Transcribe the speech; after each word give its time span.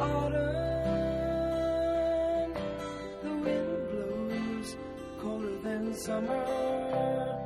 Autumn, 0.00 0.54
the 3.22 3.32
wind 3.44 3.90
blows 3.90 4.76
colder 5.20 5.58
than 5.58 5.94
summer. 5.94 7.36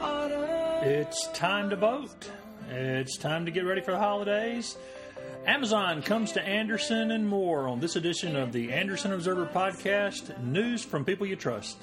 Autumn. 0.00 0.44
It's 0.84 1.28
time 1.28 1.70
to 1.70 1.76
vote. 1.76 2.30
It's 2.70 3.16
time 3.16 3.46
to 3.46 3.50
get 3.50 3.64
ready 3.64 3.80
for 3.80 3.92
the 3.92 3.98
holidays. 3.98 4.76
Amazon 5.46 6.02
comes 6.02 6.32
to 6.32 6.42
Anderson 6.42 7.10
and 7.10 7.26
more 7.26 7.66
on 7.66 7.80
this 7.80 7.96
edition 7.96 8.36
of 8.36 8.52
the 8.52 8.70
Anderson 8.72 9.12
Observer 9.12 9.46
Podcast 9.46 10.38
News 10.42 10.84
from 10.84 11.04
People 11.04 11.26
You 11.26 11.36
Trust. 11.36 11.78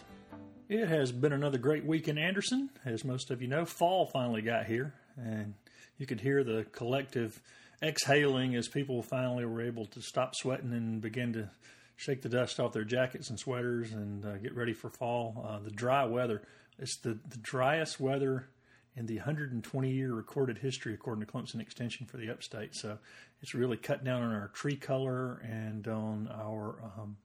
It 0.69 0.87
has 0.87 1.11
been 1.11 1.33
another 1.33 1.57
great 1.57 1.83
week 1.83 2.07
in 2.07 2.19
Anderson. 2.19 2.69
As 2.85 3.03
most 3.03 3.31
of 3.31 3.41
you 3.41 3.47
know, 3.47 3.65
fall 3.65 4.05
finally 4.05 4.43
got 4.43 4.67
here, 4.67 4.93
and 5.17 5.55
you 5.97 6.05
could 6.05 6.21
hear 6.21 6.43
the 6.43 6.65
collective 6.71 7.41
exhaling 7.81 8.55
as 8.55 8.67
people 8.67 9.01
finally 9.01 9.45
were 9.45 9.61
able 9.61 9.85
to 9.85 10.01
stop 10.01 10.35
sweating 10.35 10.73
and 10.73 11.01
begin 11.01 11.33
to 11.33 11.49
shake 11.95 12.21
the 12.21 12.29
dust 12.29 12.59
off 12.59 12.73
their 12.73 12.83
jackets 12.83 13.29
and 13.29 13.39
sweaters 13.39 13.91
and 13.91 14.25
uh, 14.25 14.37
get 14.37 14.55
ready 14.55 14.73
for 14.73 14.89
fall. 14.89 15.45
Uh, 15.47 15.59
the 15.59 15.71
dry 15.71 16.05
weather, 16.05 16.41
it's 16.77 16.97
the, 16.97 17.17
the 17.29 17.37
driest 17.37 17.99
weather 17.99 18.47
in 18.95 19.05
the 19.05 19.17
120 19.17 19.89
year 19.91 20.13
recorded 20.13 20.57
history, 20.57 20.93
according 20.93 21.25
to 21.25 21.31
Clemson 21.31 21.61
Extension 21.61 22.05
for 22.05 22.17
the 22.17 22.29
upstate. 22.29 22.75
So 22.75 22.97
it's 23.41 23.53
really 23.53 23.77
cut 23.77 24.03
down 24.03 24.23
on 24.23 24.33
our 24.33 24.49
tree 24.49 24.75
color 24.75 25.41
and 25.43 25.87
on 25.87 26.29
our, 26.33 26.81
um, 26.97 27.17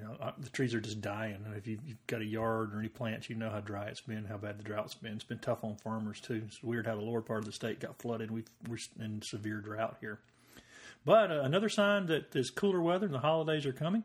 you 0.00 0.06
know, 0.06 0.16
uh, 0.20 0.32
the 0.38 0.48
trees 0.48 0.74
are 0.74 0.80
just 0.80 1.00
dying. 1.00 1.44
If 1.56 1.66
you've, 1.66 1.80
got 2.06 2.22
a 2.22 2.26
yard 2.26 2.74
or 2.74 2.78
any 2.78 2.88
plants, 2.88 3.28
you 3.28 3.36
know 3.36 3.50
how 3.50 3.60
dry 3.60 3.86
it's 3.86 4.00
been, 4.00 4.24
how 4.24 4.38
bad 4.38 4.58
the 4.58 4.62
drought's 4.62 4.94
been. 4.94 5.12
It's 5.12 5.24
been 5.24 5.38
tough 5.38 5.62
on 5.62 5.76
farmers 5.76 6.20
too. 6.20 6.42
It's 6.46 6.62
weird 6.62 6.86
how 6.86 6.96
the 6.96 7.02
lower 7.02 7.20
part 7.20 7.40
of 7.40 7.46
the 7.46 7.52
state 7.52 7.80
got 7.80 7.98
flooded. 7.98 8.30
We've, 8.30 8.48
we're 8.68 8.78
in 8.98 9.20
severe 9.22 9.60
drought 9.60 9.96
here. 10.00 10.20
But 11.04 11.30
uh, 11.30 11.42
another 11.42 11.68
sign 11.68 12.06
that 12.06 12.32
there's 12.32 12.50
cooler 12.50 12.80
weather 12.80 13.06
and 13.06 13.14
the 13.14 13.20
holidays 13.20 13.66
are 13.66 13.72
coming. 13.72 14.04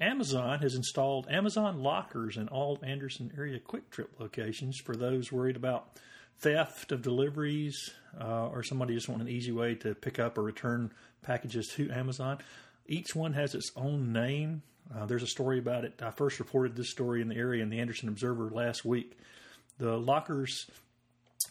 Amazon 0.00 0.58
has 0.60 0.74
installed 0.74 1.26
Amazon 1.30 1.80
lockers 1.82 2.36
in 2.36 2.48
all 2.48 2.78
Anderson 2.82 3.32
area 3.36 3.58
QuikTrip 3.58 4.08
locations 4.18 4.78
for 4.78 4.94
those 4.94 5.32
worried 5.32 5.56
about 5.56 5.88
theft 6.38 6.92
of 6.92 7.02
deliveries 7.02 7.90
uh, 8.20 8.48
or 8.48 8.62
somebody 8.62 8.94
just 8.94 9.08
want 9.08 9.22
an 9.22 9.28
easy 9.28 9.52
way 9.52 9.74
to 9.74 9.94
pick 9.94 10.18
up 10.18 10.36
or 10.36 10.42
return 10.42 10.92
packages 11.22 11.68
to 11.76 11.90
Amazon. 11.90 12.38
Each 12.88 13.14
one 13.14 13.32
has 13.34 13.54
its 13.54 13.72
own 13.76 14.12
name. 14.12 14.62
Uh, 14.94 15.06
there's 15.06 15.22
a 15.22 15.28
story 15.28 15.58
about 15.58 15.84
it. 15.84 16.00
I 16.00 16.10
first 16.10 16.38
reported 16.38 16.76
this 16.76 16.90
story 16.90 17.20
in 17.20 17.28
the 17.28 17.36
area 17.36 17.62
in 17.62 17.70
the 17.70 17.80
Anderson 17.80 18.08
Observer 18.08 18.50
last 18.50 18.84
week. 18.84 19.18
The 19.78 19.96
lockers 19.96 20.70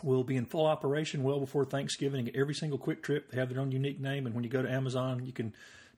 will 0.03 0.23
be 0.23 0.35
in 0.35 0.45
full 0.45 0.65
operation 0.65 1.23
well 1.23 1.39
before 1.39 1.65
Thanksgiving. 1.65 2.29
Every 2.33 2.53
single 2.53 2.79
QuikTrip, 2.79 3.29
they 3.29 3.37
have 3.37 3.49
their 3.49 3.61
own 3.61 3.71
unique 3.71 3.99
name, 3.99 4.25
and 4.25 4.33
when 4.33 4.43
you 4.43 4.49
go 4.49 4.61
to 4.61 4.71
Amazon, 4.71 5.25
you 5.25 5.33
can 5.33 5.53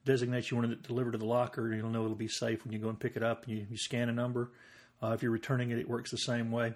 designate 0.06 0.50
you 0.50 0.58
want 0.58 0.72
it 0.72 0.84
delivered 0.84 1.12
to 1.12 1.18
the 1.18 1.26
locker, 1.26 1.68
and 1.68 1.78
you'll 1.78 1.90
know 1.90 2.04
it'll 2.04 2.16
be 2.16 2.28
safe 2.28 2.64
when 2.64 2.74
you 2.74 2.80
go 2.80 2.90
and 2.90 3.00
pick 3.00 3.16
it 3.16 3.24
up. 3.24 3.46
And 3.46 3.58
you, 3.58 3.68
you 3.70 3.78
scan 3.78 4.10
a 4.10 4.14
number. 4.14 4.52
Uh, 5.02 5.10
if 5.10 5.22
you're 5.22 5.32
returning 5.32 5.70
it, 5.72 5.78
it 5.78 5.88
works 5.88 6.12
the 6.12 6.18
same 6.18 6.52
way. 6.52 6.74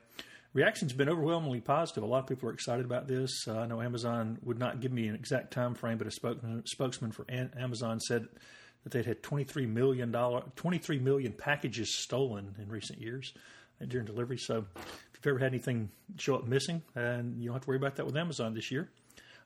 Reaction's 0.54 0.92
been 0.92 1.08
overwhelmingly 1.08 1.62
positive. 1.62 2.04
A 2.04 2.06
lot 2.06 2.20
of 2.20 2.28
people 2.28 2.50
are 2.50 2.54
excited 2.54 2.86
about 2.86 3.08
this. 3.08 3.48
Uh, 3.48 3.60
I 3.60 3.68
know 3.68 3.82
Amazon 3.82 4.38
would 4.44 4.60
not 4.60 4.82
give 4.82 4.92
me 4.92 5.08
an 5.08 5.16
exact 5.16 5.52
time 5.52 5.76
frame, 5.76 5.98
but 5.98 6.08
a 6.08 6.12
spokesman, 6.12 6.64
spokesman 6.66 7.12
for 7.14 7.26
An- 7.30 7.52
Amazon 7.58 8.02
said 8.02 8.28
that 8.84 8.92
they'd 8.92 9.06
had 9.06 9.24
23 9.24 9.66
million 9.66 10.12
dollar 10.12 10.44
23 10.58 11.00
million 11.00 11.32
packages 11.32 11.96
stolen 11.98 12.56
in 12.60 12.68
recent 12.68 13.00
years 13.00 13.34
during 13.88 14.06
delivery. 14.06 14.38
So 14.38 14.66
if 14.76 15.20
you've 15.26 15.28
ever 15.28 15.40
had 15.40 15.54
anything 15.54 15.90
show 16.18 16.36
up 16.36 16.46
missing, 16.48 16.82
and 16.96 17.40
you 17.40 17.46
don't 17.46 17.56
have 17.56 17.64
to 17.64 17.68
worry 17.70 17.78
about 17.78 17.96
that 17.96 18.06
with 18.06 18.18
Amazon 18.18 18.54
this 18.54 18.72
year. 18.72 18.90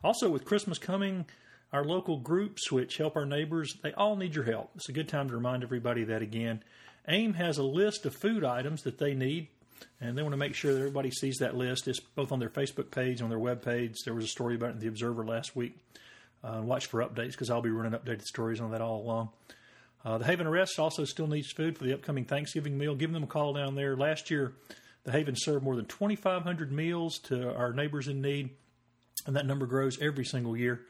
Also, 0.03 0.29
with 0.29 0.45
Christmas 0.45 0.77
coming, 0.79 1.25
our 1.71 1.83
local 1.83 2.17
groups, 2.17 2.71
which 2.71 2.97
help 2.97 3.15
our 3.15 3.25
neighbors, 3.25 3.75
they 3.83 3.93
all 3.93 4.15
need 4.15 4.33
your 4.33 4.45
help. 4.45 4.71
It's 4.75 4.89
a 4.89 4.93
good 4.93 5.07
time 5.09 5.27
to 5.29 5.35
remind 5.35 5.63
everybody 5.63 6.03
that 6.05 6.21
again. 6.21 6.63
AIM 7.07 7.35
has 7.35 7.57
a 7.57 7.63
list 7.63 8.05
of 8.05 8.15
food 8.15 8.43
items 8.43 8.83
that 8.83 8.97
they 8.97 9.13
need, 9.13 9.47
and 10.01 10.17
they 10.17 10.21
want 10.21 10.33
to 10.33 10.37
make 10.37 10.55
sure 10.55 10.73
that 10.73 10.79
everybody 10.79 11.11
sees 11.11 11.37
that 11.37 11.55
list. 11.55 11.87
It's 11.87 11.99
both 11.99 12.31
on 12.31 12.39
their 12.39 12.49
Facebook 12.49 12.91
page, 12.91 13.21
on 13.21 13.29
their 13.29 13.39
web 13.39 13.63
page. 13.63 13.95
There 14.03 14.13
was 14.13 14.25
a 14.25 14.29
story 14.29 14.55
about 14.55 14.69
it 14.69 14.73
in 14.73 14.79
the 14.79 14.87
Observer 14.87 15.25
last 15.25 15.55
week. 15.55 15.77
Uh, 16.43 16.61
watch 16.61 16.85
for 16.87 17.03
updates 17.03 17.31
because 17.31 17.49
I'll 17.49 17.61
be 17.61 17.71
running 17.71 17.99
updated 17.99 18.23
stories 18.23 18.61
on 18.61 18.71
that 18.71 18.81
all 18.81 19.01
along. 19.01 19.29
Uh, 20.03 20.19
the 20.19 20.25
Haven 20.25 20.45
of 20.45 20.53
Rest 20.53 20.77
also 20.77 21.03
still 21.03 21.25
needs 21.25 21.51
food 21.51 21.77
for 21.77 21.83
the 21.83 21.93
upcoming 21.93 22.25
Thanksgiving 22.25 22.77
meal. 22.77 22.93
Give 22.93 23.11
them 23.11 23.23
a 23.23 23.27
call 23.27 23.53
down 23.53 23.73
there. 23.73 23.95
Last 23.95 24.29
year, 24.29 24.53
the 25.03 25.11
Haven 25.11 25.35
served 25.35 25.63
more 25.63 25.75
than 25.75 25.85
2,500 25.85 26.71
meals 26.71 27.17
to 27.19 27.51
our 27.55 27.73
neighbors 27.73 28.07
in 28.07 28.21
need, 28.21 28.51
and 29.25 29.35
that 29.35 29.47
number 29.47 29.65
grows 29.65 29.99
every 29.99 30.25
single 30.25 30.55
year. 30.55 30.81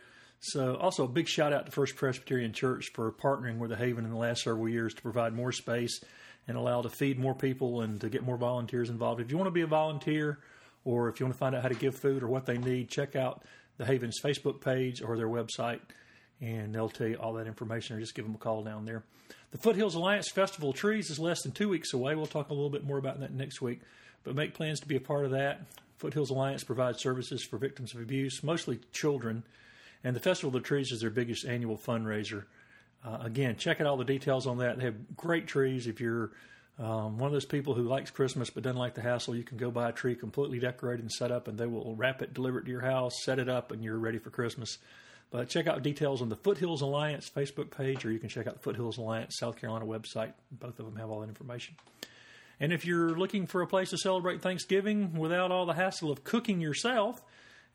So, 0.42 0.76
also 0.76 1.06
a 1.06 1.08
big 1.08 1.30
shout 1.30 1.54
out 1.54 1.66
to 1.66 1.72
First 1.72 1.96
Presbyterian 1.96 2.52
Church 2.52 2.92
for 2.94 3.10
partnering 3.12 3.58
with 3.58 3.70
the 3.70 3.78
Haven 3.78 4.04
in 4.04 4.12
the 4.12 4.18
last 4.18 4.44
several 4.44 4.68
years 4.68 4.94
to 4.94 5.02
provide 5.02 5.34
more 5.34 5.54
space 5.54 6.04
and 6.48 6.58
allow 6.58 6.82
to 6.82 6.90
feed 6.90 7.20
more 7.20 7.34
people 7.34 7.82
and 7.82 8.00
to 8.02 8.10
get 8.10 8.24
more 8.24 8.38
volunteers 8.38 8.90
involved. 8.90 9.22
If 9.22 9.32
you 9.32 9.38
want 9.38 9.48
to 9.48 9.52
be 9.52 9.62
a 9.62 9.68
volunteer, 9.68 10.40
or 10.84 11.10
if 11.10 11.20
you 11.20 11.26
want 11.26 11.34
to 11.34 11.40
find 11.40 11.56
out 11.56 11.64
how 11.64 11.70
to 11.70 11.76
give 11.76 11.96
food 11.96 12.22
or 12.24 12.28
what 12.28 12.46
they 12.46 12.58
need, 12.58 12.90
check 12.90 13.16
out 13.16 13.44
the 13.78 13.86
Haven's 13.86 14.22
Facebook 14.24 14.62
page 14.62 15.02
or 15.02 15.18
their 15.18 15.28
website, 15.28 15.80
and 16.40 16.74
they'll 16.74 16.90
tell 16.90 17.08
you 17.08 17.16
all 17.16 17.34
that 17.34 17.48
information, 17.48 17.98
or 17.98 18.00
just 18.00 18.16
give 18.16 18.26
them 18.26 18.36
a 18.36 18.38
call 18.38 18.64
down 18.64 18.86
there. 18.86 19.04
The 19.52 19.58
Foothills 19.58 19.96
Alliance 19.96 20.30
Festival 20.30 20.70
of 20.70 20.76
Trees 20.76 21.10
is 21.10 21.18
less 21.18 21.42
than 21.42 21.52
two 21.52 21.70
weeks 21.70 21.94
away. 21.94 22.16
We'll 22.16 22.26
talk 22.26 22.50
a 22.50 22.54
little 22.54 22.70
bit 22.70 22.84
more 22.84 22.98
about 22.98 23.20
that 23.22 23.34
next 23.34 23.62
week, 23.62 23.82
but 24.24 24.36
make 24.36 24.54
plans 24.54 24.80
to 24.82 24.88
be 24.88 24.96
a 24.96 25.02
part 25.02 25.26
of 25.26 25.32
that. 25.32 25.62
Foothills 25.98 26.30
Alliance 26.30 26.64
provides 26.64 27.00
services 27.00 27.44
for 27.44 27.58
victims 27.58 27.94
of 27.96 28.02
abuse, 28.02 28.44
mostly 28.44 28.80
children, 28.92 29.44
and 30.04 30.16
the 30.16 30.20
Festival 30.20 30.56
of 30.56 30.62
the 30.62 30.68
Trees 30.68 30.92
is 30.92 31.02
their 31.02 31.10
biggest 31.10 31.46
annual 31.46 31.78
fundraiser. 31.78 32.44
Uh, 33.06 33.20
again, 33.22 33.56
check 33.56 33.80
out 33.80 33.88
all 33.88 33.98
the 33.98 34.06
details 34.06 34.48
on 34.48 34.58
that. 34.58 34.78
They 34.78 34.86
have 34.86 35.16
great 35.16 35.46
trees. 35.48 35.86
If 35.86 36.02
you're 36.02 36.32
um, 36.80 37.20
one 37.20 37.28
of 37.28 37.34
those 37.34 37.46
people 37.46 37.74
who 37.74 37.84
likes 37.84 38.10
Christmas 38.10 38.50
but 38.50 38.64
doesn't 38.64 38.80
like 38.80 38.96
the 38.96 39.02
hassle, 39.02 39.36
you 39.36 39.44
can 39.44 39.58
go 39.58 39.70
buy 39.70 39.90
a 39.90 39.92
tree 39.92 40.16
completely 40.16 40.60
decorated 40.60 41.04
and 41.04 41.12
set 41.12 41.32
up, 41.32 41.48
and 41.48 41.58
they 41.58 41.68
will 41.68 41.96
wrap 41.96 42.22
it, 42.22 42.34
deliver 42.34 42.60
it 42.60 42.66
to 42.66 42.72
your 42.72 42.82
house, 42.82 43.24
set 43.24 43.38
it 43.38 43.48
up, 43.48 43.72
and 43.72 43.84
you're 43.84 43.98
ready 43.98 44.18
for 44.18 44.32
Christmas. 44.32 44.80
But 45.30 45.50
check 45.50 45.68
out 45.68 45.84
details 45.84 46.22
on 46.22 46.30
the 46.30 46.36
Foothills 46.36 46.82
Alliance 46.82 47.30
Facebook 47.30 47.70
page, 47.70 48.06
or 48.06 48.12
you 48.12 48.20
can 48.20 48.30
check 48.30 48.48
out 48.48 48.56
the 48.56 48.60
Foothills 48.60 48.98
Alliance 48.98 49.38
South 49.38 49.58
Carolina 49.58 49.86
website. 49.86 50.34
Both 50.52 50.80
of 50.80 50.86
them 50.86 50.96
have 50.96 51.10
all 51.10 51.22
that 51.22 51.30
information. 51.30 51.76
And 52.60 52.72
if 52.72 52.86
you're 52.86 53.18
looking 53.18 53.48
for 53.48 53.62
a 53.62 53.68
place 53.68 53.90
to 53.90 53.98
celebrate 53.98 54.42
Thanksgiving 54.42 55.14
without 55.14 55.52
all 55.52 55.66
the 55.66 55.74
hassle 55.74 56.12
of 56.12 56.24
cooking 56.24 56.62
yourself 56.62 57.22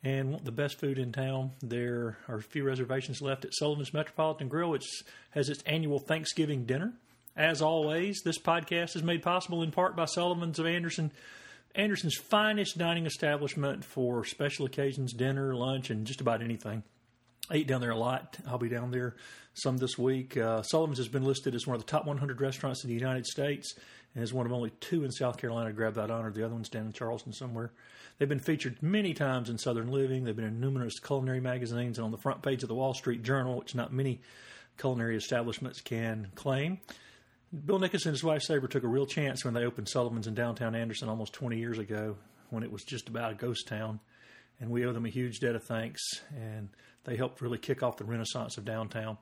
and 0.03 0.31
want 0.31 0.45
the 0.45 0.53
best 0.53 0.79
food 0.79 0.99
in 0.99 1.13
town, 1.13 1.53
there 1.61 2.17
are 2.29 2.37
a 2.37 2.43
few 2.43 2.65
reservations 2.65 3.21
left 3.21 3.45
at 3.45 3.55
Sullivan's 3.55 3.93
Metropolitan 3.93 4.49
Grill, 4.49 4.71
which 4.71 4.87
has 5.31 5.49
its 5.49 5.63
annual 5.65 5.99
Thanksgiving 5.99 6.65
dinner. 6.65 6.95
As 7.37 7.63
always, 7.63 8.23
this 8.25 8.39
podcast 8.39 8.97
is 8.97 9.03
made 9.03 9.23
possible 9.23 9.63
in 9.63 9.71
part 9.71 9.97
by 9.97 10.07
Sullivan's 10.07 10.59
of 10.59 10.67
Anderson, 10.67 11.13
Anderson's 11.75 12.17
finest 12.17 12.79
dining 12.79 13.07
establishment 13.07 13.85
for 13.85 14.25
special 14.25 14.67
occasions, 14.67 15.13
dinner, 15.13 15.55
lunch, 15.55 15.91
and 15.91 16.07
just 16.07 16.21
about 16.21 16.43
anything. 16.43 16.83
Eat 17.53 17.67
down 17.67 17.81
there 17.81 17.91
a 17.91 17.97
lot. 17.97 18.39
I'll 18.47 18.59
be 18.59 18.69
down 18.69 18.91
there 18.91 19.17
some 19.55 19.79
this 19.79 19.99
week. 19.99 20.37
Uh, 20.37 20.63
Sullivan's 20.63 20.99
has 20.99 21.09
been 21.09 21.25
listed 21.25 21.55
as 21.55 21.67
one 21.67 21.75
of 21.75 21.81
the 21.81 21.91
top 21.91 22.07
100 22.07 22.41
restaurants 22.41 22.85
in 22.85 22.89
the 22.89 22.95
United 22.95 23.27
States 23.27 23.75
and 24.15 24.23
is 24.23 24.33
one 24.33 24.47
of 24.47 24.53
only 24.53 24.71
two 24.81 25.05
in 25.05 25.11
South 25.11 25.37
Carolina 25.37 25.71
to 25.71 25.73
grab 25.75 25.95
that 25.95 26.11
honor. 26.11 26.31
The 26.31 26.45
other 26.45 26.55
one's 26.55 26.69
down 26.69 26.87
in 26.87 26.93
Charleston 26.93 27.33
somewhere. 27.33 27.73
They've 28.19 28.29
been 28.29 28.39
featured 28.39 28.83
many 28.83 29.15
times 29.15 29.49
in 29.49 29.59
Southern 29.59 29.91
Living. 29.91 30.25
They've 30.25 30.37
been 30.37 30.45
in 30.45 30.61
numerous 30.61 30.99
culinary 30.99 31.41
magazines 31.41 31.99
and 31.99 32.05
on 32.05 32.11
the 32.11 32.19
front 32.19 32.43
page 32.43 32.63
of 32.63 32.69
the 32.69 32.75
Wall 32.75 32.95
Street 32.95 33.23
Journal, 33.23 33.57
which 33.59 33.75
not 33.75 33.93
many 33.93 34.21
culinary 34.79 35.17
establishments 35.17 35.81
can 35.81 36.29
claim. 36.35 36.79
Bill 37.67 37.79
Nicholson 37.79 38.11
and 38.11 38.15
his 38.15 38.25
wife 38.25 38.43
Saber 38.43 38.69
took 38.69 38.85
a 38.85 38.89
real 38.89 39.07
chance 39.07 39.45
when 39.45 39.55
they 39.55 39.65
opened 39.65 39.89
Sullivan's 39.89 40.27
in 40.27 40.35
downtown 40.35 40.75
Anderson 40.75 41.09
almost 41.09 41.33
20 41.33 41.59
years 41.59 41.79
ago 41.79 42.17
when 42.51 42.63
it 42.63 42.71
was 42.71 42.85
just 42.85 43.09
about 43.09 43.33
a 43.33 43.35
ghost 43.35 43.67
town. 43.67 44.01
And 44.61 44.71
we 44.71 44.85
owe 44.85 44.93
them 44.93 45.07
a 45.07 45.11
huge 45.11 45.41
debt 45.41 45.55
of 45.55 45.65
thanks. 45.65 46.01
And 46.37 46.69
they 47.11 47.17
helped 47.17 47.41
really 47.41 47.59
kick 47.59 47.83
off 47.83 47.97
the 47.97 48.05
renaissance 48.05 48.57
of 48.57 48.65
downtown. 48.65 49.19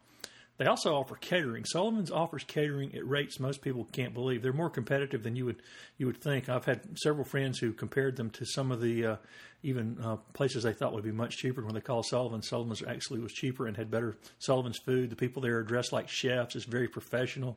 They 0.59 0.67
also 0.67 0.95
offer 0.95 1.15
catering. 1.15 1.65
Sullivan's 1.65 2.11
offers 2.11 2.45
catering 2.45 2.95
at 2.95 3.09
rates 3.09 3.41
most 3.41 3.63
people 3.63 3.89
can't 3.93 4.13
believe. 4.13 4.43
They're 4.43 4.53
more 4.53 4.69
competitive 4.69 5.23
than 5.23 5.37
you 5.37 5.47
would 5.47 5.63
you 5.97 6.07
would 6.07 6.21
think. 6.21 6.51
I've 6.51 6.67
had 6.67 6.99
several 6.99 7.25
friends 7.25 7.59
who 7.59 7.73
compared 7.73 8.17
them 8.17 8.29
to 8.31 8.45
some 8.45 8.71
of 8.71 8.83
the 8.83 9.07
uh, 9.07 9.17
even 9.63 9.97
uh, 10.03 10.17
places 10.35 10.65
they 10.65 10.75
thought 10.75 10.93
would 10.93 11.05
be 11.05 11.13
much 11.13 11.39
cheaper. 11.39 11.65
When 11.65 11.75
they 11.75 11.81
call 11.81 12.03
Sullivan, 12.03 12.43
Sullivan's 12.43 12.83
actually 12.83 13.21
was 13.21 13.33
cheaper 13.33 13.67
and 13.67 13.77
had 13.77 13.91
better 13.91 14.19
Sullivan's 14.39 14.79
food. 14.79 15.09
The 15.09 15.17
people 15.17 15.41
there 15.41 15.57
are 15.57 15.63
dressed 15.63 15.93
like 15.93 16.11
chefs. 16.11 16.57
It's 16.57 16.67
very 16.67 16.89
professional. 16.89 17.57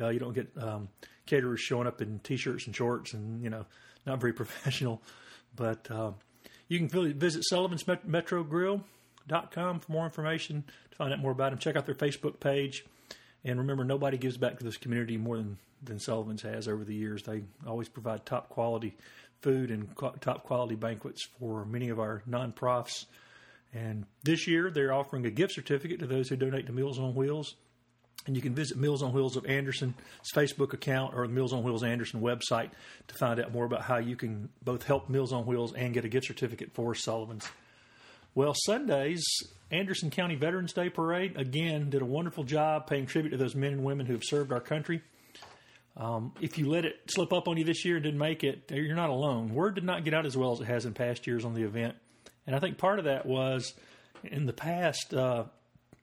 Uh, 0.00 0.08
you 0.08 0.20
don't 0.20 0.34
get 0.34 0.48
um, 0.58 0.88
caterers 1.26 1.60
showing 1.60 1.86
up 1.86 2.00
in 2.00 2.20
t-shirts 2.20 2.66
and 2.66 2.74
shorts 2.74 3.12
and 3.12 3.42
you 3.42 3.50
know 3.50 3.66
not 4.06 4.22
very 4.22 4.32
professional. 4.42 5.02
But 5.54 5.90
uh, 5.90 6.12
you 6.68 6.78
can 6.78 7.18
visit 7.18 7.44
Sullivan's 7.44 7.84
Metro 8.06 8.42
Grill 8.42 8.82
com 9.50 9.80
for 9.80 9.92
more 9.92 10.04
information 10.04 10.64
to 10.90 10.96
find 10.96 11.12
out 11.12 11.18
more 11.18 11.32
about 11.32 11.50
them. 11.50 11.58
Check 11.58 11.76
out 11.76 11.86
their 11.86 11.94
Facebook 11.94 12.40
page. 12.40 12.84
And 13.44 13.58
remember, 13.58 13.84
nobody 13.84 14.18
gives 14.18 14.36
back 14.36 14.58
to 14.58 14.64
this 14.64 14.76
community 14.76 15.16
more 15.16 15.36
than, 15.36 15.58
than 15.82 15.98
Sullivan's 16.00 16.42
has 16.42 16.66
over 16.66 16.84
the 16.84 16.94
years. 16.94 17.22
They 17.22 17.42
always 17.66 17.88
provide 17.88 18.26
top 18.26 18.48
quality 18.48 18.96
food 19.40 19.70
and 19.70 19.88
top 20.20 20.44
quality 20.44 20.74
banquets 20.74 21.24
for 21.38 21.64
many 21.64 21.90
of 21.90 22.00
our 22.00 22.22
nonprofits 22.28 23.04
And 23.72 24.06
this 24.24 24.46
year, 24.46 24.70
they're 24.70 24.92
offering 24.92 25.26
a 25.26 25.30
gift 25.30 25.52
certificate 25.52 26.00
to 26.00 26.06
those 26.06 26.28
who 26.28 26.36
donate 26.36 26.66
to 26.66 26.72
Meals 26.72 26.98
on 26.98 27.14
Wheels. 27.14 27.54
And 28.26 28.34
you 28.34 28.42
can 28.42 28.54
visit 28.54 28.76
Meals 28.76 29.02
on 29.02 29.12
Wheels 29.12 29.36
of 29.36 29.46
Anderson's 29.46 29.94
Facebook 30.34 30.72
account 30.72 31.14
or 31.14 31.26
the 31.26 31.32
Meals 31.32 31.52
on 31.52 31.62
Wheels 31.62 31.84
Anderson 31.84 32.20
website 32.20 32.70
to 33.08 33.14
find 33.14 33.38
out 33.38 33.52
more 33.52 33.64
about 33.64 33.82
how 33.82 33.98
you 33.98 34.16
can 34.16 34.48
both 34.64 34.82
help 34.84 35.08
Meals 35.08 35.32
on 35.32 35.46
Wheels 35.46 35.74
and 35.74 35.94
get 35.94 36.04
a 36.04 36.08
gift 36.08 36.26
certificate 36.26 36.72
for 36.72 36.94
Sullivan's. 36.94 37.48
Well, 38.36 38.52
Sunday's 38.54 39.24
Anderson 39.70 40.10
County 40.10 40.34
Veterans 40.34 40.74
Day 40.74 40.90
Parade 40.90 41.38
again 41.38 41.88
did 41.88 42.02
a 42.02 42.04
wonderful 42.04 42.44
job 42.44 42.86
paying 42.86 43.06
tribute 43.06 43.30
to 43.30 43.38
those 43.38 43.54
men 43.54 43.72
and 43.72 43.82
women 43.82 44.04
who 44.04 44.12
have 44.12 44.24
served 44.24 44.52
our 44.52 44.60
country. 44.60 45.00
Um, 45.96 46.34
if 46.42 46.58
you 46.58 46.68
let 46.68 46.84
it 46.84 46.96
slip 47.08 47.32
up 47.32 47.48
on 47.48 47.56
you 47.56 47.64
this 47.64 47.86
year 47.86 47.96
and 47.96 48.04
didn't 48.04 48.18
make 48.18 48.44
it, 48.44 48.70
you're 48.70 48.94
not 48.94 49.08
alone. 49.08 49.54
Word 49.54 49.74
did 49.74 49.84
not 49.84 50.04
get 50.04 50.12
out 50.12 50.26
as 50.26 50.36
well 50.36 50.52
as 50.52 50.60
it 50.60 50.66
has 50.66 50.84
in 50.84 50.92
past 50.92 51.26
years 51.26 51.46
on 51.46 51.54
the 51.54 51.62
event. 51.62 51.96
And 52.46 52.54
I 52.54 52.58
think 52.58 52.76
part 52.76 52.98
of 52.98 53.06
that 53.06 53.24
was 53.24 53.72
in 54.22 54.44
the 54.44 54.52
past, 54.52 55.14
uh, 55.14 55.44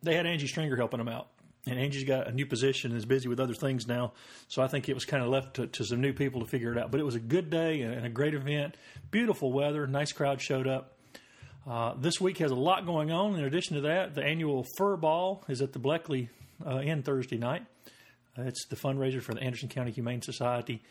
they 0.01 0.15
had 0.15 0.25
Angie 0.25 0.47
Stringer 0.47 0.75
helping 0.75 0.97
them 0.97 1.09
out. 1.09 1.27
And 1.67 1.77
Angie's 1.77 2.03
got 2.03 2.27
a 2.27 2.31
new 2.31 2.47
position 2.47 2.89
and 2.89 2.97
is 2.97 3.05
busy 3.05 3.29
with 3.29 3.39
other 3.39 3.53
things 3.53 3.85
now. 3.87 4.13
So 4.47 4.63
I 4.63 4.67
think 4.67 4.89
it 4.89 4.95
was 4.95 5.05
kind 5.05 5.21
of 5.21 5.29
left 5.29 5.57
to, 5.57 5.67
to 5.67 5.85
some 5.85 6.01
new 6.01 6.13
people 6.13 6.41
to 6.41 6.47
figure 6.47 6.71
it 6.71 6.79
out. 6.79 6.89
But 6.89 6.99
it 6.99 7.03
was 7.03 7.13
a 7.13 7.19
good 7.19 7.51
day 7.51 7.81
and 7.81 8.07
a 8.07 8.09
great 8.09 8.33
event. 8.33 8.75
Beautiful 9.11 9.51
weather. 9.51 9.85
Nice 9.85 10.11
crowd 10.11 10.41
showed 10.41 10.65
up. 10.65 10.92
Uh, 11.65 11.93
this 11.97 12.19
week 12.19 12.39
has 12.39 12.51
a 12.51 12.55
lot 12.55 12.85
going 12.85 13.09
on. 13.11 13.35
In 13.35 13.45
addition 13.45 13.75
to 13.75 13.81
that, 13.83 14.15
the 14.15 14.23
annual 14.23 14.65
Fur 14.77 14.97
Ball 14.97 15.43
is 15.47 15.61
at 15.61 15.71
the 15.71 15.79
Bleckley 15.79 16.27
uh, 16.65 16.81
Inn 16.81 17.03
Thursday 17.03 17.37
night. 17.37 17.65
Uh, 18.37 18.43
it's 18.43 18.65
the 18.65 18.75
fundraiser 18.75 19.21
for 19.21 19.33
the 19.33 19.41
Anderson 19.41 19.69
County 19.69 19.91
Humane 19.91 20.21
Society 20.21 20.81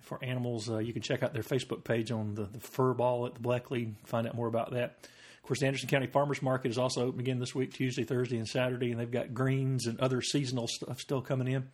for 0.00 0.22
animals. 0.24 0.70
Uh, 0.70 0.78
you 0.78 0.94
can 0.94 1.02
check 1.02 1.22
out 1.22 1.34
their 1.34 1.42
Facebook 1.42 1.84
page 1.84 2.10
on 2.10 2.34
the, 2.34 2.44
the 2.44 2.60
Fur 2.60 2.94
Ball 2.94 3.26
at 3.26 3.34
the 3.34 3.40
Bleckley. 3.40 3.92
Find 4.04 4.26
out 4.26 4.34
more 4.34 4.46
about 4.46 4.72
that. 4.72 5.06
Of 5.42 5.48
course, 5.48 5.60
the 5.60 5.66
Anderson 5.66 5.88
County 5.88 6.06
Farmers 6.06 6.40
Market 6.40 6.70
is 6.70 6.78
also 6.78 7.06
open 7.06 7.20
again 7.20 7.38
this 7.38 7.54
week, 7.54 7.74
Tuesday, 7.74 8.04
Thursday, 8.04 8.38
and 8.38 8.48
Saturday, 8.48 8.90
and 8.90 8.98
they've 8.98 9.10
got 9.10 9.34
greens 9.34 9.86
and 9.86 10.00
other 10.00 10.22
seasonal 10.22 10.66
stuff 10.66 10.98
still 10.98 11.20
coming 11.20 11.48
in. 11.48 11.68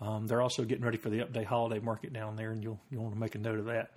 Um, 0.00 0.26
they're 0.26 0.40
also 0.40 0.64
getting 0.64 0.84
ready 0.84 0.98
for 0.98 1.10
the 1.10 1.18
Upday 1.18 1.44
Holiday 1.44 1.80
Market 1.80 2.12
down 2.12 2.36
there, 2.36 2.52
and 2.52 2.62
you'll 2.62 2.80
you'll 2.90 3.02
want 3.02 3.14
to 3.14 3.20
make 3.20 3.34
a 3.34 3.38
note 3.38 3.58
of 3.58 3.66
that. 3.66 3.90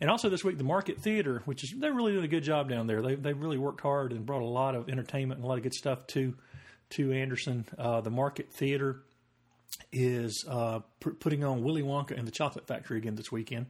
And 0.00 0.10
also 0.10 0.28
this 0.28 0.44
week, 0.44 0.58
the 0.58 0.64
Market 0.64 1.00
Theater, 1.00 1.42
which 1.46 1.64
is 1.64 1.74
they're 1.78 1.92
really 1.92 2.12
doing 2.12 2.24
a 2.24 2.28
good 2.28 2.42
job 2.42 2.68
down 2.68 2.86
there. 2.86 3.02
They 3.02 3.14
they've 3.14 3.38
really 3.38 3.58
worked 3.58 3.80
hard 3.80 4.12
and 4.12 4.26
brought 4.26 4.42
a 4.42 4.46
lot 4.46 4.74
of 4.74 4.88
entertainment 4.88 5.38
and 5.38 5.44
a 5.44 5.48
lot 5.48 5.58
of 5.58 5.62
good 5.62 5.74
stuff 5.74 6.06
to 6.08 6.34
to 6.90 7.12
Anderson. 7.12 7.64
Uh, 7.78 8.00
the 8.00 8.10
Market 8.10 8.52
Theater 8.52 9.02
is 9.92 10.44
uh, 10.48 10.80
putting 11.20 11.44
on 11.44 11.62
Willy 11.62 11.82
Wonka 11.82 12.16
and 12.16 12.26
the 12.26 12.32
Chocolate 12.32 12.66
Factory 12.66 12.98
again 12.98 13.14
this 13.14 13.32
weekend. 13.32 13.66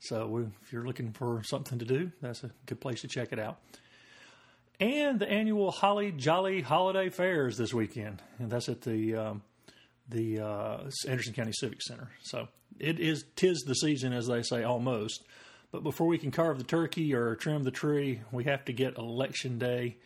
So 0.00 0.26
we, 0.26 0.42
if 0.42 0.72
you're 0.72 0.86
looking 0.86 1.12
for 1.12 1.42
something 1.44 1.78
to 1.78 1.84
do, 1.84 2.10
that's 2.20 2.42
a 2.42 2.50
good 2.66 2.80
place 2.80 3.02
to 3.02 3.08
check 3.08 3.32
it 3.32 3.38
out 3.38 3.58
and 4.82 5.20
the 5.20 5.30
annual 5.30 5.70
Holly 5.70 6.10
Jolly 6.10 6.60
Holiday 6.60 7.08
Fairs 7.08 7.56
this 7.56 7.72
weekend, 7.72 8.20
and 8.38 8.50
that's 8.50 8.68
at 8.68 8.80
the 8.82 9.14
um, 9.14 9.42
the 10.08 10.40
uh, 10.40 10.90
Anderson 11.06 11.32
County 11.34 11.52
Civic 11.52 11.82
Center. 11.82 12.10
So 12.22 12.48
it 12.80 12.98
is 12.98 13.24
tis 13.36 13.62
the 13.62 13.74
season, 13.74 14.12
as 14.12 14.26
they 14.26 14.42
say, 14.42 14.64
almost. 14.64 15.22
But 15.72 15.82
before 15.82 16.06
we 16.06 16.18
can 16.18 16.30
carve 16.30 16.58
the 16.58 16.64
turkey 16.64 17.14
or 17.14 17.34
trim 17.34 17.62
the 17.64 17.70
tree, 17.70 18.20
we 18.30 18.44
have 18.44 18.64
to 18.66 18.74
get 18.74 18.98
election 18.98 19.58
day 19.58 19.96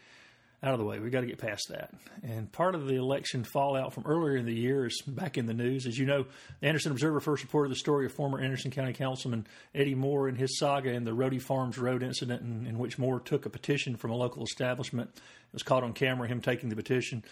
out 0.62 0.72
of 0.72 0.78
the 0.78 0.84
way. 0.84 1.00
We've 1.00 1.12
got 1.12 1.20
to 1.20 1.26
get 1.26 1.38
past 1.38 1.68
that. 1.70 1.92
And 2.22 2.50
part 2.50 2.76
of 2.76 2.86
the 2.86 2.94
election 2.94 3.42
fallout 3.42 3.92
from 3.92 4.04
earlier 4.06 4.36
in 4.36 4.46
the 4.46 4.54
year 4.54 4.86
is 4.86 5.02
back 5.06 5.36
in 5.36 5.46
the 5.46 5.52
news. 5.52 5.86
As 5.86 5.98
you 5.98 6.06
know, 6.06 6.26
the 6.60 6.68
Anderson 6.68 6.92
Observer 6.92 7.20
first 7.20 7.42
reported 7.42 7.70
the 7.70 7.76
story 7.76 8.06
of 8.06 8.12
former 8.12 8.40
Anderson 8.40 8.70
County 8.70 8.92
Councilman 8.92 9.46
Eddie 9.74 9.96
Moore 9.96 10.28
and 10.28 10.38
his 10.38 10.56
saga 10.56 10.90
in 10.90 11.04
the 11.04 11.10
Rhodey 11.10 11.42
Farms 11.42 11.78
Road 11.78 12.02
incident, 12.02 12.42
in, 12.42 12.66
in 12.66 12.78
which 12.78 12.96
Moore 12.96 13.18
took 13.18 13.44
a 13.44 13.50
petition 13.50 13.96
from 13.96 14.12
a 14.12 14.16
local 14.16 14.44
establishment. 14.44 15.10
It 15.14 15.52
was 15.52 15.64
caught 15.64 15.82
on 15.82 15.92
camera, 15.92 16.28
him 16.28 16.40
taking 16.40 16.68
the 16.68 16.76
petition, 16.76 17.24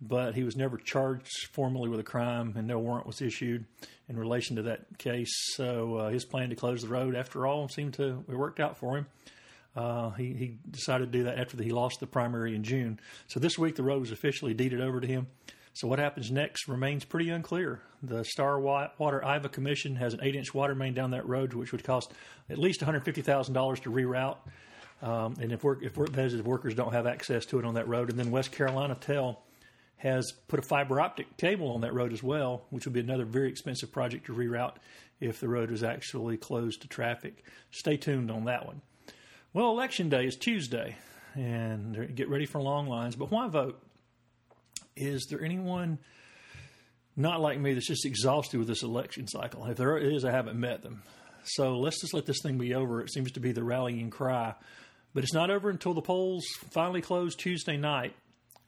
but 0.00 0.34
he 0.34 0.44
was 0.44 0.56
never 0.56 0.76
charged 0.76 1.48
formally 1.52 1.88
with 1.88 2.00
a 2.00 2.04
crime, 2.04 2.54
and 2.56 2.66
no 2.66 2.78
warrant 2.78 3.06
was 3.06 3.20
issued 3.20 3.64
in 4.08 4.18
relation 4.18 4.56
to 4.56 4.62
that 4.62 4.98
case. 4.98 5.32
So 5.54 5.96
uh, 5.96 6.10
his 6.10 6.24
plan 6.24 6.50
to 6.50 6.56
close 6.56 6.82
the 6.82 6.88
road, 6.88 7.14
after 7.14 7.46
all, 7.46 7.68
seemed 7.68 7.94
to 7.94 8.24
it 8.28 8.34
worked 8.34 8.60
out 8.60 8.78
for 8.78 8.96
him. 8.96 9.06
Uh, 9.76 10.10
he, 10.10 10.34
he 10.34 10.58
decided 10.70 11.12
to 11.12 11.18
do 11.18 11.24
that 11.24 11.38
after 11.38 11.62
he 11.62 11.70
lost 11.70 12.00
the 12.00 12.06
primary 12.06 12.54
in 12.56 12.64
June. 12.64 12.98
So 13.28 13.38
this 13.38 13.56
week 13.56 13.76
the 13.76 13.84
road 13.84 14.00
was 14.00 14.10
officially 14.10 14.52
deeded 14.52 14.80
over 14.80 15.00
to 15.00 15.06
him. 15.06 15.28
So 15.74 15.86
what 15.86 16.00
happens 16.00 16.30
next 16.32 16.66
remains 16.66 17.04
pretty 17.04 17.30
unclear. 17.30 17.80
The 18.02 18.24
Star 18.24 18.58
Water 18.58 19.22
Iva 19.24 19.48
Commission 19.48 19.94
has 19.96 20.14
an 20.14 20.20
eight-inch 20.22 20.52
water 20.52 20.74
main 20.74 20.94
down 20.94 21.12
that 21.12 21.28
road, 21.28 21.54
which 21.54 21.70
would 21.70 21.84
cost 21.84 22.12
at 22.48 22.58
least 22.58 22.80
$150,000 22.80 23.82
to 23.82 23.90
reroute. 23.90 24.38
Um, 25.02 25.36
and 25.40 25.52
if, 25.52 25.62
work, 25.62 25.78
if 25.82 25.96
work, 25.96 26.10
if 26.16 26.44
workers 26.44 26.74
don't 26.74 26.92
have 26.92 27.06
access 27.06 27.46
to 27.46 27.58
it 27.60 27.64
on 27.64 27.74
that 27.74 27.86
road, 27.86 28.10
and 28.10 28.18
then 28.18 28.30
West 28.32 28.50
Carolina 28.50 28.96
Tel 29.00 29.40
has 30.00 30.32
put 30.48 30.58
a 30.58 30.62
fiber 30.62 30.98
optic 30.98 31.36
cable 31.36 31.72
on 31.72 31.82
that 31.82 31.92
road 31.92 32.12
as 32.12 32.22
well, 32.22 32.64
which 32.70 32.86
would 32.86 32.94
be 32.94 33.00
another 33.00 33.26
very 33.26 33.48
expensive 33.50 33.92
project 33.92 34.26
to 34.26 34.34
reroute 34.34 34.76
if 35.20 35.40
the 35.40 35.48
road 35.48 35.70
is 35.70 35.82
actually 35.82 36.38
closed 36.38 36.80
to 36.80 36.88
traffic. 36.88 37.44
Stay 37.70 37.98
tuned 37.98 38.30
on 38.30 38.46
that 38.46 38.64
one. 38.64 38.80
Well, 39.52 39.70
election 39.70 40.08
day 40.08 40.24
is 40.24 40.36
Tuesday, 40.36 40.96
and 41.34 42.14
get 42.14 42.30
ready 42.30 42.46
for 42.46 42.62
long 42.62 42.86
lines. 42.88 43.14
But 43.14 43.30
why 43.30 43.48
vote? 43.48 43.78
Is 44.96 45.26
there 45.28 45.44
anyone 45.44 45.98
not 47.14 47.40
like 47.40 47.60
me 47.60 47.74
that's 47.74 47.86
just 47.86 48.06
exhausted 48.06 48.58
with 48.58 48.68
this 48.68 48.82
election 48.82 49.28
cycle? 49.28 49.66
If 49.66 49.76
there 49.76 49.98
is, 49.98 50.24
I 50.24 50.30
haven't 50.30 50.58
met 50.58 50.82
them. 50.82 51.02
So 51.44 51.78
let's 51.78 52.00
just 52.00 52.14
let 52.14 52.24
this 52.24 52.40
thing 52.42 52.56
be 52.56 52.74
over. 52.74 53.02
It 53.02 53.12
seems 53.12 53.32
to 53.32 53.40
be 53.40 53.52
the 53.52 53.64
rallying 53.64 54.08
cry. 54.08 54.54
But 55.12 55.24
it's 55.24 55.34
not 55.34 55.50
over 55.50 55.68
until 55.68 55.92
the 55.92 56.00
polls 56.00 56.46
finally 56.70 57.02
close 57.02 57.34
Tuesday 57.34 57.76
night. 57.76 58.14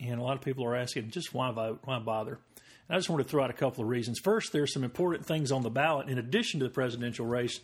And 0.02 0.18
a 0.18 0.22
lot 0.22 0.36
of 0.36 0.42
people 0.42 0.64
are 0.64 0.76
asking, 0.76 1.10
just 1.10 1.32
why 1.32 1.50
vote? 1.52 1.80
Why 1.84 1.98
bother? 1.98 2.38
And 2.88 2.96
I 2.96 2.98
just 2.98 3.08
want 3.08 3.22
to 3.22 3.28
throw 3.28 3.44
out 3.44 3.50
a 3.50 3.54
couple 3.54 3.82
of 3.84 3.88
reasons. 3.88 4.18
First, 4.18 4.52
there 4.52 4.62
are 4.62 4.66
some 4.66 4.84
important 4.84 5.24
things 5.24 5.52
on 5.52 5.62
the 5.62 5.70
ballot 5.70 6.08
in 6.08 6.18
addition 6.18 6.60
to 6.60 6.66
the 6.66 6.72
presidential 6.72 7.26
race 7.26 7.60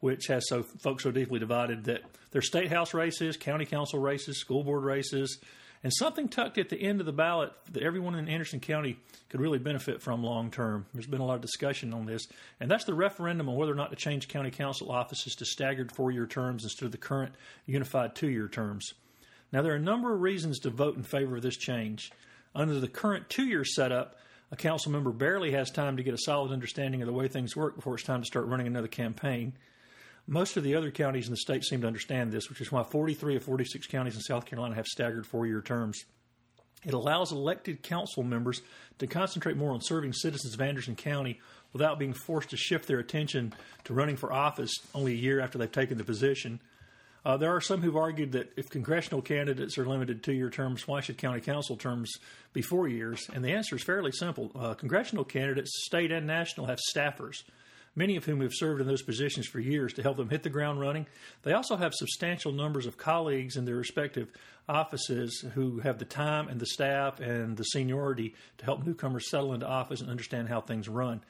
which 0.00 0.26
has 0.26 0.48
so 0.48 0.62
folks 0.62 1.02
so 1.02 1.10
deeply 1.10 1.38
divided 1.38 1.84
that 1.84 2.02
there's 2.30 2.46
state 2.46 2.70
house 2.70 2.92
races, 2.92 3.36
county 3.36 3.64
council 3.64 3.98
races, 3.98 4.38
school 4.38 4.62
board 4.62 4.84
races, 4.84 5.38
and 5.82 5.92
something 5.92 6.28
tucked 6.28 6.58
at 6.58 6.68
the 6.68 6.80
end 6.80 7.00
of 7.00 7.06
the 7.06 7.12
ballot 7.12 7.52
that 7.72 7.82
everyone 7.82 8.14
in 8.14 8.28
Anderson 8.28 8.60
County 8.60 8.98
could 9.28 9.40
really 9.40 9.58
benefit 9.58 10.02
from 10.02 10.22
long 10.22 10.50
term. 10.50 10.86
There's 10.92 11.06
been 11.06 11.20
a 11.20 11.26
lot 11.26 11.36
of 11.36 11.40
discussion 11.40 11.94
on 11.94 12.06
this, 12.06 12.26
and 12.60 12.70
that's 12.70 12.84
the 12.84 12.94
referendum 12.94 13.48
on 13.48 13.56
whether 13.56 13.72
or 13.72 13.76
not 13.76 13.90
to 13.90 13.96
change 13.96 14.28
county 14.28 14.50
council 14.50 14.90
offices 14.90 15.34
to 15.36 15.44
staggered 15.44 15.92
four 15.92 16.10
year 16.10 16.26
terms 16.26 16.64
instead 16.64 16.86
of 16.86 16.92
the 16.92 16.98
current 16.98 17.34
unified 17.66 18.14
two 18.14 18.28
year 18.28 18.48
terms. 18.48 18.94
Now, 19.52 19.62
there 19.62 19.72
are 19.72 19.76
a 19.76 19.80
number 19.80 20.12
of 20.12 20.20
reasons 20.20 20.58
to 20.60 20.70
vote 20.70 20.96
in 20.96 21.02
favor 21.02 21.36
of 21.36 21.42
this 21.42 21.56
change. 21.56 22.10
Under 22.54 22.80
the 22.80 22.88
current 22.88 23.28
two 23.28 23.44
year 23.44 23.64
setup, 23.64 24.16
a 24.50 24.56
council 24.56 24.92
member 24.92 25.10
barely 25.10 25.52
has 25.52 25.70
time 25.70 25.96
to 25.96 26.02
get 26.02 26.14
a 26.14 26.18
solid 26.18 26.52
understanding 26.52 27.02
of 27.02 27.06
the 27.06 27.12
way 27.12 27.28
things 27.28 27.56
work 27.56 27.74
before 27.74 27.94
it's 27.94 28.04
time 28.04 28.20
to 28.20 28.26
start 28.26 28.46
running 28.46 28.66
another 28.66 28.88
campaign. 28.88 29.52
Most 30.28 30.56
of 30.56 30.64
the 30.64 30.74
other 30.74 30.90
counties 30.90 31.26
in 31.26 31.32
the 31.32 31.36
state 31.36 31.64
seem 31.64 31.82
to 31.82 31.86
understand 31.86 32.32
this, 32.32 32.48
which 32.48 32.60
is 32.60 32.72
why 32.72 32.82
43 32.82 33.36
of 33.36 33.42
46 33.44 33.86
counties 33.86 34.16
in 34.16 34.20
South 34.20 34.46
Carolina 34.46 34.74
have 34.74 34.86
staggered 34.86 35.26
four 35.26 35.46
year 35.46 35.60
terms. 35.60 36.04
It 36.84 36.94
allows 36.94 37.32
elected 37.32 37.82
council 37.82 38.22
members 38.22 38.62
to 38.98 39.06
concentrate 39.06 39.56
more 39.56 39.72
on 39.72 39.80
serving 39.80 40.12
citizens 40.12 40.54
of 40.54 40.60
Anderson 40.60 40.94
County 40.94 41.40
without 41.72 41.98
being 41.98 42.12
forced 42.12 42.50
to 42.50 42.56
shift 42.56 42.86
their 42.86 42.98
attention 42.98 43.52
to 43.84 43.94
running 43.94 44.16
for 44.16 44.32
office 44.32 44.72
only 44.94 45.12
a 45.12 45.16
year 45.16 45.40
after 45.40 45.58
they've 45.58 45.70
taken 45.70 45.98
the 45.98 46.04
position. 46.04 46.60
Uh, 47.26 47.36
there 47.36 47.50
are 47.50 47.60
some 47.60 47.82
who've 47.82 47.96
argued 47.96 48.30
that 48.30 48.52
if 48.56 48.70
congressional 48.70 49.20
candidates 49.20 49.76
are 49.78 49.84
limited 49.84 50.22
to 50.22 50.32
year 50.32 50.48
terms, 50.48 50.86
why 50.86 51.00
should 51.00 51.18
county 51.18 51.40
council 51.40 51.76
terms 51.76 52.14
be 52.52 52.62
four 52.62 52.86
years? 52.86 53.28
And 53.34 53.44
the 53.44 53.50
answer 53.50 53.74
is 53.74 53.82
fairly 53.82 54.12
simple. 54.12 54.52
Uh, 54.54 54.74
congressional 54.74 55.24
candidates, 55.24 55.72
state 55.84 56.12
and 56.12 56.24
national, 56.24 56.66
have 56.66 56.78
staffers 56.78 57.42
many 57.96 58.14
of 58.14 58.24
whom 58.26 58.42
have 58.42 58.52
served 58.54 58.80
in 58.80 58.86
those 58.86 59.02
positions 59.02 59.46
for 59.46 59.58
years 59.58 59.94
to 59.94 60.02
help 60.02 60.18
them 60.18 60.28
hit 60.28 60.42
the 60.42 60.50
ground 60.50 60.78
running. 60.78 61.06
They 61.42 61.54
also 61.54 61.76
have 61.76 61.94
substantial 61.94 62.52
numbers 62.52 62.86
of 62.86 62.98
colleagues 62.98 63.56
in 63.56 63.64
their 63.64 63.76
respective 63.76 64.30
offices 64.68 65.44
who 65.54 65.80
have 65.80 65.98
the 65.98 66.04
time 66.04 66.48
and 66.48 66.60
the 66.60 66.66
staff 66.66 67.18
and 67.20 67.56
the 67.56 67.64
seniority 67.64 68.34
to 68.58 68.64
help 68.66 68.86
newcomers 68.86 69.30
settle 69.30 69.54
into 69.54 69.66
office 69.66 70.02
and 70.02 70.10
understand 70.10 70.48
how 70.48 70.60
things 70.60 70.88
run. 70.88 71.22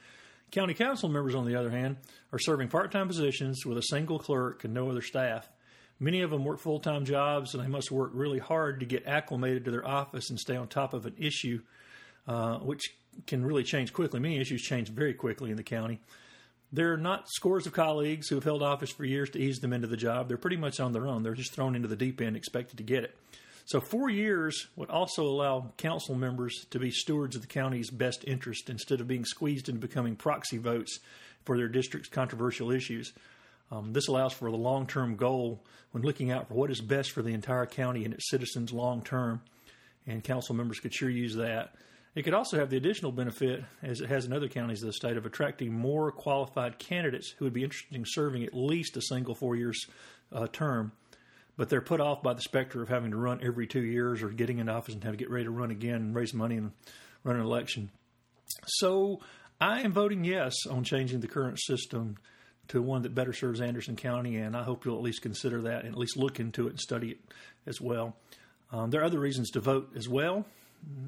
County 0.51 0.73
council 0.73 1.09
members, 1.09 1.35
on 1.35 1.45
the 1.45 1.55
other 1.55 1.71
hand, 1.71 1.97
are 2.31 2.39
serving 2.39 2.67
part 2.67 2.91
time 2.91 3.07
positions 3.07 3.65
with 3.65 3.77
a 3.77 3.83
single 3.83 4.19
clerk 4.19 4.63
and 4.63 4.73
no 4.73 4.89
other 4.89 5.01
staff. 5.01 5.49
Many 5.99 6.21
of 6.21 6.29
them 6.29 6.45
work 6.45 6.59
full 6.59 6.79
time 6.79 7.05
jobs 7.05 7.53
and 7.53 7.63
they 7.63 7.67
must 7.67 7.91
work 7.91 8.11
really 8.13 8.39
hard 8.39 8.79
to 8.81 8.85
get 8.85 9.07
acclimated 9.07 9.65
to 9.65 9.71
their 9.71 9.87
office 9.87 10.29
and 10.29 10.39
stay 10.39 10.55
on 10.55 10.67
top 10.67 10.93
of 10.93 11.05
an 11.05 11.15
issue, 11.17 11.61
uh, 12.27 12.57
which 12.59 12.95
can 13.25 13.43
really 13.43 13.63
change 13.63 13.93
quickly. 13.93 14.19
Many 14.19 14.39
issues 14.39 14.61
change 14.61 14.89
very 14.89 15.13
quickly 15.13 15.49
in 15.49 15.57
the 15.57 15.63
county. 15.63 15.99
There 16.71 16.93
are 16.93 16.97
not 16.97 17.29
scores 17.29 17.65
of 17.65 17.73
colleagues 17.73 18.27
who 18.27 18.35
have 18.35 18.43
held 18.43 18.61
office 18.61 18.91
for 18.91 19.05
years 19.05 19.29
to 19.31 19.39
ease 19.39 19.59
them 19.59 19.73
into 19.73 19.87
the 19.87 19.97
job. 19.97 20.27
They're 20.27 20.37
pretty 20.37 20.57
much 20.57 20.79
on 20.79 20.91
their 20.91 21.07
own. 21.07 21.23
They're 21.23 21.33
just 21.33 21.53
thrown 21.53 21.75
into 21.75 21.87
the 21.87 21.95
deep 21.95 22.19
end, 22.19 22.35
expected 22.35 22.77
to 22.77 22.83
get 22.83 23.03
it. 23.05 23.17
So, 23.65 23.81
four 23.81 24.09
years 24.09 24.67
would 24.75 24.89
also 24.89 25.23
allow 25.23 25.73
council 25.77 26.15
members 26.15 26.65
to 26.69 26.79
be 26.79 26.91
stewards 26.91 27.35
of 27.35 27.41
the 27.41 27.49
county's 27.49 27.89
best 27.89 28.23
interest 28.25 28.69
instead 28.69 29.01
of 29.01 29.07
being 29.07 29.25
squeezed 29.25 29.67
into 29.67 29.81
becoming 29.81 30.15
proxy 30.15 30.57
votes 30.57 30.99
for 31.43 31.57
their 31.57 31.67
district's 31.67 32.09
controversial 32.09 32.71
issues. 32.71 33.13
Um, 33.71 33.93
this 33.93 34.07
allows 34.07 34.33
for 34.33 34.49
the 34.49 34.57
long 34.57 34.87
term 34.87 35.15
goal 35.15 35.63
when 35.91 36.03
looking 36.03 36.31
out 36.31 36.47
for 36.47 36.53
what 36.53 36.71
is 36.71 36.81
best 36.81 37.11
for 37.11 37.21
the 37.21 37.33
entire 37.33 37.65
county 37.65 38.05
and 38.05 38.13
its 38.13 38.29
citizens 38.29 38.71
long 38.71 39.01
term, 39.01 39.41
and 40.05 40.23
council 40.23 40.55
members 40.55 40.79
could 40.79 40.93
sure 40.93 41.09
use 41.09 41.35
that. 41.35 41.73
It 42.15 42.23
could 42.23 42.33
also 42.33 42.57
have 42.57 42.71
the 42.71 42.77
additional 42.77 43.11
benefit, 43.11 43.63
as 43.83 44.01
it 44.01 44.09
has 44.09 44.25
in 44.25 44.33
other 44.33 44.47
counties 44.47 44.81
of 44.81 44.87
the 44.87 44.93
state, 44.93 45.17
of 45.17 45.25
attracting 45.27 45.71
more 45.71 46.11
qualified 46.11 46.79
candidates 46.79 47.35
who 47.37 47.45
would 47.45 47.53
be 47.53 47.63
interested 47.63 47.95
in 47.95 48.05
serving 48.07 48.43
at 48.43 48.55
least 48.55 48.97
a 48.97 49.01
single 49.01 49.35
four 49.35 49.55
years 49.55 49.85
uh, 50.31 50.47
term, 50.47 50.93
but 51.57 51.69
they're 51.69 51.79
put 51.79 52.01
off 52.01 52.23
by 52.23 52.33
the 52.33 52.41
specter 52.41 52.81
of 52.81 52.89
having 52.89 53.11
to 53.11 53.17
run 53.17 53.39
every 53.43 53.67
two 53.67 53.83
years 53.83 54.23
or 54.23 54.29
getting 54.29 54.57
into 54.57 54.71
office 54.71 54.95
and 54.95 55.03
have 55.03 55.13
to 55.13 55.17
get 55.17 55.29
ready 55.29 55.45
to 55.45 55.51
run 55.51 55.69
again 55.69 55.95
and 55.95 56.15
raise 56.15 56.33
money 56.33 56.57
and 56.57 56.71
run 57.23 57.35
an 57.35 57.43
election. 57.43 57.91
So 58.65 59.19
I 59.61 59.81
am 59.81 59.91
voting 59.91 60.23
yes 60.23 60.65
on 60.67 60.83
changing 60.83 61.19
the 61.19 61.27
current 61.27 61.59
system 61.59 62.17
to 62.69 62.81
one 62.81 63.03
that 63.03 63.15
better 63.15 63.33
serves 63.33 63.61
Anderson 63.61 63.95
County, 63.95 64.37
and 64.37 64.55
I 64.55 64.63
hope 64.63 64.85
you'll 64.85 64.97
at 64.97 65.03
least 65.03 65.21
consider 65.21 65.61
that 65.63 65.85
and 65.85 65.93
at 65.93 65.97
least 65.97 66.17
look 66.17 66.39
into 66.39 66.67
it 66.67 66.71
and 66.71 66.79
study 66.79 67.11
it 67.11 67.19
as 67.65 67.79
well. 67.79 68.15
Um, 68.71 68.89
there 68.89 69.01
are 69.01 69.05
other 69.05 69.19
reasons 69.19 69.51
to 69.51 69.59
vote 69.59 69.91
as 69.95 70.09
well 70.09 70.45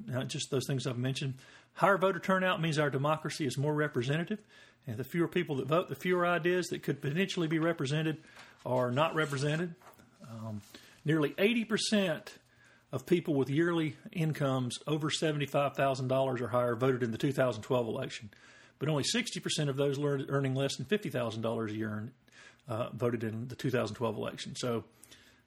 not 0.08 0.28
just 0.28 0.50
those 0.52 0.66
things 0.66 0.88
I've 0.88 0.98
mentioned. 0.98 1.36
Higher 1.74 1.98
voter 1.98 2.20
turnout 2.20 2.62
means 2.62 2.80
our 2.80 2.90
democracy 2.90 3.46
is 3.46 3.58
more 3.58 3.74
representative, 3.74 4.40
and 4.88 4.98
the 4.98 5.04
fewer 5.04 5.28
people 5.28 5.58
that 5.58 5.68
vote, 5.68 5.90
the 5.90 5.96
fewer 5.96 6.26
ideas 6.26 6.68
that 6.68 6.84
could 6.84 7.02
potentially 7.02 7.48
be 7.48 7.60
represented 7.60 8.18
are 8.66 8.92
not 8.92 9.16
represented. 9.16 9.76
Um, 10.30 10.62
nearly 11.06 11.30
80% 11.32 12.28
of 12.92 13.06
people 13.06 13.36
with 13.36 13.50
yearly 13.50 13.96
incomes 14.12 14.80
over 14.88 15.10
$75,000 15.10 16.42
or 16.42 16.48
higher 16.48 16.76
voted 16.76 17.04
in 17.04 17.12
the 17.12 17.18
2012 17.18 17.88
election, 17.88 18.30
but 18.80 18.90
only 18.90 19.04
60% 19.04 19.70
of 19.70 19.76
those 19.76 20.00
earning 20.00 20.56
less 20.56 20.78
than 20.78 20.86
$50,000 20.86 21.70
a 21.70 21.74
year 21.74 22.12
uh, 22.68 22.90
voted 22.94 23.24
in 23.24 23.48
the 23.48 23.56
2012 23.56 24.18
election. 24.18 24.56
So 24.56 24.86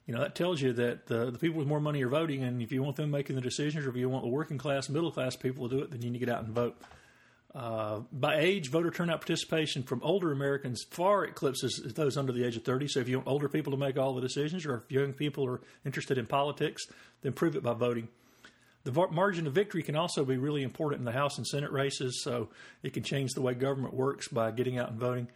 you 0.05 0.13
know 0.13 0.19
that 0.19 0.35
tells 0.35 0.61
you 0.61 0.73
that 0.73 1.07
the, 1.07 1.31
the 1.31 1.39
people 1.39 1.57
with 1.57 1.67
more 1.67 1.79
money 1.79 2.03
are 2.03 2.09
voting, 2.09 2.43
and 2.43 2.61
if 2.61 2.71
you 2.71 2.83
want 2.83 2.97
them 2.97 3.11
making 3.11 3.35
the 3.35 3.41
decisions, 3.41 3.85
or 3.85 3.89
if 3.89 3.95
you 3.95 4.09
want 4.09 4.23
the 4.23 4.29
working 4.29 4.57
class, 4.57 4.89
middle 4.89 5.11
class 5.11 5.35
people 5.35 5.69
to 5.69 5.77
do 5.77 5.81
it, 5.81 5.91
then 5.91 6.01
you 6.01 6.09
need 6.09 6.19
to 6.19 6.25
get 6.25 6.33
out 6.33 6.43
and 6.43 6.53
vote. 6.53 6.77
Uh, 7.55 7.99
by 8.11 8.39
age, 8.39 8.69
voter 8.69 8.89
turnout 8.89 9.21
participation 9.21 9.83
from 9.83 10.01
older 10.03 10.31
Americans 10.31 10.83
far 10.89 11.23
eclipses 11.23 11.81
those 11.95 12.17
under 12.17 12.31
the 12.31 12.43
age 12.43 12.57
of 12.57 12.63
30. 12.63 12.87
So 12.87 12.99
if 12.99 13.07
you 13.07 13.17
want 13.17 13.27
older 13.27 13.47
people 13.47 13.71
to 13.71 13.77
make 13.77 13.97
all 13.97 14.15
the 14.15 14.21
decisions, 14.21 14.65
or 14.65 14.77
if 14.77 14.91
young 14.91 15.13
people 15.13 15.45
are 15.47 15.61
interested 15.85 16.17
in 16.17 16.25
politics, 16.25 16.83
then 17.21 17.31
prove 17.31 17.55
it 17.55 17.61
by 17.61 17.73
voting. 17.73 18.07
The 18.83 19.07
margin 19.11 19.47
of 19.47 19.53
victory 19.53 19.81
can 19.81 19.95
also 19.95 20.25
be 20.25 20.37
really 20.37 20.61
important 20.61 20.99
in 20.99 21.05
the 21.05 21.11
House 21.13 21.37
and 21.37 21.47
Senate 21.47 21.71
races, 21.71 22.21
so 22.21 22.49
it 22.81 22.93
can 22.93 23.03
change 23.03 23.31
the 23.31 23.41
way 23.41 23.53
government 23.53 23.93
works 23.93 24.27
by 24.27 24.51
getting 24.51 24.77
out 24.77 24.89
and 24.89 24.99
voting. 24.99 25.27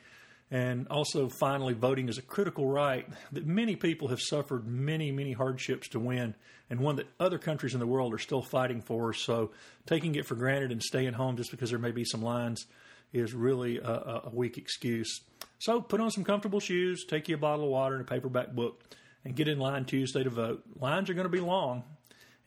And 0.49 0.87
also, 0.89 1.29
finally, 1.29 1.73
voting 1.73 2.07
is 2.07 2.17
a 2.17 2.21
critical 2.21 2.67
right 2.67 3.07
that 3.33 3.45
many 3.45 3.75
people 3.75 4.09
have 4.09 4.21
suffered 4.21 4.65
many, 4.65 5.11
many 5.11 5.33
hardships 5.33 5.89
to 5.89 5.99
win, 5.99 6.35
and 6.69 6.79
one 6.79 6.97
that 6.97 7.07
other 7.19 7.37
countries 7.37 7.73
in 7.73 7.79
the 7.79 7.87
world 7.87 8.13
are 8.13 8.17
still 8.17 8.41
fighting 8.41 8.81
for. 8.81 9.13
So, 9.13 9.51
taking 9.85 10.15
it 10.15 10.25
for 10.25 10.35
granted 10.35 10.71
and 10.71 10.81
staying 10.81 11.13
home 11.13 11.35
just 11.37 11.51
because 11.51 11.69
there 11.69 11.79
may 11.79 11.91
be 11.91 12.05
some 12.05 12.21
lines 12.21 12.65
is 13.13 13.33
really 13.33 13.77
a, 13.77 14.21
a 14.25 14.29
weak 14.31 14.57
excuse. 14.57 15.21
So, 15.59 15.81
put 15.81 15.99
on 15.99 16.11
some 16.11 16.23
comfortable 16.23 16.61
shoes, 16.61 17.05
take 17.05 17.27
you 17.27 17.35
a 17.35 17.39
bottle 17.39 17.65
of 17.65 17.71
water 17.71 17.95
and 17.95 18.07
a 18.07 18.09
paperback 18.09 18.53
book, 18.53 18.83
and 19.25 19.35
get 19.35 19.49
in 19.49 19.59
line 19.59 19.83
Tuesday 19.83 20.23
to 20.23 20.29
vote. 20.29 20.63
Lines 20.79 21.09
are 21.09 21.13
going 21.13 21.25
to 21.25 21.29
be 21.29 21.41
long, 21.41 21.83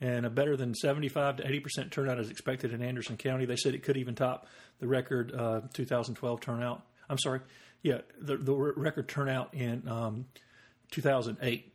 and 0.00 0.24
a 0.24 0.30
better 0.30 0.56
than 0.56 0.74
75 0.74 1.36
to 1.36 1.46
80 1.46 1.60
percent 1.60 1.92
turnout 1.92 2.18
is 2.18 2.30
expected 2.30 2.72
in 2.72 2.82
Anderson 2.82 3.16
County. 3.16 3.44
They 3.44 3.56
said 3.56 3.74
it 3.74 3.82
could 3.82 3.96
even 3.96 4.14
top 4.14 4.46
the 4.78 4.86
record 4.86 5.34
uh, 5.34 5.62
2012 5.74 6.40
turnout. 6.40 6.82
I'm 7.08 7.18
sorry, 7.18 7.40
yeah, 7.82 7.98
the, 8.20 8.36
the 8.36 8.54
record 8.54 9.08
turnout 9.08 9.54
in 9.54 9.86
um, 9.88 10.26
2008 10.90 11.72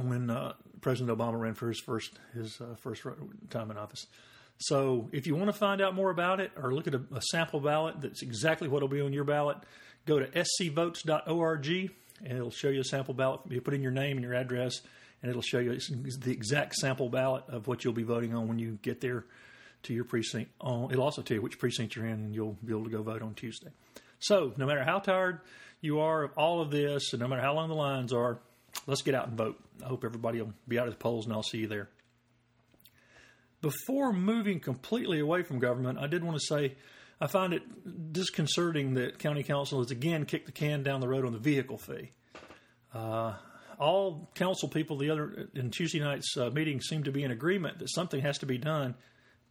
when 0.00 0.30
uh, 0.30 0.54
President 0.80 1.16
Obama 1.16 1.38
ran 1.38 1.54
for 1.54 1.68
his 1.68 1.80
first 1.80 2.18
his 2.34 2.60
uh, 2.60 2.74
first 2.76 3.02
time 3.50 3.70
in 3.70 3.76
office. 3.76 4.06
So, 4.58 5.08
if 5.12 5.26
you 5.26 5.34
want 5.34 5.48
to 5.48 5.58
find 5.58 5.80
out 5.80 5.94
more 5.94 6.10
about 6.10 6.38
it 6.38 6.52
or 6.56 6.72
look 6.72 6.86
at 6.86 6.94
a, 6.94 7.02
a 7.14 7.20
sample 7.20 7.58
ballot 7.58 8.00
that's 8.00 8.22
exactly 8.22 8.68
what 8.68 8.80
will 8.80 8.88
be 8.88 9.00
on 9.00 9.12
your 9.12 9.24
ballot, 9.24 9.58
go 10.06 10.18
to 10.20 10.26
scvotes.org 10.26 11.66
and 12.24 12.38
it'll 12.38 12.50
show 12.50 12.68
you 12.68 12.80
a 12.80 12.84
sample 12.84 13.14
ballot. 13.14 13.40
You 13.48 13.60
put 13.60 13.74
in 13.74 13.82
your 13.82 13.90
name 13.90 14.16
and 14.16 14.24
your 14.24 14.34
address, 14.34 14.80
and 15.22 15.30
it'll 15.30 15.42
show 15.42 15.58
you 15.58 15.78
the 15.78 16.32
exact 16.32 16.74
sample 16.74 17.08
ballot 17.08 17.44
of 17.48 17.68
what 17.68 17.84
you'll 17.84 17.94
be 17.94 18.02
voting 18.02 18.34
on 18.34 18.48
when 18.48 18.58
you 18.58 18.78
get 18.82 19.00
there 19.00 19.24
to 19.84 19.94
your 19.94 20.04
precinct. 20.04 20.50
It'll 20.60 21.02
also 21.02 21.22
tell 21.22 21.36
you 21.36 21.42
which 21.42 21.58
precinct 21.58 21.96
you're 21.96 22.06
in, 22.06 22.12
and 22.12 22.34
you'll 22.34 22.56
be 22.64 22.72
able 22.72 22.84
to 22.84 22.90
go 22.90 23.02
vote 23.02 23.22
on 23.22 23.34
Tuesday. 23.34 23.70
So, 24.18 24.52
no 24.56 24.66
matter 24.66 24.84
how 24.84 24.98
tired 24.98 25.40
you 25.80 26.00
are 26.00 26.22
of 26.22 26.32
all 26.36 26.60
of 26.60 26.70
this, 26.70 27.12
and 27.12 27.20
no 27.20 27.28
matter 27.28 27.42
how 27.42 27.54
long 27.54 27.68
the 27.68 27.74
lines 27.74 28.12
are, 28.12 28.38
let's 28.86 29.02
get 29.02 29.14
out 29.14 29.28
and 29.28 29.36
vote. 29.36 29.58
I 29.84 29.88
hope 29.88 30.04
everybody 30.04 30.40
will 30.40 30.52
be 30.68 30.78
out 30.78 30.86
at 30.86 30.92
the 30.92 30.98
polls, 30.98 31.24
and 31.24 31.34
I'll 31.34 31.42
see 31.42 31.58
you 31.58 31.66
there. 31.66 31.88
Before 33.60 34.12
moving 34.12 34.60
completely 34.60 35.20
away 35.20 35.42
from 35.42 35.60
government, 35.60 35.98
I 35.98 36.08
did 36.08 36.24
want 36.24 36.36
to 36.38 36.44
say 36.44 36.74
I 37.20 37.28
find 37.28 37.54
it 37.54 38.12
disconcerting 38.12 38.94
that 38.94 39.20
County 39.20 39.44
Council 39.44 39.78
has 39.80 39.92
again 39.92 40.24
kicked 40.24 40.46
the 40.46 40.52
can 40.52 40.82
down 40.82 41.00
the 41.00 41.06
road 41.06 41.24
on 41.24 41.32
the 41.32 41.38
vehicle 41.38 41.78
fee. 41.78 42.10
Uh, 42.92 43.34
all 43.82 44.30
council 44.34 44.68
people 44.68 44.96
the 44.96 45.10
other 45.10 45.48
in 45.54 45.70
Tuesday 45.70 45.98
night's 45.98 46.36
uh, 46.36 46.50
meeting 46.50 46.80
seemed 46.80 47.04
to 47.06 47.12
be 47.12 47.24
in 47.24 47.30
agreement 47.30 47.78
that 47.80 47.90
something 47.90 48.20
has 48.20 48.38
to 48.38 48.46
be 48.46 48.58
done 48.58 48.94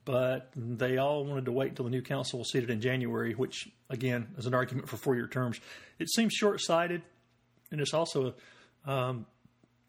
but 0.06 0.52
they 0.56 0.98
all 0.98 1.26
wanted 1.26 1.46
to 1.46 1.52
wait 1.52 1.70
until 1.70 1.86
the 1.86 1.92
new 1.92 2.02
council 2.02 2.40
was 2.40 2.52
seated 2.52 2.70
in 2.70 2.82
January, 2.82 3.34
which, 3.34 3.70
again, 3.90 4.28
is 4.38 4.46
an 4.46 4.54
argument 4.54 4.90
for 4.90 4.98
four 4.98 5.16
year 5.16 5.28
terms. 5.28 5.60
It 6.00 6.10
seems 6.10 6.34
short 6.34 6.60
sighted, 6.60 7.04
and 7.72 7.80
it's 7.80 7.94
also 7.94 8.34
a, 8.86 8.92
um, 8.92 9.26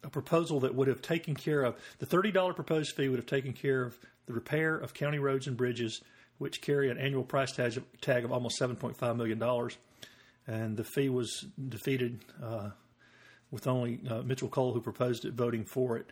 a, 0.03 0.09
proposal 0.09 0.59
that 0.61 0.75
would 0.75 0.87
have 0.87 1.01
taken 1.01 1.33
care 1.35 1.63
of 1.63 1.75
the 1.97 2.05
$30 2.05 2.55
proposed 2.55 2.95
fee, 2.95 3.09
would 3.09 3.17
have 3.17 3.25
taken 3.25 3.53
care 3.53 3.83
of 3.83 3.97
the 4.27 4.33
repair 4.33 4.75
of 4.75 4.93
county 4.93 5.17
roads 5.17 5.47
and 5.47 5.57
bridges, 5.57 6.01
which 6.37 6.61
carry 6.61 6.91
an 6.91 6.97
annual 6.97 7.23
price 7.23 7.51
tag, 7.51 7.81
tag 8.01 8.23
of 8.23 8.31
almost 8.31 8.59
$7.5 8.59 9.17
million. 9.17 9.41
And 10.45 10.77
the 10.77 10.83
fee 10.83 11.09
was 11.09 11.45
defeated 11.69 12.19
uh, 12.43 12.69
with 13.53 13.67
only 13.67 13.99
uh, 14.09 14.23
Mitchell 14.23 14.49
Cole, 14.49 14.73
who 14.73 14.81
proposed 14.81 15.25
it, 15.25 15.33
voting 15.33 15.63
for 15.63 15.95
it. 15.97 16.07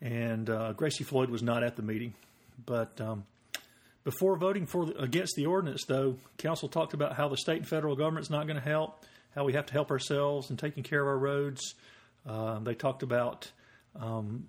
And 0.00 0.48
uh, 0.48 0.72
Gracie 0.72 1.04
Floyd 1.04 1.28
was 1.28 1.42
not 1.42 1.62
at 1.62 1.76
the 1.76 1.82
meeting. 1.82 2.14
But 2.64 2.98
um, 3.02 3.24
before 4.02 4.34
voting 4.36 4.64
for 4.64 4.90
against 4.98 5.36
the 5.36 5.44
ordinance, 5.44 5.84
though, 5.84 6.16
council 6.38 6.70
talked 6.70 6.94
about 6.94 7.12
how 7.14 7.28
the 7.28 7.36
state 7.36 7.58
and 7.58 7.68
federal 7.68 7.96
government's 7.96 8.30
not 8.30 8.46
going 8.46 8.58
to 8.58 8.66
help, 8.66 9.04
how 9.34 9.44
we 9.44 9.52
have 9.52 9.66
to 9.66 9.74
help 9.74 9.90
ourselves 9.90 10.50
in 10.50 10.56
taking 10.56 10.82
care 10.82 11.02
of 11.02 11.06
our 11.06 11.18
roads. 11.18 11.74
Uh, 12.26 12.58
they 12.60 12.74
talked 12.74 13.02
about 13.02 13.50
um, 14.00 14.48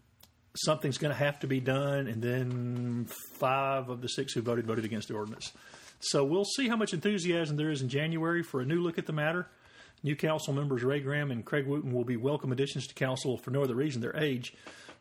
something's 0.56 0.98
going 0.98 1.14
to 1.14 1.20
have 1.20 1.38
to 1.42 1.48
be 1.48 1.60
done, 1.60 2.08
and 2.08 2.22
then 2.22 3.08
five 3.40 3.90
of 3.90 4.02
the 4.02 4.08
six 4.08 4.32
who 4.32 4.42
voted 4.42 4.66
voted 4.66 4.86
against 4.86 5.10
the 5.10 5.16
ordinance. 5.16 5.52
So 6.00 6.24
we'll 6.24 6.46
see 6.46 6.70
how 6.70 6.78
much 6.78 6.94
enthusiasm 6.94 7.58
there 7.58 7.72
is 7.72 7.82
in 7.82 7.90
January 7.90 8.42
for 8.42 8.62
a 8.62 8.66
new 8.66 8.80
look 8.80 8.98
at 8.98 9.06
the 9.06 9.14
matter. 9.14 9.48
New 10.04 10.16
council 10.16 10.54
members 10.54 10.84
Ray 10.84 11.00
Graham 11.00 11.30
and 11.30 11.46
Craig 11.46 11.68
Wooten 11.68 11.92
will 11.92 12.04
be 12.04 12.18
welcome 12.18 12.52
additions 12.52 12.88
to 12.88 12.94
council 12.96 13.38
for 13.38 13.52
no 13.52 13.64
other 13.64 13.76
reason 13.76 14.02
their 14.02 14.18
age. 14.18 14.54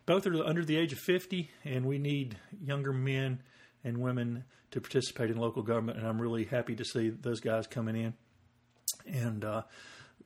Both 0.05 0.27
are 0.27 0.35
under 0.43 0.63
the 0.63 0.77
age 0.77 0.93
of 0.93 0.99
50, 0.99 1.49
and 1.63 1.85
we 1.85 1.97
need 1.97 2.37
younger 2.63 2.93
men 2.93 3.41
and 3.83 3.97
women 3.97 4.43
to 4.71 4.81
participate 4.81 5.31
in 5.31 5.37
local 5.37 5.63
government. 5.63 5.97
And 5.97 6.07
I'm 6.07 6.21
really 6.21 6.45
happy 6.45 6.75
to 6.75 6.85
see 6.85 7.09
those 7.09 7.39
guys 7.39 7.67
coming 7.67 7.95
in. 7.95 8.13
And 9.07 9.43
uh, 9.43 9.63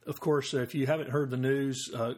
of 0.06 0.20
course, 0.20 0.54
if 0.54 0.76
you 0.76 0.88
haven't 0.88 1.10
heard 1.10 1.30
the 1.30 1.38
news, 1.38 1.90
uh, 1.96 2.14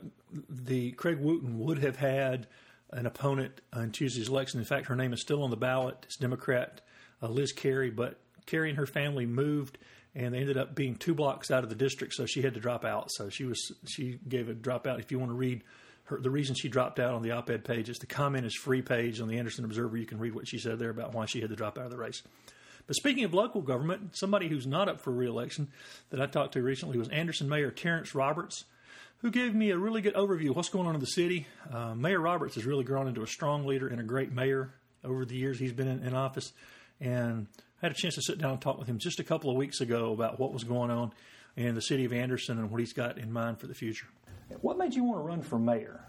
the 0.50 0.92
Craig 0.94 1.20
Wooten 1.20 1.60
would 1.60 1.80
have 1.80 1.98
had 1.98 2.48
an 2.92 3.06
opponent 3.06 3.62
on 3.72 3.92
Tuesday's 3.92 4.30
election. 4.30 4.60
In 4.60 4.66
fact, 4.66 4.88
her 4.88 4.96
name 4.96 5.14
is 5.14 5.22
still 5.22 5.44
on 5.44 5.50
the 5.50 5.58
ballot. 5.58 5.98
It's 6.04 6.18
Democrat 6.18 6.82
uh, 7.22 7.28
Liz 7.28 7.52
Carey, 7.52 7.90
but 7.90 8.20
Carey 8.46 8.70
and 8.70 8.78
her 8.78 8.86
family 8.86 9.26
moved, 9.26 9.78
and 10.18 10.34
they 10.34 10.40
ended 10.40 10.58
up 10.58 10.74
being 10.74 10.96
two 10.96 11.14
blocks 11.14 11.52
out 11.52 11.64
of 11.64 11.70
the 11.70 11.76
district, 11.76 12.16
so 12.16 12.26
she 12.26 12.42
had 12.42 12.56
to 12.56 12.60
drop 12.60 12.84
out. 12.84 13.12
So 13.12 13.30
she 13.30 13.46
was 13.46 13.72
she 13.88 14.20
gave 14.28 14.50
a 14.50 14.56
dropout. 14.56 15.00
If 15.00 15.12
you 15.12 15.20
want 15.20 15.30
to 15.30 15.36
read 15.36 15.64
her, 16.06 16.20
the 16.20 16.32
reason 16.32 16.56
she 16.56 16.70
dropped 16.70 17.00
out 17.00 17.14
on 17.14 17.22
the 17.22 17.32
op-ed 17.32 17.64
page 17.64 17.88
is 17.88 18.00
the 18.00 18.08
comment 18.08 18.46
is 18.46 18.56
free 18.56 18.82
page 18.82 19.22
on 19.22 19.28
the 19.28 19.38
Anderson 19.38 19.64
Observer. 19.64 19.96
You 19.96 20.08
can 20.08 20.18
read 20.18 20.34
what 20.34 20.48
she 20.48 20.58
said 20.58 20.80
there 20.80 20.90
about 20.90 21.14
why 21.14 21.28
she 21.28 21.40
had 21.40 21.52
to 21.52 21.56
drop 21.56 21.78
out 21.78 21.86
of 21.86 21.92
the 21.92 21.98
race. 21.98 22.24
But 22.88 22.96
speaking 22.96 23.26
of 23.26 23.34
local 23.34 23.62
government, 23.62 24.18
somebody 24.18 24.48
who's 24.48 24.66
not 24.66 24.90
up 24.90 25.02
for 25.02 25.12
reelection 25.12 25.68
that 26.10 26.20
I 26.20 26.26
talked 26.26 26.54
to 26.54 26.64
recently 26.64 26.98
was 26.98 27.10
Anderson 27.10 27.48
Mayor 27.48 27.70
Terrence 27.70 28.16
Roberts, 28.16 28.66
who 29.20 29.30
gave 29.30 29.54
me 29.54 29.70
a 29.70 29.78
really 29.78 30.02
good 30.02 30.16
overview 30.16 30.50
of 30.50 30.56
what's 30.56 30.70
going 30.70 30.88
on 30.88 30.96
in 30.96 31.02
the 31.02 31.06
city. 31.06 31.46
Uh, 31.72 31.94
mayor 31.94 32.22
Roberts 32.22 32.56
has 32.56 32.66
really 32.66 32.86
grown 32.86 33.08
into 33.08 33.22
a 33.22 33.28
strong 33.28 33.68
leader 33.68 33.88
and 33.88 34.00
a 34.00 34.04
great 34.04 34.32
mayor 34.32 34.74
over 35.04 35.26
the 35.26 35.36
years 35.36 35.60
he's 35.60 35.74
been 35.74 35.88
in, 35.88 36.04
in 36.04 36.16
office. 36.16 36.54
And 37.00 37.48
I 37.82 37.86
had 37.86 37.92
a 37.92 37.96
chance 37.96 38.16
to 38.16 38.24
sit 38.24 38.40
down 38.40 38.52
and 38.52 38.62
talk 38.62 38.80
with 38.80 38.88
him 38.88 38.98
just 38.98 39.20
a 39.20 39.24
couple 39.24 39.52
of 39.52 39.56
weeks 39.56 39.82
ago 39.82 40.12
about 40.12 40.40
what 40.40 40.52
was 40.52 40.64
going 40.64 40.90
on 40.90 41.12
in 41.56 41.76
the 41.76 41.82
city 41.82 42.06
of 42.06 42.14
Anderson 42.14 42.58
and 42.58 42.72
what 42.72 42.80
he's 42.80 42.94
got 42.94 43.20
in 43.20 43.32
mind 43.32 43.60
for 43.60 43.68
the 43.68 43.76
future. 43.76 44.08
What 44.62 44.80
made 44.80 44.96
you 44.96 45.04
want 45.04 45.20
to 45.20 45.24
run 45.24 45.42
for 45.44 45.60
mayor? 45.60 46.02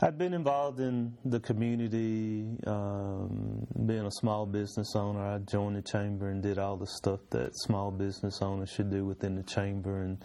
I've 0.00 0.16
been 0.16 0.32
involved 0.32 0.78
in 0.78 1.12
the 1.24 1.40
community, 1.40 2.46
um, 2.68 3.66
being 3.84 4.06
a 4.06 4.12
small 4.12 4.46
business 4.46 4.94
owner. 4.94 5.26
I 5.26 5.38
joined 5.38 5.74
the 5.74 5.82
chamber 5.82 6.28
and 6.28 6.40
did 6.40 6.56
all 6.56 6.76
the 6.76 6.86
stuff 6.86 7.18
that 7.30 7.50
small 7.54 7.90
business 7.90 8.40
owners 8.40 8.70
should 8.70 8.90
do 8.90 9.04
within 9.04 9.34
the 9.34 9.42
chamber, 9.42 10.02
and 10.02 10.18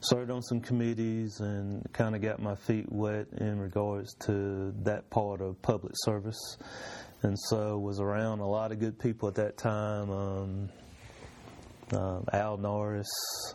served 0.00 0.30
on 0.30 0.42
some 0.42 0.60
committees 0.60 1.40
and 1.40 1.90
kind 1.94 2.14
of 2.14 2.20
got 2.20 2.42
my 2.42 2.54
feet 2.54 2.90
wet 2.92 3.28
in 3.38 3.58
regards 3.58 4.12
to 4.26 4.74
that 4.82 5.08
part 5.08 5.40
of 5.40 5.62
public 5.62 5.94
service. 6.04 6.58
And 7.24 7.38
so 7.48 7.78
was 7.78 8.00
around 8.00 8.40
a 8.40 8.46
lot 8.46 8.70
of 8.70 8.78
good 8.78 8.98
people 8.98 9.28
at 9.28 9.34
that 9.36 9.56
time. 9.56 10.10
Um, 10.10 10.68
um, 11.92 12.24
Al 12.32 12.58
Norris, 12.58 13.08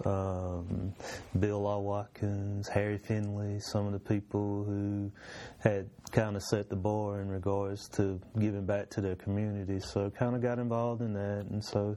um, 0.05 0.93
Bill 1.39 1.61
Law 1.61 1.79
Watkins, 1.79 2.67
Harry 2.67 2.97
Finley, 2.97 3.59
some 3.59 3.85
of 3.85 3.93
the 3.93 3.99
people 3.99 4.63
who 4.63 5.11
had 5.59 5.87
kind 6.11 6.35
of 6.35 6.41
set 6.43 6.69
the 6.69 6.75
bar 6.75 7.21
in 7.21 7.29
regards 7.29 7.87
to 7.89 8.19
giving 8.39 8.65
back 8.65 8.89
to 8.91 9.01
their 9.01 9.15
community. 9.15 9.79
So 9.79 10.09
kind 10.09 10.35
of 10.35 10.41
got 10.41 10.57
involved 10.57 11.01
in 11.01 11.13
that, 11.13 11.45
and 11.49 11.63
so 11.63 11.95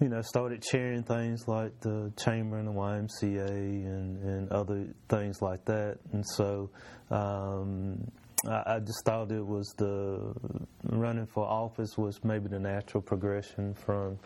you 0.00 0.08
know 0.08 0.22
started 0.22 0.62
chairing 0.62 1.02
things 1.02 1.46
like 1.48 1.78
the 1.80 2.12
chamber 2.22 2.58
and 2.58 2.68
the 2.68 2.72
YMCA 2.72 3.48
and, 3.48 4.22
and 4.22 4.52
other 4.52 4.86
things 5.08 5.42
like 5.42 5.64
that. 5.66 5.98
And 6.12 6.24
so 6.26 6.70
um, 7.10 8.10
I, 8.46 8.74
I 8.74 8.78
just 8.80 9.04
thought 9.04 9.30
it 9.30 9.44
was 9.46 9.72
the 9.78 10.34
running 10.84 11.26
for 11.26 11.44
office 11.44 11.96
was 11.96 12.22
maybe 12.24 12.48
the 12.48 12.58
natural 12.58 13.02
progression 13.02 13.74
from 13.74 14.18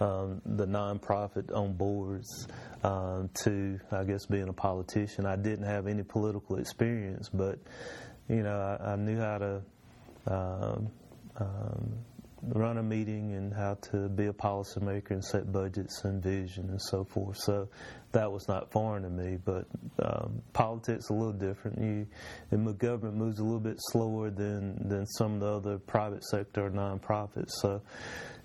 um, 0.00 0.40
the 0.44 0.66
nonprofit 0.66 1.54
on 1.54 1.72
boards 1.72 2.48
um, 2.84 3.30
to, 3.44 3.78
I 3.90 4.04
guess, 4.04 4.26
being 4.26 4.48
a 4.48 4.52
politician. 4.52 5.26
I 5.26 5.36
didn't 5.36 5.66
have 5.66 5.86
any 5.86 6.02
political 6.02 6.56
experience, 6.56 7.28
but 7.32 7.58
you 8.28 8.42
know, 8.42 8.78
I, 8.80 8.92
I 8.92 8.96
knew 8.96 9.18
how 9.18 9.38
to. 9.38 9.62
Um, 10.26 10.90
um 11.38 11.94
run 12.48 12.78
a 12.78 12.82
meeting 12.82 13.34
and 13.34 13.52
how 13.52 13.74
to 13.74 14.08
be 14.08 14.26
a 14.26 14.32
policymaker 14.32 15.10
and 15.10 15.24
set 15.24 15.52
budgets 15.52 16.04
and 16.04 16.22
vision 16.22 16.68
and 16.70 16.80
so 16.80 17.04
forth. 17.04 17.36
So 17.38 17.68
that 18.12 18.30
was 18.30 18.48
not 18.48 18.70
foreign 18.72 19.04
to 19.04 19.10
me. 19.10 19.38
But 19.44 19.66
um, 20.02 20.42
politics 20.52 21.08
a 21.10 21.14
little 21.14 21.32
different. 21.32 21.80
You, 21.80 22.06
and 22.50 22.78
government 22.78 23.16
moves 23.16 23.38
a 23.38 23.44
little 23.44 23.60
bit 23.60 23.76
slower 23.78 24.30
than 24.30 24.88
than 24.88 25.06
some 25.06 25.34
of 25.34 25.40
the 25.40 25.52
other 25.54 25.78
private 25.78 26.24
sector 26.24 26.70
nonprofits. 26.70 27.50
So 27.60 27.82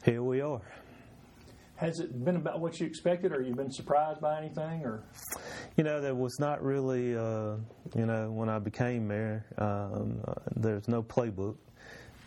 here 0.03 0.23
we 0.23 0.41
are. 0.41 0.61
Has 1.75 1.99
it 1.99 2.25
been 2.25 2.37
about 2.37 2.59
what 2.59 2.79
you 2.79 2.87
expected, 2.87 3.31
or 3.31 3.41
you 3.41 3.53
been 3.53 3.71
surprised 3.71 4.19
by 4.19 4.39
anything, 4.39 4.83
or? 4.83 5.03
You 5.75 5.83
know, 5.83 6.01
there 6.01 6.15
was 6.15 6.39
not 6.39 6.63
really. 6.63 7.15
Uh, 7.15 7.57
you 7.95 8.05
know, 8.07 8.31
when 8.31 8.49
I 8.49 8.57
became 8.57 9.07
mayor, 9.07 9.45
um, 9.59 10.19
uh, 10.27 10.33
there's 10.55 10.87
no 10.87 11.03
playbook 11.03 11.57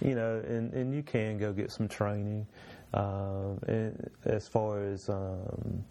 you 0.01 0.15
know, 0.15 0.43
and, 0.47 0.73
and 0.73 0.95
you 0.95 1.03
can 1.03 1.39
go 1.39 1.53
get 1.53 1.71
some 1.71 1.89
training. 1.89 2.47
Um, 2.93 3.61
and 3.69 4.11
as 4.25 4.49
far 4.49 4.83
as 4.83 5.09
um, 5.09 5.85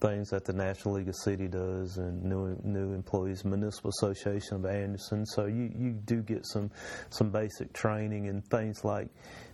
things 0.00 0.30
that 0.30 0.44
the 0.44 0.52
National 0.52 0.94
League 0.94 1.08
of 1.08 1.16
City 1.16 1.48
does 1.48 1.96
and 1.96 2.22
new 2.22 2.56
new 2.62 2.92
employees 2.92 3.44
municipal 3.44 3.90
association 3.90 4.56
of 4.56 4.66
Anderson 4.66 5.24
so 5.24 5.46
you, 5.46 5.72
you 5.76 5.92
do 5.92 6.22
get 6.22 6.46
some 6.46 6.70
some 7.10 7.30
basic 7.30 7.72
training 7.72 8.28
and 8.28 8.44
things 8.48 8.84
like 8.84 9.08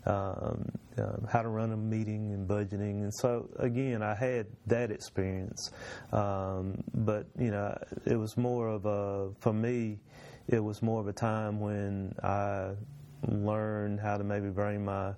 um, 0.07 0.65
uh, 0.99 1.17
how 1.31 1.43
to 1.43 1.49
run 1.49 1.73
a 1.73 1.77
meeting 1.77 2.33
and 2.33 2.49
budgeting 2.49 3.03
and 3.03 3.15
so 3.15 3.49
again 3.59 4.03
I 4.03 4.15
had 4.15 4.47
that 4.67 4.91
experience 4.91 5.71
um, 6.13 6.83
but 6.93 7.27
you 7.39 7.51
know 7.51 7.77
it 8.05 8.17
was 8.17 8.37
more 8.37 8.69
of 8.69 8.85
a 8.85 9.31
for 9.39 9.53
me 9.53 9.99
it 10.49 10.63
was 10.63 10.83
more 10.83 11.01
of 11.01 11.07
a 11.07 11.13
time 11.13 11.61
when 11.61 12.15
I 12.23 12.73
learn 13.29 13.99
how 13.99 14.17
to 14.17 14.25
maybe 14.25 14.49
bring 14.49 14.85
my 14.85 15.13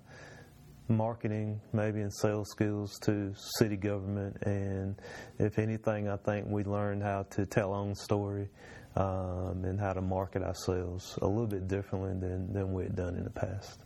marketing, 0.89 1.61
maybe 1.73 2.01
and 2.01 2.13
sales 2.13 2.51
skills 2.51 2.99
to 3.01 3.33
city 3.59 3.77
government. 3.77 4.37
And 4.43 4.97
if 5.39 5.59
anything, 5.59 6.09
I 6.09 6.17
think 6.17 6.47
we 6.49 6.65
learned 6.65 7.03
how 7.03 7.25
to 7.31 7.47
tell 7.47 7.73
our 7.73 7.81
own 7.81 7.95
story 7.95 8.49
um, 8.97 9.65
and 9.65 9.81
how 9.81 9.93
to 9.93 10.03
market 10.03 10.43
ourselves 10.43 11.19
a 11.23 11.27
little 11.27 11.47
bit 11.47 11.69
differently 11.69 12.13
than, 12.13 12.53
than 12.53 12.73
we 12.73 12.85
had 12.85 12.97
done 12.97 13.17
in 13.17 13.25
the 13.25 13.31
past. 13.31 13.81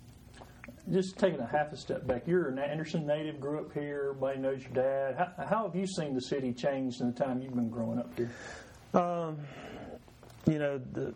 Just 0.91 1.19
taking 1.19 1.41
a 1.41 1.47
half 1.47 1.73
a 1.73 1.77
step 1.77 2.07
back, 2.07 2.23
you're 2.27 2.49
an 2.49 2.59
Anderson 2.59 3.07
native, 3.07 3.41
grew 3.41 3.61
up 3.61 3.73
here, 3.73 4.09
everybody 4.11 4.39
knows 4.39 4.63
your 4.63 4.73
dad. 4.73 5.17
How, 5.17 5.47
how 5.47 5.63
have 5.65 5.77
you 5.77 5.87
seen 5.87 6.15
the 6.15 6.21
city 6.21 6.53
change 6.53 7.01
in 7.01 7.13
the 7.13 7.13
time 7.13 7.41
you've 7.43 7.55
been 7.55 7.71
growing 7.71 7.99
up 7.99 8.11
here? 8.17 8.31
Um, 8.95 9.39
you 10.47 10.59
know, 10.59 10.81
the, 10.93 11.15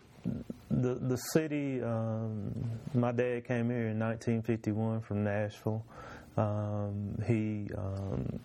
the 0.81 0.95
the 0.95 1.17
city. 1.17 1.81
Um, 1.81 2.79
my 2.93 3.11
dad 3.11 3.45
came 3.45 3.69
here 3.69 3.87
in 3.87 3.99
1951 3.99 5.01
from 5.01 5.23
Nashville. 5.23 5.85
Um, 6.35 7.17
he 7.27 7.69
um, 7.77 8.39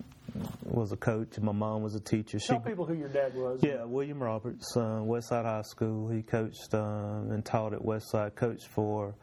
was 0.64 0.92
a 0.92 0.96
coach, 0.96 1.36
and 1.36 1.44
my 1.44 1.52
mom 1.52 1.82
was 1.82 1.94
a 1.94 2.00
teacher. 2.00 2.38
Tell 2.38 2.62
she, 2.62 2.68
people 2.68 2.84
who 2.84 2.94
your 2.94 3.08
dad 3.08 3.34
was. 3.34 3.60
Yeah, 3.62 3.84
William 3.84 4.22
Roberts, 4.22 4.76
uh, 4.76 5.00
Westside 5.00 5.44
High 5.44 5.62
School. 5.62 6.08
He 6.08 6.22
coached 6.22 6.74
um, 6.74 7.30
and 7.30 7.44
taught 7.44 7.72
at 7.72 7.80
Westside. 7.80 8.34
Coached 8.34 8.66
for 8.68 9.14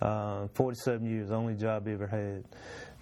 uh, 0.00 0.48
47 0.54 1.06
years, 1.06 1.30
only 1.30 1.54
job 1.54 1.86
he 1.86 1.92
ever 1.92 2.06
had, 2.06 2.44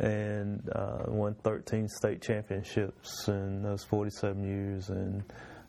and 0.06 0.68
uh, 0.74 1.04
won 1.08 1.34
13 1.42 1.88
state 1.88 2.22
championships 2.22 3.28
in 3.28 3.62
those 3.62 3.84
47 3.84 4.44
years, 4.44 4.88
and 4.88 5.22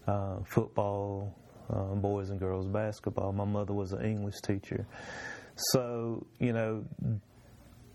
uh, 0.07 0.37
football, 0.45 1.35
uh, 1.69 1.95
boys 1.95 2.29
and 2.29 2.39
girls 2.39 2.67
basketball. 2.67 3.33
My 3.33 3.45
mother 3.45 3.73
was 3.73 3.91
an 3.93 4.03
English 4.03 4.41
teacher. 4.41 4.85
So, 5.55 6.25
you 6.39 6.53
know, 6.53 6.85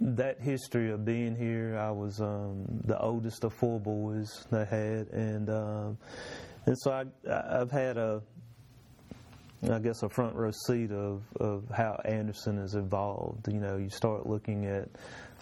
that 0.00 0.40
history 0.40 0.90
of 0.90 1.04
being 1.04 1.34
here, 1.34 1.78
I 1.78 1.90
was 1.90 2.20
um, 2.20 2.64
the 2.84 2.98
oldest 3.00 3.44
of 3.44 3.54
four 3.54 3.80
boys 3.80 4.46
they 4.50 4.64
had, 4.64 5.08
and 5.08 5.48
um, 5.48 5.98
and 6.66 6.76
so 6.78 6.92
I, 6.92 7.04
I've 7.60 7.70
had 7.70 7.96
a, 7.96 8.20
I 9.70 9.78
guess, 9.78 10.02
a 10.02 10.08
front 10.08 10.34
row 10.34 10.50
seat 10.66 10.90
of, 10.90 11.22
of 11.40 11.64
how 11.74 11.98
Anderson 12.04 12.58
has 12.58 12.74
evolved. 12.74 13.48
You 13.48 13.60
know, 13.60 13.76
you 13.78 13.88
start 13.88 14.26
looking 14.26 14.66
at, 14.66 14.88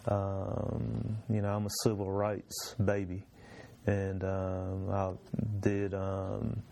um, 0.07 1.17
you 1.29 1.41
know, 1.41 1.49
I'm 1.49 1.67
a 1.67 1.71
civil 1.83 2.11
rights 2.11 2.77
baby, 2.85 3.25
and 3.87 4.23
um, 4.23 4.91
I 4.91 5.13
did 5.61 5.95
um, 5.95 6.63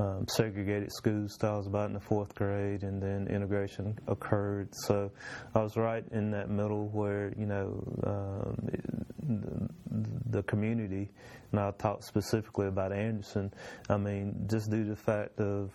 um, 0.00 0.26
segregated 0.28 0.90
schools 0.92 1.36
I 1.42 1.56
was 1.56 1.66
about 1.66 1.88
in 1.88 1.92
the 1.92 2.00
fourth 2.00 2.34
grade, 2.34 2.84
and 2.84 3.02
then 3.02 3.28
integration 3.28 3.98
occurred. 4.08 4.70
So 4.86 5.10
I 5.54 5.60
was 5.60 5.76
right 5.76 6.04
in 6.10 6.30
that 6.30 6.48
middle 6.48 6.88
where 6.88 7.34
you 7.36 7.46
know 7.46 7.84
um, 8.04 9.68
the, 10.30 10.42
community, 10.44 11.10
and 11.52 11.60
I'll 11.60 11.72
talk 11.72 12.02
specifically 12.02 12.68
about 12.68 12.92
Anderson. 12.92 13.52
I 13.90 13.98
mean, 13.98 14.46
just 14.50 14.70
due 14.70 14.84
to 14.84 14.90
the 14.90 14.96
fact 14.96 15.38
of 15.38 15.70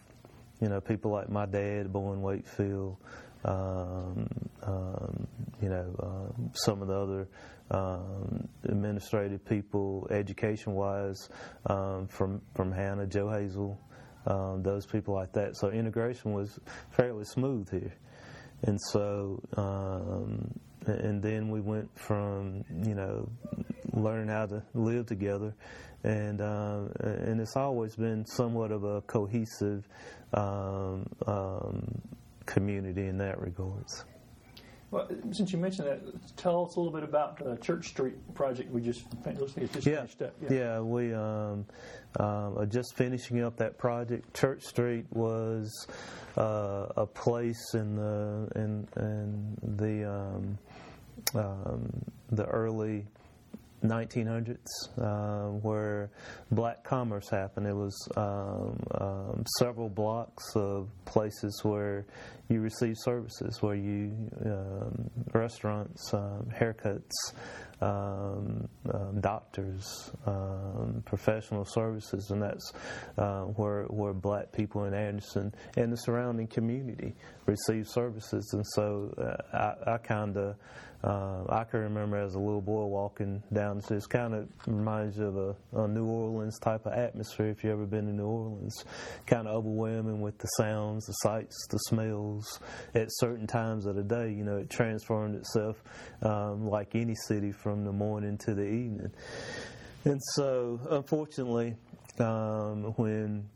you 0.59 0.69
know 0.69 0.81
people 0.81 1.11
like 1.11 1.29
my 1.29 1.45
dad, 1.45 1.93
born 1.93 2.21
Wakefield. 2.21 2.97
Um, 3.43 4.27
um, 4.63 5.27
you 5.61 5.69
know, 5.69 5.95
uh, 5.99 6.49
some 6.53 6.81
of 6.81 6.87
the 6.87 6.95
other 6.95 7.27
um, 7.69 8.47
administrative 8.63 9.45
people, 9.45 10.07
education-wise, 10.09 11.29
um, 11.67 12.07
from 12.07 12.41
from 12.55 12.71
Hannah, 12.71 13.05
Joe 13.05 13.29
Hazel, 13.29 13.79
um, 14.25 14.63
those 14.63 14.85
people 14.85 15.13
like 15.13 15.33
that. 15.33 15.55
So 15.55 15.69
integration 15.69 16.33
was 16.33 16.59
fairly 16.91 17.25
smooth 17.25 17.69
here, 17.69 17.93
and 18.63 18.79
so 18.91 19.41
um, 19.57 20.59
and 20.85 21.21
then 21.21 21.49
we 21.49 21.61
went 21.61 21.89
from 21.97 22.63
you 22.83 22.95
know 22.95 23.29
learning 23.93 24.29
how 24.29 24.45
to 24.47 24.63
live 24.73 25.05
together, 25.05 25.53
and 26.03 26.41
uh, 26.41 26.83
and 26.99 27.39
it's 27.39 27.55
always 27.55 27.95
been 27.95 28.25
somewhat 28.25 28.71
of 28.71 28.83
a 28.83 29.01
cohesive 29.01 29.87
um, 30.33 31.05
um 31.27 32.01
community 32.45 33.07
in 33.07 33.17
that 33.17 33.39
regards. 33.39 34.05
Well, 34.95 35.09
since 35.33 35.51
you 35.51 35.57
mentioned 35.57 35.89
that, 35.89 36.37
tell 36.37 36.63
us 36.65 36.77
a 36.77 36.79
little 36.79 36.93
bit 36.93 37.03
about 37.03 37.43
the 37.43 37.57
Church 37.57 37.89
Street 37.89 38.15
project 38.33 38.71
we 38.71 38.79
just, 38.79 39.03
just 39.25 39.85
yeah. 39.85 39.95
finished 39.97 40.21
up. 40.21 40.33
Yeah, 40.41 40.53
yeah 40.53 40.79
we 40.79 41.13
um, 41.13 41.65
um, 42.17 42.57
are 42.57 42.65
just 42.65 42.95
finishing 42.95 43.41
up 43.41 43.57
that 43.57 43.77
project. 43.77 44.33
Church 44.33 44.63
Street 44.63 45.05
was 45.11 45.69
uh, 46.37 46.85
a 46.95 47.05
place 47.05 47.73
in 47.73 47.97
the 47.97 48.47
in, 48.55 48.87
in 48.95 49.57
the 49.75 50.09
um, 50.09 50.57
um 51.33 51.89
the 52.31 52.45
early 52.45 53.05
1900s 53.83 54.57
uh, 54.97 55.51
where 55.51 56.09
black 56.51 56.83
commerce 56.83 57.29
happened. 57.29 57.67
It 57.67 57.75
was 57.75 57.95
um, 58.15 58.79
um, 58.99 59.43
several 59.59 59.89
blocks 59.89 60.55
of 60.55 60.89
places 61.05 61.61
where 61.63 62.05
you 62.49 62.61
received 62.61 62.97
services, 62.99 63.61
where 63.61 63.75
you 63.75 64.13
um, 64.45 65.09
restaurants, 65.33 66.13
um, 66.13 66.47
haircuts, 66.53 67.33
um, 67.81 68.67
um, 68.93 69.19
doctors, 69.21 70.11
um, 70.25 71.03
professional 71.05 71.65
services, 71.65 72.31
and 72.31 72.41
that's 72.41 72.73
uh, 73.17 73.43
where 73.43 73.83
where 73.83 74.13
black 74.13 74.51
people 74.51 74.85
in 74.85 74.93
Anderson 74.93 75.53
and 75.77 75.91
the 75.91 75.97
surrounding 75.97 76.47
community 76.47 77.13
receive 77.45 77.87
services. 77.87 78.49
And 78.53 78.65
so 78.67 79.13
uh, 79.17 79.57
I, 79.85 79.93
I 79.93 79.97
kind 79.97 80.37
of 80.37 80.55
uh, 81.05 81.43
I 81.49 81.63
can 81.65 81.81
remember 81.81 82.17
as 82.17 82.33
a 82.33 82.39
little 82.39 82.61
boy 82.61 82.85
walking 82.85 83.43
down. 83.53 83.79
So 83.81 83.95
it 83.95 84.09
kind 84.09 84.33
of 84.33 84.47
reminds 84.65 85.17
you 85.17 85.25
of 85.25 85.37
a, 85.37 85.55
a, 85.83 85.87
New 85.87 86.05
Orleans 86.05 86.57
type 86.57 86.87
of 86.87 86.93
atmosphere. 86.93 87.49
If 87.49 87.63
you've 87.63 87.73
ever 87.73 87.85
been 87.85 88.07
to 88.07 88.11
New 88.11 88.25
Orleans, 88.25 88.83
kind 89.27 89.47
of 89.47 89.55
overwhelming 89.55 90.19
with 90.19 90.39
the 90.39 90.47
sounds, 90.57 91.05
the 91.05 91.13
sights, 91.13 91.67
the 91.69 91.77
smells. 91.89 92.59
At 92.95 93.09
certain 93.11 93.45
times 93.45 93.85
of 93.85 93.95
the 93.95 94.03
day, 94.03 94.31
you 94.31 94.43
know, 94.43 94.57
it 94.57 94.71
transformed 94.71 95.35
itself 95.35 95.83
um, 96.23 96.67
like 96.67 96.95
any 96.95 97.15
city 97.27 97.51
from 97.65 97.83
the 97.83 97.91
morning 97.91 98.37
to 98.37 98.53
the 98.53 98.61
evening. 98.61 99.11
And 100.03 100.21
so, 100.35 100.79
unfortunately, 100.91 101.75
um, 102.19 102.93
when 102.95 103.49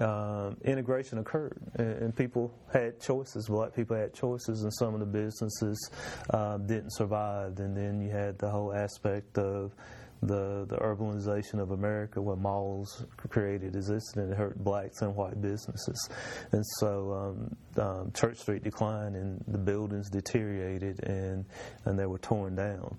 um, 0.00 0.56
integration 0.64 1.18
occurred, 1.18 1.58
and, 1.74 1.94
and, 2.00 2.16
people 2.16 2.54
had 2.72 3.00
choices. 3.00 3.48
Black 3.48 3.74
people 3.74 3.96
had 3.96 4.14
choices, 4.14 4.62
and 4.62 4.72
some 4.72 4.94
of 4.94 5.00
the 5.00 5.06
businesses 5.06 5.90
uh, 6.30 6.58
didn't 6.58 6.92
survive. 6.92 7.58
And 7.58 7.76
then 7.76 8.00
you 8.00 8.10
had 8.10 8.38
the 8.38 8.48
whole 8.48 8.72
aspect 8.72 9.36
of 9.36 9.74
the 10.22 10.66
the 10.68 10.76
urbanization 10.76 11.60
of 11.60 11.70
America, 11.70 12.20
where 12.20 12.36
malls 12.36 13.04
created 13.16 13.76
existed, 13.76 14.22
and 14.22 14.32
it 14.32 14.36
hurt 14.36 14.62
blacks 14.62 15.02
and 15.02 15.14
white 15.14 15.40
businesses. 15.40 16.08
And 16.52 16.64
so 16.78 17.12
um, 17.12 17.82
um, 17.82 18.12
Church 18.12 18.38
Street 18.38 18.64
declined, 18.64 19.16
and 19.16 19.42
the 19.46 19.58
buildings 19.58 20.10
deteriorated, 20.10 21.00
and 21.04 21.44
and 21.84 21.98
they 21.98 22.06
were 22.06 22.18
torn 22.18 22.56
down. 22.56 22.98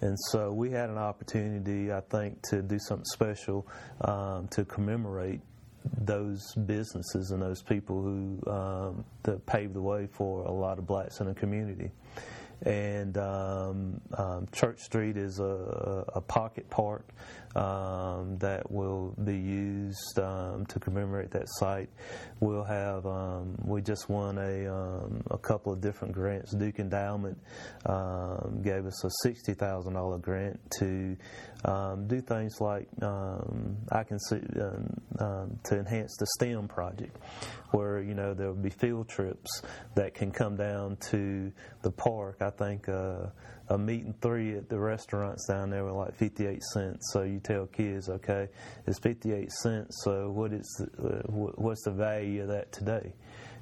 And 0.00 0.16
so 0.30 0.52
we 0.52 0.70
had 0.70 0.90
an 0.90 0.98
opportunity, 0.98 1.92
I 1.92 2.00
think, 2.00 2.40
to 2.50 2.62
do 2.62 2.78
something 2.78 3.04
special 3.12 3.66
um, 4.02 4.46
to 4.48 4.64
commemorate 4.64 5.40
those 6.00 6.54
businesses 6.66 7.30
and 7.30 7.42
those 7.42 7.62
people 7.62 8.02
who 8.02 8.50
um, 8.50 9.04
that 9.22 9.44
paved 9.46 9.74
the 9.74 9.82
way 9.82 10.06
for 10.12 10.44
a 10.44 10.52
lot 10.52 10.78
of 10.78 10.86
blacks 10.86 11.20
in 11.20 11.26
the 11.26 11.34
community 11.34 11.90
and 12.62 13.16
um, 13.18 14.00
um, 14.18 14.48
Church 14.52 14.80
Street 14.80 15.16
is 15.16 15.38
a, 15.38 16.04
a 16.14 16.20
pocket 16.20 16.68
park 16.68 17.08
um, 17.56 18.36
that 18.38 18.70
will 18.70 19.14
be 19.24 19.36
used 19.36 20.18
um, 20.18 20.66
to 20.66 20.78
commemorate 20.78 21.30
that 21.30 21.46
site. 21.46 21.88
We'll 22.40 22.64
have 22.64 23.06
um, 23.06 23.56
we 23.64 23.80
just 23.80 24.08
won 24.08 24.38
a 24.38 24.66
um, 24.66 25.22
a 25.30 25.38
couple 25.38 25.72
of 25.72 25.80
different 25.80 26.14
grants. 26.14 26.52
Duke 26.52 26.78
Endowment 26.78 27.38
gave 28.62 28.86
us 28.86 29.04
a 29.04 29.10
sixty 29.22 29.54
thousand 29.54 29.94
dollar 29.94 30.18
grant 30.18 30.60
to 30.78 31.16
do 32.06 32.20
things 32.20 32.60
like 32.60 32.88
I 33.02 34.02
can 34.04 34.18
see 34.18 34.40
to 34.40 35.78
enhance 35.78 36.16
the 36.18 36.26
STEM 36.38 36.68
project, 36.68 37.16
where 37.70 38.00
you 38.02 38.14
know 38.14 38.34
there 38.34 38.48
will 38.48 38.62
be 38.62 38.70
field 38.70 39.08
trips 39.08 39.62
that 39.94 40.14
can 40.14 40.30
come 40.30 40.56
down 40.56 40.96
to 41.10 41.52
the 41.82 41.90
park. 41.90 42.38
I 42.40 42.50
think 42.50 42.88
uh, 42.88 43.26
a 43.70 43.78
meat 43.78 44.04
and 44.04 44.20
three 44.20 44.56
at 44.56 44.68
the 44.68 44.78
restaurants 44.78 45.46
down 45.46 45.70
there 45.70 45.84
were 45.84 45.92
like 45.92 46.14
58 46.14 46.62
cents. 46.62 47.10
So 47.12 47.22
you 47.22 47.40
tell 47.40 47.66
kids, 47.66 48.08
okay, 48.08 48.48
it's 48.86 48.98
58 48.98 49.50
cents. 49.52 50.00
So 50.04 50.30
what 50.30 50.52
is 50.52 50.86
uh, 50.98 51.22
what's 51.28 51.84
the 51.84 51.90
value 51.90 52.42
of 52.42 52.48
that 52.48 52.72
today? 52.72 53.12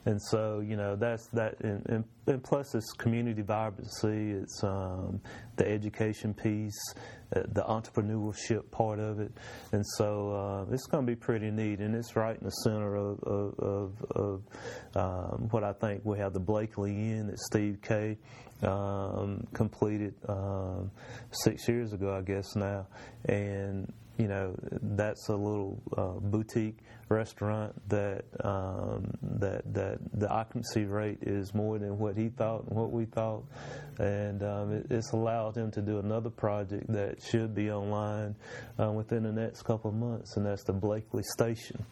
And 0.06 0.22
so 0.22 0.60
you 0.60 0.76
know 0.76 0.94
that's 0.94 1.26
that, 1.32 1.58
and, 1.62 1.84
and, 1.88 2.04
and 2.28 2.42
plus 2.42 2.76
it's 2.76 2.92
community 2.92 3.42
vibrancy. 3.42 4.30
It's 4.30 4.62
um, 4.62 5.20
the 5.56 5.68
education 5.68 6.32
piece, 6.32 6.94
uh, 7.34 7.42
the 7.48 7.64
entrepreneurship 7.64 8.70
part 8.70 9.00
of 9.00 9.18
it, 9.18 9.32
and 9.72 9.84
so 9.96 10.30
uh, 10.30 10.72
it's 10.72 10.86
going 10.86 11.04
to 11.04 11.10
be 11.10 11.16
pretty 11.16 11.50
neat. 11.50 11.80
And 11.80 11.96
it's 11.96 12.14
right 12.14 12.38
in 12.38 12.44
the 12.44 12.52
center 12.52 12.94
of, 12.94 13.18
of, 13.24 13.58
of, 13.58 14.02
of 14.12 14.42
um, 14.94 15.48
what 15.50 15.64
I 15.64 15.72
think 15.72 16.02
we 16.04 16.18
have 16.18 16.32
the 16.32 16.40
Bleckley 16.40 16.92
Inn 16.92 17.26
that 17.26 17.40
Steve 17.40 17.78
K 17.82 18.16
um, 18.62 19.46
completed 19.52 20.14
um, 20.28 20.90
six 21.30 21.68
years 21.68 21.92
ago, 21.92 22.14
I 22.14 22.22
guess 22.22 22.56
now, 22.56 22.86
and 23.26 23.92
you 24.18 24.28
know 24.28 24.54
that's 24.82 25.28
a 25.28 25.36
little 25.36 25.80
uh, 25.96 26.18
boutique 26.20 26.78
restaurant 27.08 27.74
that 27.88 28.24
um, 28.40 29.10
that 29.22 29.62
that 29.74 29.98
the 30.14 30.28
occupancy 30.28 30.84
rate 30.84 31.18
is 31.22 31.54
more 31.54 31.78
than 31.78 31.98
what 31.98 32.16
he 32.16 32.28
thought 32.30 32.64
and 32.66 32.76
what 32.76 32.90
we 32.90 33.04
thought, 33.04 33.44
and 33.98 34.42
um, 34.42 34.72
it, 34.72 34.86
it's 34.90 35.12
allowed 35.12 35.56
him 35.56 35.70
to 35.70 35.82
do 35.82 35.98
another 35.98 36.30
project 36.30 36.90
that 36.92 37.22
should 37.22 37.54
be 37.54 37.70
online 37.70 38.34
uh, 38.80 38.90
within 38.90 39.22
the 39.22 39.32
next 39.32 39.62
couple 39.62 39.90
of 39.90 39.96
months, 39.96 40.36
and 40.36 40.46
that's 40.46 40.64
the 40.64 40.72
Bleckley 40.72 41.22
Station. 41.22 41.84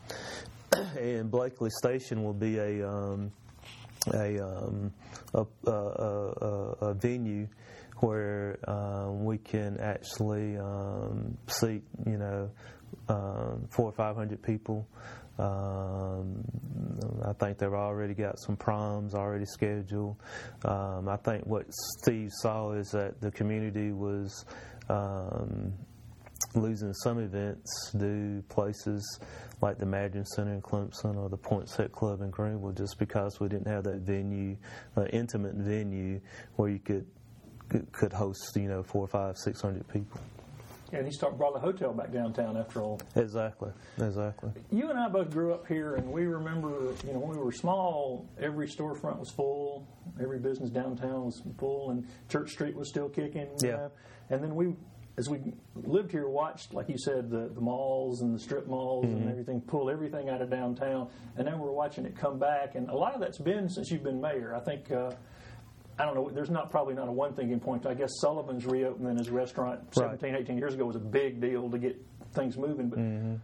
and 0.73 1.31
Bleckley 1.31 1.71
Station 1.71 2.25
will 2.25 2.33
be 2.33 2.59
a 2.59 2.89
um, 2.89 3.31
a, 4.13 4.39
um, 4.39 4.93
a, 5.35 5.45
a, 5.67 5.73
a, 6.81 6.95
venue 6.95 7.49
where 7.99 8.59
um, 8.69 9.25
we 9.25 9.39
can 9.39 9.79
actually 9.81 10.57
um, 10.59 11.37
seat, 11.47 11.83
you 12.07 12.19
know, 12.19 12.51
um, 13.09 13.67
four 13.71 13.87
or 13.87 13.93
five 13.93 14.17
hundred 14.17 14.43
people. 14.43 14.87
Um, 15.39 16.45
I 17.25 17.33
think 17.33 17.59
they've 17.59 17.73
already 17.73 18.15
got 18.15 18.39
some 18.39 18.57
proms 18.57 19.15
already 19.15 19.47
scheduled. 19.47 20.17
Um, 20.65 21.09
I 21.09 21.17
think 21.17 21.45
what 21.47 21.67
Steve 21.99 22.31
saw 22.33 22.73
is 22.73 22.91
that 22.91 23.21
the 23.21 23.33
community 23.33 23.91
was 23.91 24.45
losing 26.55 26.93
some 26.95 27.19
events 27.19 27.93
due 27.97 28.43
places 28.49 29.21
like 29.61 29.79
the 29.79 29.87
Madren 29.87 30.25
Center 30.25 30.55
in 30.55 30.63
Clemson 30.63 31.17
or 31.17 31.29
the 31.29 31.37
Poinsett 31.37 31.93
Club 31.93 32.21
in 32.21 32.31
Greenville 32.31 32.73
just 32.73 32.99
because 32.99 33.41
we 33.41 33.49
didn't 33.49 33.67
have 33.67 33.85
that 33.85 34.01
venue, 34.01 34.57
uh, 34.97 35.05
intimate 35.07 35.55
venue 35.55 36.21
where 36.57 36.69
you 36.69 36.79
could 36.79 37.07
could 37.93 38.13
host 38.13 38.55
you 38.57 38.69
know 38.69 38.83
four, 38.83 39.07
five, 39.07 39.37
six 39.39 39.61
hundred 39.61 39.89
people. 39.89 40.21
Yeah, 40.93 40.99
and 40.99 41.09
he 41.09 41.13
started 41.13 41.39
brought 41.39 41.55
the 41.55 41.61
hotel 41.61 41.93
back 41.93 42.13
downtown 42.13 42.57
after 42.57 42.81
all. 42.81 43.01
Exactly, 43.17 43.71
exactly. 43.99 44.51
You 44.71 44.91
and 44.91 44.99
I 44.99 45.09
both 45.09 45.31
grew 45.31 45.53
up 45.53 45.67
here, 45.67 45.97
and 45.97 46.07
we 46.13 46.27
remember, 46.27 46.93
you 47.05 47.13
know, 47.13 47.19
when 47.19 47.37
we 47.37 47.43
were 47.43 47.51
small, 47.51 48.29
every 48.39 48.69
storefront 48.69 49.19
was 49.19 49.31
full, 49.31 49.89
every 50.23 50.39
business 50.39 50.71
downtown 50.71 51.25
was 51.25 51.43
full, 51.59 51.91
and 51.91 52.07
Church 52.29 52.51
Street 52.51 52.77
was 52.77 52.89
still 52.89 53.09
kicking. 53.09 53.49
Yeah. 53.61 53.71
Know? 53.71 53.93
And 54.31 54.43
then 54.43 54.55
we 54.55 54.77
as 55.17 55.29
we 55.29 55.39
lived 55.77 56.11
here, 56.11 56.29
watched, 56.29 56.75
like 56.75 56.89
you 56.89 56.99
said, 56.99 57.31
the, 57.31 57.49
the 57.55 57.61
malls 57.61 58.23
and 58.23 58.35
the 58.35 58.39
strip 58.39 58.67
malls 58.67 59.07
mm-hmm. 59.07 59.23
and 59.23 59.31
everything, 59.31 59.61
pull 59.61 59.89
everything 59.89 60.29
out 60.29 60.43
of 60.43 60.51
downtown, 60.51 61.09
and 61.37 61.47
then 61.47 61.59
we're 61.59 61.71
watching 61.71 62.05
it 62.05 62.17
come 62.17 62.39
back. 62.39 62.75
And 62.75 62.89
a 62.89 62.97
lot 62.97 63.15
of 63.15 63.21
that's 63.21 63.39
been 63.39 63.69
since 63.69 63.91
you've 63.91 64.03
been 64.03 64.21
mayor. 64.21 64.55
I 64.55 64.61
think, 64.61 64.91
uh, 64.91 65.13
I 65.99 66.05
don't 66.05 66.17
know, 66.17 66.31
there's 66.31 66.51
not 66.51 66.71
probably 66.71 66.95
not 66.95 67.09
a 67.09 67.13
one 67.13 67.33
thinking 67.35 67.61
point. 67.61 67.87
I 67.87 67.95
guess 67.95 68.11
Sullivan's 68.21 68.67
reopening 68.67 69.17
his 69.17 69.31
restaurant 69.31 69.81
right. 69.97 70.19
17, 70.21 70.35
18 70.35 70.59
years 70.59 70.75
ago 70.75 70.85
was 70.85 70.97
a 70.97 71.01
big 71.01 71.41
deal 71.41 71.71
to 71.71 71.79
get 71.79 71.97
things 72.33 72.59
moving. 72.59 72.89
But 72.89 72.99
mm-hmm. 72.99 73.35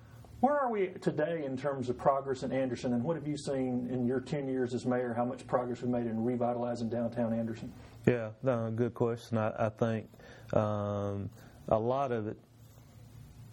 where 0.40 0.58
are 0.58 0.72
we 0.72 0.88
today 1.00 1.44
in 1.46 1.56
terms 1.56 1.88
of 1.88 1.96
progress 1.96 2.42
in 2.42 2.50
Anderson, 2.50 2.94
and 2.94 3.04
what 3.04 3.14
have 3.14 3.28
you 3.28 3.36
seen 3.36 3.88
in 3.92 4.06
your 4.06 4.18
10 4.18 4.48
years 4.48 4.74
as 4.74 4.86
mayor? 4.86 5.14
How 5.16 5.24
much 5.24 5.46
progress 5.46 5.82
we've 5.82 5.90
made 5.92 6.06
in 6.06 6.24
revitalizing 6.24 6.88
downtown 6.88 7.32
Anderson? 7.32 7.72
Yeah, 8.06 8.30
no, 8.42 8.72
good 8.74 8.94
question. 8.94 9.38
I, 9.38 9.66
I 9.66 9.68
think. 9.68 10.08
Um, 10.52 11.30
a 11.70 11.78
lot 11.78 12.12
of 12.12 12.26
it 12.26 12.36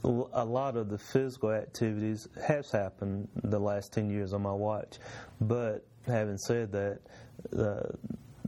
a 0.04 0.46
lot 0.46 0.78
of 0.78 0.90
the 0.90 0.98
physical 0.98 1.52
activities 1.52 2.28
has 2.48 2.72
happened 2.72 3.28
the 3.44 3.60
last 3.60 3.94
10 3.94 4.10
years 4.10 4.32
on 4.32 4.42
my 4.42 4.52
watch. 4.54 5.00
But 5.42 5.86
having 6.06 6.38
said 6.38 6.72
that, 6.72 7.00
uh, 7.58 7.90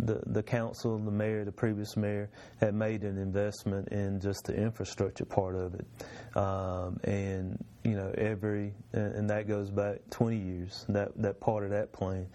the 0.02 0.22
the 0.28 0.42
council, 0.42 0.98
the 0.98 1.12
mayor, 1.12 1.44
the 1.44 1.52
previous 1.52 1.98
mayor 1.98 2.30
had 2.62 2.74
made 2.74 3.04
an 3.04 3.18
investment 3.18 3.90
in 3.90 4.22
just 4.22 4.46
the 4.46 4.56
infrastructure 4.56 5.26
part 5.26 5.56
of 5.56 5.76
it, 5.76 6.38
um, 6.38 6.98
and 7.04 7.64
you 7.84 7.96
know 7.96 8.10
every 8.18 8.74
and 8.94 9.30
that 9.30 9.48
goes 9.48 9.70
back 9.70 9.98
20 10.10 10.38
years 10.38 10.86
that 10.88 11.10
that 11.22 11.42
part 11.42 11.66
of 11.66 11.72
that 11.72 11.92
plan, 11.92 12.26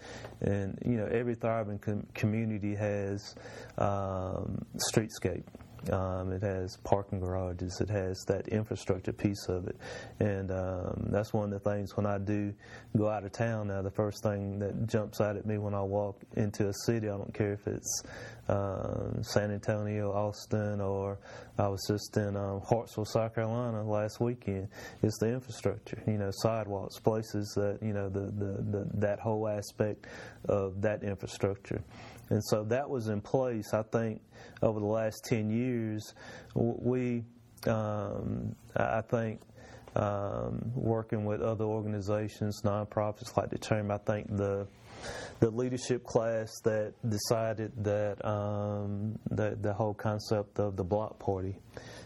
and 0.41 0.77
you 0.85 0.95
know 0.95 1.07
every 1.07 1.33
thriving 1.33 1.79
com- 1.79 2.05
community 2.13 2.75
has 2.75 3.33
um, 3.79 4.63
streetscape 4.93 5.43
um, 5.91 6.31
it 6.31 6.41
has 6.41 6.77
parking 6.83 7.19
garages. 7.19 7.79
It 7.81 7.89
has 7.89 8.23
that 8.27 8.47
infrastructure 8.47 9.13
piece 9.13 9.47
of 9.47 9.67
it, 9.67 9.77
and 10.19 10.51
um, 10.51 11.07
that's 11.09 11.33
one 11.33 11.51
of 11.53 11.63
the 11.63 11.69
things 11.69 11.95
when 11.95 12.05
I 12.05 12.17
do 12.17 12.53
go 12.97 13.09
out 13.09 13.23
of 13.23 13.31
town. 13.31 13.67
Now, 13.67 13.81
the 13.81 13.91
first 13.91 14.23
thing 14.23 14.59
that 14.59 14.87
jumps 14.87 15.21
out 15.21 15.35
at 15.35 15.45
me 15.45 15.57
when 15.57 15.73
I 15.73 15.81
walk 15.81 16.21
into 16.35 16.67
a 16.67 16.73
city, 16.85 17.07
I 17.07 17.17
don't 17.17 17.33
care 17.33 17.53
if 17.53 17.67
it's 17.67 18.03
uh, 18.47 19.21
San 19.21 19.51
Antonio, 19.51 20.11
Austin, 20.11 20.79
or 20.81 21.17
I 21.57 21.67
was 21.67 21.83
just 21.87 22.15
in 22.17 22.35
um, 22.35 22.61
Hartsville, 22.61 23.05
South 23.05 23.33
Carolina 23.35 23.83
last 23.83 24.19
weekend. 24.19 24.67
It's 25.01 25.17
the 25.19 25.33
infrastructure, 25.33 26.01
you 26.05 26.17
know, 26.17 26.29
sidewalks, 26.31 26.99
places 26.99 27.53
that 27.55 27.79
you 27.81 27.93
know 27.93 28.09
the, 28.09 28.31
the, 28.31 28.61
the 28.71 28.89
that 28.95 29.19
whole 29.19 29.47
aspect 29.47 30.07
of 30.47 30.81
that 30.81 31.03
infrastructure. 31.03 31.81
And 32.29 32.43
so 32.43 32.63
that 32.65 32.89
was 32.89 33.07
in 33.07 33.21
place, 33.21 33.73
I 33.73 33.83
think, 33.83 34.21
over 34.61 34.79
the 34.79 34.85
last 34.85 35.25
10 35.25 35.49
years. 35.49 36.13
We, 36.55 37.23
um, 37.67 38.55
I 38.75 39.01
think, 39.01 39.41
um, 39.95 40.71
working 40.75 41.25
with 41.25 41.41
other 41.41 41.65
organizations, 41.65 42.61
nonprofits 42.63 43.37
like 43.37 43.49
the 43.49 43.57
Chamber, 43.57 43.93
I 43.93 43.97
think 43.99 44.35
the 44.35 44.67
the 45.39 45.49
leadership 45.49 46.03
class 46.03 46.49
that 46.63 46.93
decided 47.07 47.71
that 47.83 48.23
um, 48.25 49.19
the, 49.29 49.57
the 49.61 49.73
whole 49.73 49.93
concept 49.93 50.59
of 50.59 50.75
the 50.75 50.83
block 50.83 51.19
party 51.19 51.59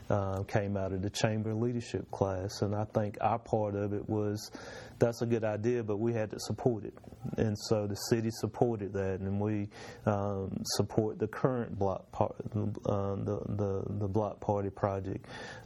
uh, 0.10 0.44
came 0.44 0.76
out 0.76 0.92
of 0.92 1.02
the 1.02 1.10
chamber 1.10 1.54
leadership 1.54 2.10
class, 2.12 2.62
and 2.62 2.76
I 2.76 2.86
think 2.86 3.18
our 3.22 3.40
part 3.40 3.76
of 3.76 3.94
it 3.94 4.08
was 4.10 4.52
that's 4.98 5.22
a 5.22 5.26
good 5.26 5.44
idea, 5.44 5.84
but 5.84 5.98
we 5.98 6.14
had 6.14 6.32
to 6.32 6.40
support 6.40 6.84
it, 6.86 6.94
and 7.38 7.58
so 7.58 7.88
the 7.88 7.96
city 7.96 8.30
supported 8.32 8.94
that, 8.94 9.20
and 9.20 9.40
we 9.40 9.70
um, 10.06 10.62
support 10.76 11.20
the 11.20 11.28
current 11.28 11.78
block 11.78 12.06
uh, 12.20 12.28
the, 12.54 13.40
the 13.48 13.84
the 14.00 14.08
block 14.08 14.40
party 14.40 14.70
project, 14.70 15.26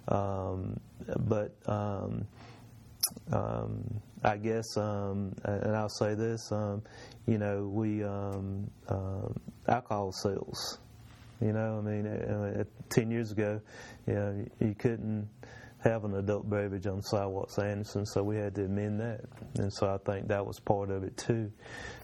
um, 0.10 0.80
but. 1.20 1.56
Um, 1.66 2.28
um, 3.32 4.02
I 4.24 4.38
guess, 4.38 4.78
um, 4.78 5.36
and 5.44 5.76
I'll 5.76 5.90
say 5.90 6.16
this, 6.16 6.50
um, 6.54 6.82
you 7.28 7.38
know, 7.38 7.68
we 7.68 8.02
um, 8.02 8.72
alcohol 9.68 10.14
sales 10.14 10.80
you 11.44 11.52
know, 11.52 11.80
I 11.80 11.82
mean, 11.82 12.08
uh, 12.08 12.62
uh, 12.62 12.64
ten 12.90 13.12
years 13.12 13.32
ago, 13.32 13.60
you 14.08 14.14
know, 14.14 14.46
you 14.60 14.76
couldn't 14.76 15.28
have 15.84 16.06
an 16.06 16.16
adult 16.16 16.50
beverage 16.50 16.88
on 16.88 17.02
sidewalks 17.02 17.60
Anderson, 17.60 18.06
so 18.06 18.24
we 18.24 18.38
had 18.38 18.56
to 18.56 18.66
amend 18.66 19.02
that, 19.02 19.22
and 19.58 19.72
so 19.74 19.94
I 19.94 19.98
think 20.10 20.30
that 20.30 20.46
was 20.46 20.60
part 20.60 20.90
of 20.90 21.04
it 21.04 21.18
too. 21.18 21.52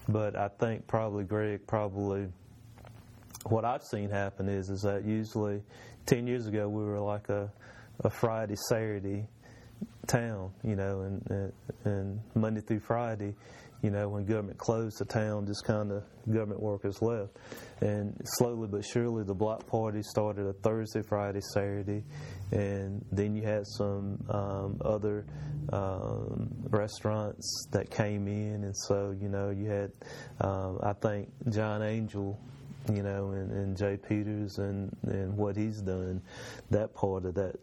But 0.08 0.36
I 0.36 0.48
think 0.48 0.86
probably 0.86 1.24
Greg 1.24 1.66
probably 1.66 2.28
what 3.46 3.64
I've 3.64 3.82
seen 3.82 4.10
happen 4.10 4.48
is 4.48 4.68
is 4.68 4.82
that 4.82 5.04
usually 5.06 5.62
ten 6.04 6.26
years 6.26 6.46
ago 6.46 6.68
we 6.68 6.84
were 6.84 7.00
like 7.00 7.30
a 7.30 7.50
a 8.04 8.10
Friday 8.10 8.56
Saturday 8.68 9.26
town, 10.06 10.52
you 10.62 10.76
know, 10.76 11.00
and 11.00 11.52
and 11.84 12.20
Monday 12.34 12.60
through 12.60 12.80
Friday 12.80 13.34
you 13.82 13.90
know, 13.90 14.08
when 14.08 14.24
government 14.26 14.58
closed 14.58 14.98
the 14.98 15.04
town, 15.04 15.46
just 15.46 15.64
kind 15.64 15.90
of 15.90 16.04
government 16.26 16.60
workers 16.60 17.00
left. 17.00 17.36
And 17.80 18.14
slowly 18.24 18.68
but 18.68 18.84
surely, 18.84 19.24
the 19.24 19.34
block 19.34 19.66
party 19.66 20.02
started 20.02 20.46
a 20.46 20.52
Thursday, 20.52 21.02
Friday, 21.02 21.40
Saturday, 21.54 22.04
and 22.52 23.04
then 23.10 23.34
you 23.34 23.42
had 23.42 23.66
some 23.66 24.22
um, 24.28 24.80
other 24.84 25.24
um, 25.72 26.50
restaurants 26.68 27.66
that 27.72 27.90
came 27.90 28.28
in, 28.28 28.64
and 28.64 28.76
so 28.76 29.16
you 29.18 29.28
know, 29.28 29.50
you 29.50 29.70
had, 29.70 29.92
um, 30.40 30.78
I 30.82 30.92
think, 30.92 31.30
John 31.48 31.82
Angel 31.82 32.38
you 32.88 33.02
know, 33.02 33.30
and, 33.32 33.50
and 33.50 33.76
Jay 33.76 33.96
Peters 33.96 34.58
and, 34.58 34.96
and 35.02 35.36
what 35.36 35.56
he's 35.56 35.80
done, 35.80 36.22
that 36.70 36.94
part 36.94 37.24
of 37.24 37.34
that 37.34 37.56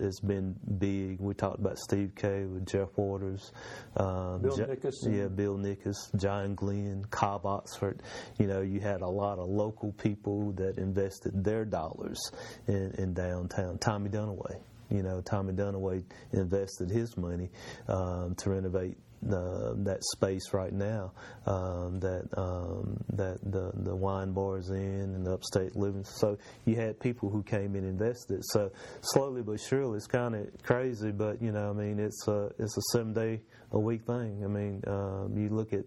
has 0.00 0.20
been 0.20 0.54
big. 0.78 1.20
We 1.20 1.34
talked 1.34 1.58
about 1.58 1.78
Steve 1.78 2.12
K 2.14 2.44
with 2.44 2.66
Jeff 2.66 2.88
Waters, 2.96 3.52
um, 3.96 4.42
Bill 4.42 4.56
Nickus, 4.56 4.94
yeah, 5.04 5.28
Bill 5.28 5.56
Nickus, 5.56 6.14
John 6.16 6.54
Glenn, 6.54 7.04
Cobb 7.10 7.46
Oxford. 7.46 8.02
You 8.38 8.46
know, 8.46 8.60
you 8.60 8.80
had 8.80 9.00
a 9.00 9.08
lot 9.08 9.38
of 9.38 9.48
local 9.48 9.92
people 9.92 10.52
that 10.52 10.78
invested 10.78 11.44
their 11.44 11.64
dollars 11.64 12.18
in, 12.66 12.92
in 12.98 13.14
downtown. 13.14 13.78
Tommy 13.78 14.10
Dunaway. 14.10 14.60
You 14.90 15.04
know, 15.04 15.20
Tommy 15.20 15.52
Dunaway 15.52 16.02
invested 16.32 16.90
his 16.90 17.16
money 17.16 17.50
um, 17.86 18.34
to 18.38 18.50
renovate 18.50 18.98
uh, 19.28 19.74
that 19.76 19.98
space 20.14 20.52
right 20.52 20.72
now 20.72 21.12
um, 21.46 22.00
that 22.00 22.26
um, 22.36 22.96
that 23.12 23.38
the 23.42 23.70
the 23.74 23.94
wine 23.94 24.32
bars 24.32 24.70
in 24.70 25.14
and 25.14 25.26
the 25.26 25.32
upstate 25.32 25.76
living. 25.76 26.04
So 26.04 26.38
you 26.64 26.76
had 26.76 26.98
people 26.98 27.28
who 27.28 27.42
came 27.42 27.74
and 27.74 27.84
invested. 27.84 28.40
So 28.44 28.70
slowly 29.02 29.42
but 29.42 29.60
surely, 29.60 29.98
it's 29.98 30.06
kind 30.06 30.34
of 30.34 30.48
crazy, 30.62 31.10
but 31.10 31.42
you 31.42 31.52
know, 31.52 31.70
I 31.70 31.72
mean, 31.72 31.98
it's 31.98 32.26
a 32.28 32.50
it's 32.58 32.76
a 32.76 32.82
seven 32.92 33.12
day 33.12 33.40
a 33.72 33.78
week 33.78 34.04
thing. 34.06 34.42
I 34.44 34.48
mean, 34.48 34.82
um, 34.86 35.36
you 35.36 35.48
look 35.50 35.72
at 35.72 35.84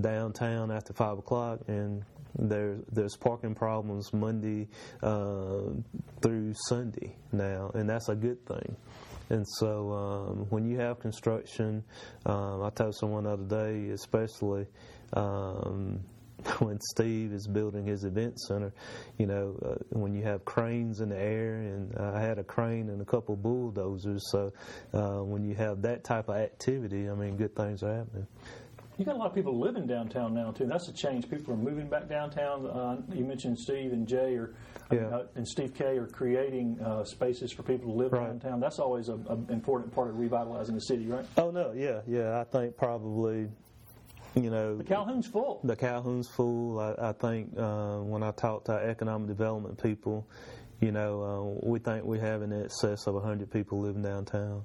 downtown 0.00 0.70
after 0.70 0.92
five 0.92 1.18
o'clock 1.18 1.60
and. 1.68 2.04
There, 2.38 2.76
there's 2.92 3.16
parking 3.16 3.56
problems 3.56 4.12
Monday 4.12 4.68
uh, 5.02 5.62
through 6.22 6.54
Sunday 6.68 7.16
now, 7.32 7.72
and 7.74 7.90
that's 7.90 8.08
a 8.08 8.14
good 8.14 8.46
thing. 8.46 8.76
And 9.30 9.46
so 9.46 9.92
um, 9.92 10.46
when 10.50 10.68
you 10.68 10.78
have 10.78 10.98
construction, 10.98 11.84
um, 12.26 12.62
I 12.62 12.70
told 12.70 12.96
someone 12.96 13.24
the 13.24 13.30
other 13.30 13.44
day, 13.44 13.90
especially 13.90 14.66
um, 15.12 16.00
when 16.58 16.80
Steve 16.80 17.32
is 17.32 17.46
building 17.46 17.86
his 17.86 18.04
event 18.04 18.38
center, 18.40 18.72
you 19.18 19.26
know, 19.26 19.56
uh, 19.64 19.74
when 19.90 20.14
you 20.14 20.22
have 20.22 20.44
cranes 20.44 21.00
in 21.00 21.10
the 21.10 21.18
air, 21.18 21.54
and 21.56 21.96
I 21.96 22.20
had 22.20 22.38
a 22.38 22.44
crane 22.44 22.88
and 22.88 23.00
a 23.00 23.04
couple 23.04 23.36
bulldozers, 23.36 24.28
so 24.30 24.52
uh, 24.92 25.22
when 25.22 25.44
you 25.44 25.54
have 25.54 25.82
that 25.82 26.02
type 26.02 26.28
of 26.28 26.36
activity, 26.36 27.08
I 27.08 27.14
mean, 27.14 27.36
good 27.36 27.54
things 27.54 27.82
are 27.82 27.94
happening. 27.94 28.26
You 29.00 29.06
got 29.06 29.14
a 29.14 29.18
lot 29.18 29.28
of 29.28 29.34
people 29.34 29.58
living 29.58 29.86
downtown 29.86 30.34
now 30.34 30.50
too. 30.50 30.66
That's 30.66 30.86
a 30.88 30.92
change. 30.92 31.30
People 31.30 31.54
are 31.54 31.56
moving 31.56 31.88
back 31.88 32.06
downtown. 32.06 32.66
Uh, 32.66 33.00
you 33.14 33.24
mentioned 33.24 33.58
Steve 33.58 33.94
and 33.94 34.06
Jay 34.06 34.34
or 34.34 34.52
yeah. 34.92 35.06
uh, 35.06 35.26
and 35.36 35.48
Steve 35.48 35.72
K 35.72 35.96
are 35.96 36.06
creating 36.06 36.78
uh, 36.84 37.04
spaces 37.04 37.50
for 37.50 37.62
people 37.62 37.90
to 37.90 37.96
live 37.96 38.12
right. 38.12 38.26
downtown. 38.26 38.60
That's 38.60 38.78
always 38.78 39.08
an 39.08 39.46
important 39.48 39.94
part 39.94 40.10
of 40.10 40.18
revitalizing 40.18 40.74
the 40.74 40.82
city, 40.82 41.06
right? 41.06 41.24
Oh 41.38 41.50
no, 41.50 41.72
yeah, 41.74 42.02
yeah. 42.06 42.38
I 42.38 42.44
think 42.44 42.76
probably 42.76 43.48
you 44.34 44.50
know 44.50 44.76
the 44.76 44.84
Calhoun's 44.84 45.26
full. 45.26 45.62
The 45.64 45.76
Calhoun's 45.76 46.28
full. 46.28 46.78
I, 46.78 47.08
I 47.08 47.12
think 47.12 47.56
uh, 47.56 48.00
when 48.00 48.22
I 48.22 48.32
talk 48.32 48.64
to 48.64 48.72
economic 48.72 49.28
development 49.28 49.82
people, 49.82 50.28
you 50.80 50.92
know, 50.92 51.22
uh, 51.62 51.66
we 51.66 51.78
think 51.78 52.04
we 52.04 52.18
have 52.18 52.42
in 52.42 52.52
excess 52.52 53.06
of 53.06 53.14
100 53.14 53.50
people 53.50 53.80
living 53.80 54.02
downtown. 54.02 54.64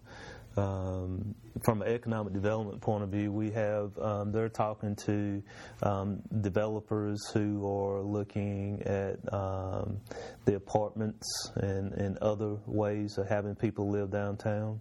Um, 0.57 1.35
from 1.63 1.81
an 1.81 1.89
economic 1.89 2.33
development 2.33 2.81
point 2.81 3.03
of 3.03 3.09
view, 3.09 3.31
we 3.31 3.51
have 3.51 3.97
um, 3.99 4.31
they're 4.31 4.49
talking 4.49 4.95
to 5.05 5.43
um, 5.83 6.21
developers 6.41 7.19
who 7.33 7.67
are 7.67 8.01
looking 8.01 8.81
at 8.83 9.17
um, 9.33 9.99
the 10.45 10.55
apartments 10.55 11.51
and, 11.55 11.91
and 11.93 12.17
other 12.19 12.55
ways 12.65 13.17
of 13.17 13.27
having 13.27 13.55
people 13.55 13.89
live 13.89 14.11
downtown. 14.11 14.79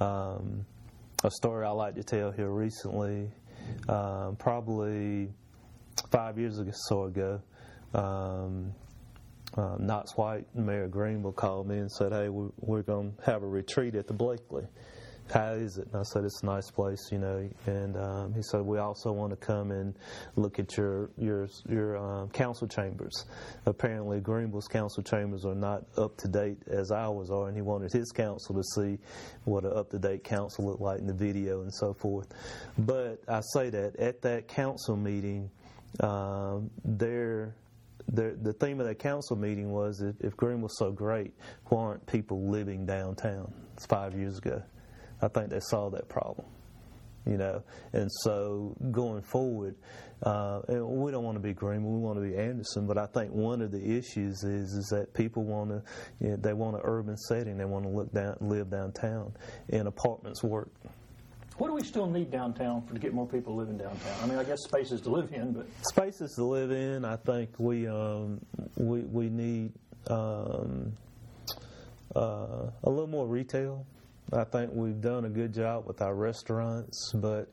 Um, 0.00 0.66
a 1.24 1.30
story 1.30 1.64
I 1.64 1.70
like 1.70 1.94
to 1.94 2.02
tell 2.02 2.30
here 2.30 2.50
recently, 2.50 3.30
um, 3.88 4.36
probably 4.36 5.28
five 6.10 6.38
years 6.38 6.58
or 6.58 6.66
so 6.72 7.04
ago. 7.04 7.40
Uh, 9.56 9.76
Knox 9.78 10.16
White, 10.16 10.44
Mayor 10.54 10.88
Greenville, 10.88 11.32
called 11.32 11.66
me 11.66 11.78
and 11.78 11.90
said, 11.90 12.12
"Hey, 12.12 12.28
we're, 12.28 12.50
we're 12.58 12.82
going 12.82 13.14
to 13.14 13.24
have 13.24 13.42
a 13.42 13.46
retreat 13.46 13.94
at 13.94 14.06
the 14.06 14.12
Bleckley." 14.12 14.66
How 15.32 15.52
is 15.52 15.78
it? 15.78 15.86
And 15.92 15.96
I 15.96 16.02
said, 16.02 16.24
it's 16.24 16.42
a 16.42 16.46
nice 16.46 16.70
place, 16.70 17.08
you 17.10 17.18
know. 17.18 17.48
And 17.66 17.96
um, 17.96 18.34
he 18.34 18.42
said, 18.42 18.62
we 18.62 18.78
also 18.78 19.12
want 19.12 19.30
to 19.30 19.36
come 19.36 19.70
and 19.70 19.94
look 20.36 20.58
at 20.58 20.76
your 20.76 21.10
your 21.18 21.48
your 21.68 21.96
um, 21.96 22.28
council 22.30 22.68
chambers. 22.68 23.24
Apparently, 23.66 24.20
Greenville's 24.20 24.68
council 24.68 25.02
chambers 25.02 25.44
are 25.44 25.54
not 25.54 25.84
up 25.96 26.16
to 26.18 26.28
date 26.28 26.58
as 26.68 26.92
ours 26.92 27.30
are, 27.30 27.48
and 27.48 27.56
he 27.56 27.62
wanted 27.62 27.92
his 27.92 28.12
council 28.12 28.54
to 28.54 28.62
see 28.74 28.98
what 29.44 29.64
an 29.64 29.72
up 29.76 29.90
to 29.90 29.98
date 29.98 30.24
council 30.24 30.66
looked 30.66 30.80
like 30.80 31.00
in 31.00 31.06
the 31.06 31.14
video 31.14 31.62
and 31.62 31.74
so 31.74 31.92
forth. 31.92 32.28
But 32.78 33.22
I 33.28 33.40
say 33.52 33.70
that 33.70 33.96
at 33.96 34.22
that 34.22 34.48
council 34.48 34.96
meeting, 34.96 35.50
um, 36.00 36.70
there 36.84 37.54
the, 38.08 38.36
the 38.40 38.52
theme 38.52 38.80
of 38.80 38.86
that 38.86 38.98
council 38.98 39.36
meeting 39.36 39.70
was 39.70 40.00
if, 40.00 40.14
if 40.20 40.36
Green 40.36 40.60
was 40.60 40.78
so 40.78 40.92
great, 40.92 41.34
why 41.66 41.82
aren't 41.82 42.06
people 42.06 42.48
living 42.48 42.86
downtown? 42.86 43.52
It's 43.74 43.86
five 43.86 44.14
years 44.14 44.38
ago. 44.38 44.62
I 45.22 45.28
think 45.28 45.50
they 45.50 45.60
solved 45.60 45.96
that 45.96 46.08
problem. 46.08 46.46
You 47.26 47.38
know, 47.38 47.64
and 47.92 48.08
so 48.22 48.76
going 48.92 49.20
forward, 49.20 49.74
uh, 50.22 50.60
and 50.68 50.86
we 50.86 51.10
don't 51.10 51.24
want 51.24 51.34
to 51.34 51.42
be 51.42 51.52
Green, 51.52 51.82
we 51.82 51.98
want 51.98 52.18
to 52.18 52.22
be 52.22 52.36
Anderson. 52.36 52.86
But 52.86 52.98
I 52.98 53.06
think 53.06 53.32
one 53.32 53.62
of 53.62 53.72
the 53.72 53.82
issues 53.82 54.44
is 54.44 54.72
is 54.74 54.86
that 54.92 55.12
people 55.12 55.42
want 55.42 55.70
to, 55.70 55.82
you 56.20 56.30
know, 56.30 56.36
they 56.36 56.52
want 56.52 56.76
an 56.76 56.82
urban 56.84 57.16
setting, 57.16 57.58
they 57.58 57.64
want 57.64 57.84
to 57.84 57.90
look 57.90 58.12
down, 58.12 58.36
live 58.40 58.70
downtown, 58.70 59.32
and 59.70 59.88
apartments 59.88 60.44
work. 60.44 60.70
What 61.58 61.68
do 61.68 61.74
we 61.74 61.82
still 61.82 62.06
need 62.06 62.30
downtown 62.30 62.82
for 62.86 62.94
to 62.94 63.00
get 63.00 63.12
more 63.12 63.26
people 63.26 63.56
living 63.56 63.78
downtown? 63.78 64.14
I 64.22 64.26
mean, 64.26 64.38
I 64.38 64.44
guess 64.44 64.62
spaces 64.62 65.00
to 65.00 65.10
live 65.10 65.32
in, 65.32 65.52
but 65.52 65.66
spaces 65.88 66.34
to 66.34 66.44
live 66.44 66.70
in. 66.70 67.04
I 67.04 67.16
think 67.16 67.50
we 67.58 67.88
um, 67.88 68.40
we 68.76 69.00
we 69.00 69.30
need 69.30 69.72
um, 70.08 70.92
uh, 72.14 72.70
a 72.84 72.88
little 72.90 73.06
more 73.06 73.26
retail. 73.26 73.84
I 74.32 74.44
think 74.44 74.72
we've 74.72 75.00
done 75.00 75.24
a 75.24 75.28
good 75.28 75.54
job 75.54 75.86
with 75.86 76.02
our 76.02 76.14
restaurants, 76.14 77.12
but 77.14 77.48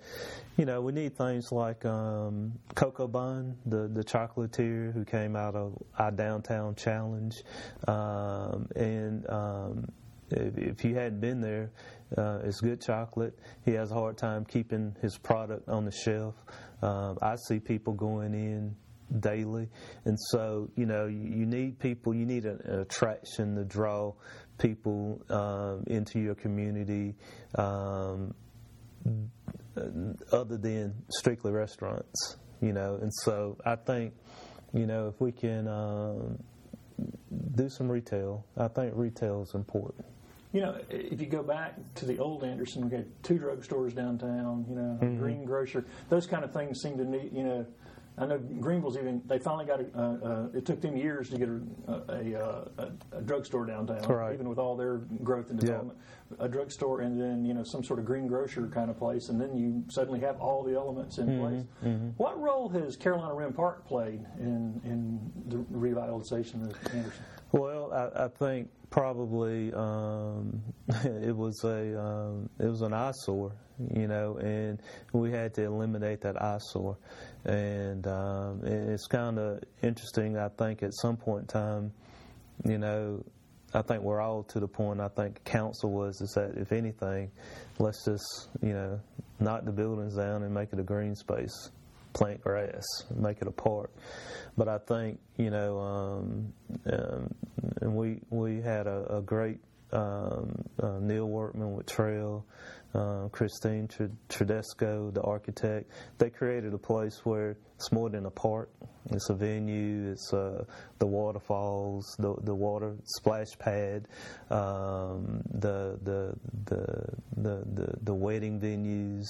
you 0.57 0.65
know 0.65 0.81
we 0.81 0.91
need 0.91 1.15
things 1.15 1.51
like 1.51 1.85
um, 1.85 2.53
Coco 2.73 3.07
Bun, 3.07 3.55
the 3.67 3.87
the 3.87 4.03
chocolatier 4.03 4.91
who 4.91 5.05
came 5.05 5.35
out 5.35 5.55
of 5.55 5.77
our 5.99 6.11
downtown 6.11 6.73
challenge, 6.73 7.43
um, 7.87 8.67
and 8.75 9.29
um, 9.29 9.87
if, 10.31 10.57
if, 10.57 10.83
you 10.83 10.95
hadn't 10.95 11.19
been 11.19 11.41
there, 11.41 11.69
uh, 12.17 12.39
it's 12.43 12.59
good 12.59 12.81
chocolate. 12.81 13.37
He 13.65 13.71
has 13.73 13.91
a 13.91 13.93
hard 13.93 14.17
time 14.17 14.43
keeping 14.43 14.95
his 14.99 15.15
product 15.17 15.69
on 15.69 15.85
the 15.85 15.91
shelf. 15.91 16.35
Um, 16.81 17.19
I 17.21 17.35
see 17.35 17.59
people 17.59 17.93
going 17.93 18.33
in 18.33 18.75
daily, 19.19 19.69
and 20.05 20.17
so 20.31 20.69
you 20.75 20.87
know 20.87 21.05
you, 21.05 21.21
you 21.21 21.45
need 21.45 21.77
people. 21.77 22.15
You 22.15 22.25
need 22.25 22.45
an, 22.45 22.61
an 22.63 22.79
attraction 22.79 23.55
to 23.55 23.63
draw 23.63 24.13
people 24.57 25.21
um, 25.29 25.83
into 25.87 26.19
your 26.19 26.35
community. 26.35 27.15
Um, 27.55 28.33
other 30.31 30.57
than 30.57 30.93
strictly 31.09 31.51
restaurants, 31.51 32.37
you 32.61 32.71
know, 32.73 32.95
and 33.01 33.11
so 33.23 33.57
I 33.65 33.75
think, 33.75 34.13
you 34.73 34.85
know, 34.85 35.07
if 35.07 35.19
we 35.19 35.31
can 35.31 35.67
um, 35.67 36.37
do 37.55 37.69
some 37.69 37.91
retail, 37.91 38.45
I 38.55 38.67
think 38.67 38.93
retail 38.95 39.41
is 39.41 39.53
important. 39.55 40.05
You 40.51 40.61
know, 40.61 40.77
if 40.89 41.19
you 41.19 41.25
go 41.25 41.41
back 41.41 41.75
to 41.95 42.05
the 42.05 42.19
old 42.19 42.43
Anderson, 42.43 42.87
we 42.87 42.95
had 42.95 43.07
two 43.23 43.39
drugstores 43.39 43.95
downtown, 43.95 44.65
you 44.69 44.75
know, 44.75 44.99
Mm-hmm. 45.01 45.19
green 45.19 45.45
grocer. 45.45 45.83
Those 46.09 46.27
kind 46.27 46.43
of 46.43 46.53
things 46.53 46.79
seem 46.79 46.97
to 46.97 47.03
need, 47.03 47.31
you 47.33 47.43
know, 47.43 47.65
I 48.17 48.25
know 48.27 48.37
Greenville's 48.37 48.95
even, 48.97 49.21
they 49.25 49.39
finally 49.39 49.65
got 49.65 49.79
a, 49.79 49.85
uh, 49.95 50.01
uh, 50.01 50.47
it 50.53 50.65
took 50.65 50.81
them 50.81 50.95
years 50.95 51.29
to 51.31 51.37
get 51.37 51.49
a, 51.49 51.61
a, 51.87 52.33
a, 52.83 52.91
a, 53.17 53.21
drugstore 53.21 53.65
downtown, 53.65 54.03
Right. 54.07 54.33
even 54.33 54.47
with 54.47 54.59
all 54.59 54.75
their 54.77 54.97
growth 55.23 55.49
and 55.49 55.59
Yeah. 55.61 55.67
development. 55.67 55.99
A 56.39 56.47
drugstore 56.47 57.01
and 57.01 57.19
then, 57.19 57.43
you 57.45 57.53
know, 57.55 57.63
some 57.63 57.83
sort 57.83 57.97
of 57.99 58.05
green 58.05 58.27
grocer 58.27 58.67
kind 58.67 58.89
of 58.91 58.97
place, 58.97 59.29
and 59.29 59.39
then 59.41 59.55
you 59.57 59.83
suddenly 59.87 60.19
have 60.19 60.39
all 60.39 60.63
the 60.63 60.75
elements 60.75 61.17
in 61.17 61.27
Mm-hmm. 61.27 61.39
place. 61.39 62.13
What 62.17 62.39
role 62.39 62.69
has 62.69 62.95
Carolina 62.95 63.33
Wren 63.33 63.53
Park 63.53 63.87
played 63.87 64.23
in, 64.39 64.79
in 64.83 65.31
the 65.47 65.57
revitalization 65.75 66.63
of 66.69 66.93
Anderson? 66.95 67.23
Well, 67.51 67.91
I, 67.93 68.25
I 68.25 68.27
think 68.27 68.69
probably 68.89 69.71
um, 69.73 70.61
it 71.05 71.35
was 71.35 71.63
a 71.63 71.99
um, 71.99 72.49
it 72.59 72.65
was 72.65 72.81
an 72.81 72.93
eyesore, 72.93 73.51
you 73.93 74.07
know, 74.07 74.37
and 74.37 74.81
we 75.11 75.31
had 75.31 75.53
to 75.55 75.63
eliminate 75.63 76.21
that 76.21 76.41
eyesore, 76.41 76.97
and, 77.45 78.05
um, 78.07 78.61
it's 78.63 79.07
kind 79.07 79.39
of 79.39 79.63
interesting. 79.81 80.37
I 80.37 80.49
think 80.49 80.83
at 80.83 80.93
some 80.93 81.17
point 81.17 81.41
in 81.41 81.47
time, 81.47 81.93
you 82.65 82.77
know, 82.77 83.23
I 83.73 83.81
think 83.81 84.03
we're 84.03 84.21
all 84.21 84.43
to 84.43 84.59
the 84.59 84.67
point. 84.67 84.99
I 85.01 85.07
think 85.07 85.43
council 85.45 85.91
was 85.91 86.21
is 86.21 86.31
that 86.35 86.57
if 86.57 86.71
anything, 86.71 87.31
let's 87.79 88.05
just 88.05 88.49
you 88.61 88.73
know 88.73 88.99
knock 89.39 89.65
the 89.65 89.71
buildings 89.71 90.15
down 90.15 90.43
and 90.43 90.53
make 90.53 90.71
it 90.73 90.79
a 90.79 90.83
green 90.83 91.15
space, 91.15 91.71
plant 92.13 92.41
grass, 92.41 92.83
make 93.15 93.41
it 93.41 93.47
a 93.47 93.51
park. 93.51 93.91
But 94.57 94.67
I 94.67 94.77
think 94.77 95.19
you 95.37 95.49
know, 95.49 95.79
um, 95.79 96.53
um, 96.85 97.33
and 97.81 97.95
we 97.95 98.19
we 98.29 98.61
had 98.61 98.85
a, 98.85 99.17
a 99.17 99.21
great 99.21 99.59
um, 99.91 100.53
uh, 100.81 100.99
Neil 100.99 101.25
Workman 101.25 101.73
with 101.73 101.87
Trail, 101.87 102.45
uh, 102.93 103.27
Christine 103.29 103.87
Tr- 103.87 104.03
Tredesco, 104.29 105.13
the 105.13 105.21
architect. 105.21 105.91
They 106.17 106.29
created 106.29 106.73
a 106.73 106.77
place 106.77 107.21
where 107.23 107.57
it's 107.83 107.91
more 107.91 108.09
than 108.09 108.25
a 108.25 108.31
park. 108.31 108.69
It's 109.11 109.29
a 109.29 109.33
venue. 109.33 110.09
It's 110.09 110.33
uh, 110.33 110.63
the 110.99 111.05
waterfalls, 111.05 112.15
the 112.17 112.33
the 112.43 112.55
water 112.55 112.95
splash 113.03 113.49
pad, 113.59 114.07
um, 114.49 115.41
the, 115.51 115.99
the 116.03 116.33
the 116.67 117.05
the 117.35 117.63
the 117.73 117.93
the 118.03 118.13
wedding 118.13 118.61
venues, 118.61 119.27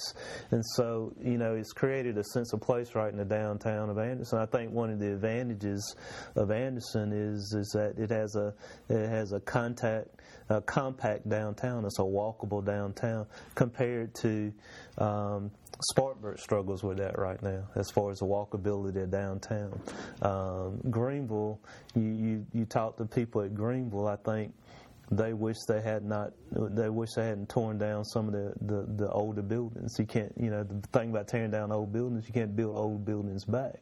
and 0.52 0.64
so 0.76 1.12
you 1.20 1.36
know 1.36 1.56
it's 1.56 1.72
created 1.72 2.16
a 2.16 2.22
sense 2.22 2.52
of 2.52 2.60
place 2.60 2.94
right 2.94 3.10
in 3.10 3.18
the 3.18 3.24
downtown 3.24 3.90
of 3.90 3.98
Anderson. 3.98 4.38
I 4.38 4.46
think 4.46 4.70
one 4.70 4.90
of 4.90 5.00
the 5.00 5.12
advantages 5.12 5.96
of 6.36 6.52
Anderson 6.52 7.12
is 7.12 7.52
is 7.58 7.72
that 7.74 7.98
it 7.98 8.10
has 8.10 8.36
a 8.36 8.54
it 8.88 9.08
has 9.08 9.32
a 9.32 9.40
contact 9.40 10.20
a 10.50 10.60
compact 10.60 11.28
downtown. 11.28 11.84
It's 11.84 11.98
a 11.98 12.02
walkable 12.02 12.64
downtown 12.64 13.26
compared 13.54 14.14
to 14.16 14.52
um, 14.98 15.50
Spartanburg 15.82 16.38
struggles 16.38 16.82
with 16.82 16.98
that 16.98 17.18
right 17.18 17.42
now 17.42 17.64
as 17.74 17.90
far 17.90 18.10
as 18.10 18.20
the 18.20 18.26
walkability 18.26 19.02
of 19.02 19.10
downtown. 19.10 19.80
Um, 20.22 20.80
Greenville, 20.90 21.60
you, 21.94 22.02
you 22.02 22.46
you 22.52 22.64
talk 22.64 22.96
to 22.98 23.04
people 23.04 23.42
at 23.42 23.54
Greenville, 23.54 24.06
I 24.06 24.16
think 24.16 24.54
they 25.10 25.32
wish 25.32 25.56
they 25.68 25.80
had 25.80 26.04
not 26.04 26.32
they 26.50 26.88
wish 26.88 27.10
they 27.12 27.26
hadn't 27.26 27.48
torn 27.48 27.78
down 27.78 28.04
some 28.04 28.26
of 28.26 28.32
the, 28.32 28.52
the, 28.62 28.86
the 28.96 29.10
older 29.10 29.42
buildings. 29.42 29.96
You 29.98 30.06
can't 30.06 30.32
you 30.40 30.50
know 30.50 30.64
the 30.64 30.86
thing 30.88 31.10
about 31.10 31.28
tearing 31.28 31.50
down 31.50 31.72
old 31.72 31.92
buildings 31.92 32.26
you 32.26 32.32
can't 32.32 32.54
build 32.54 32.76
old 32.76 33.04
buildings 33.04 33.44
back. 33.44 33.80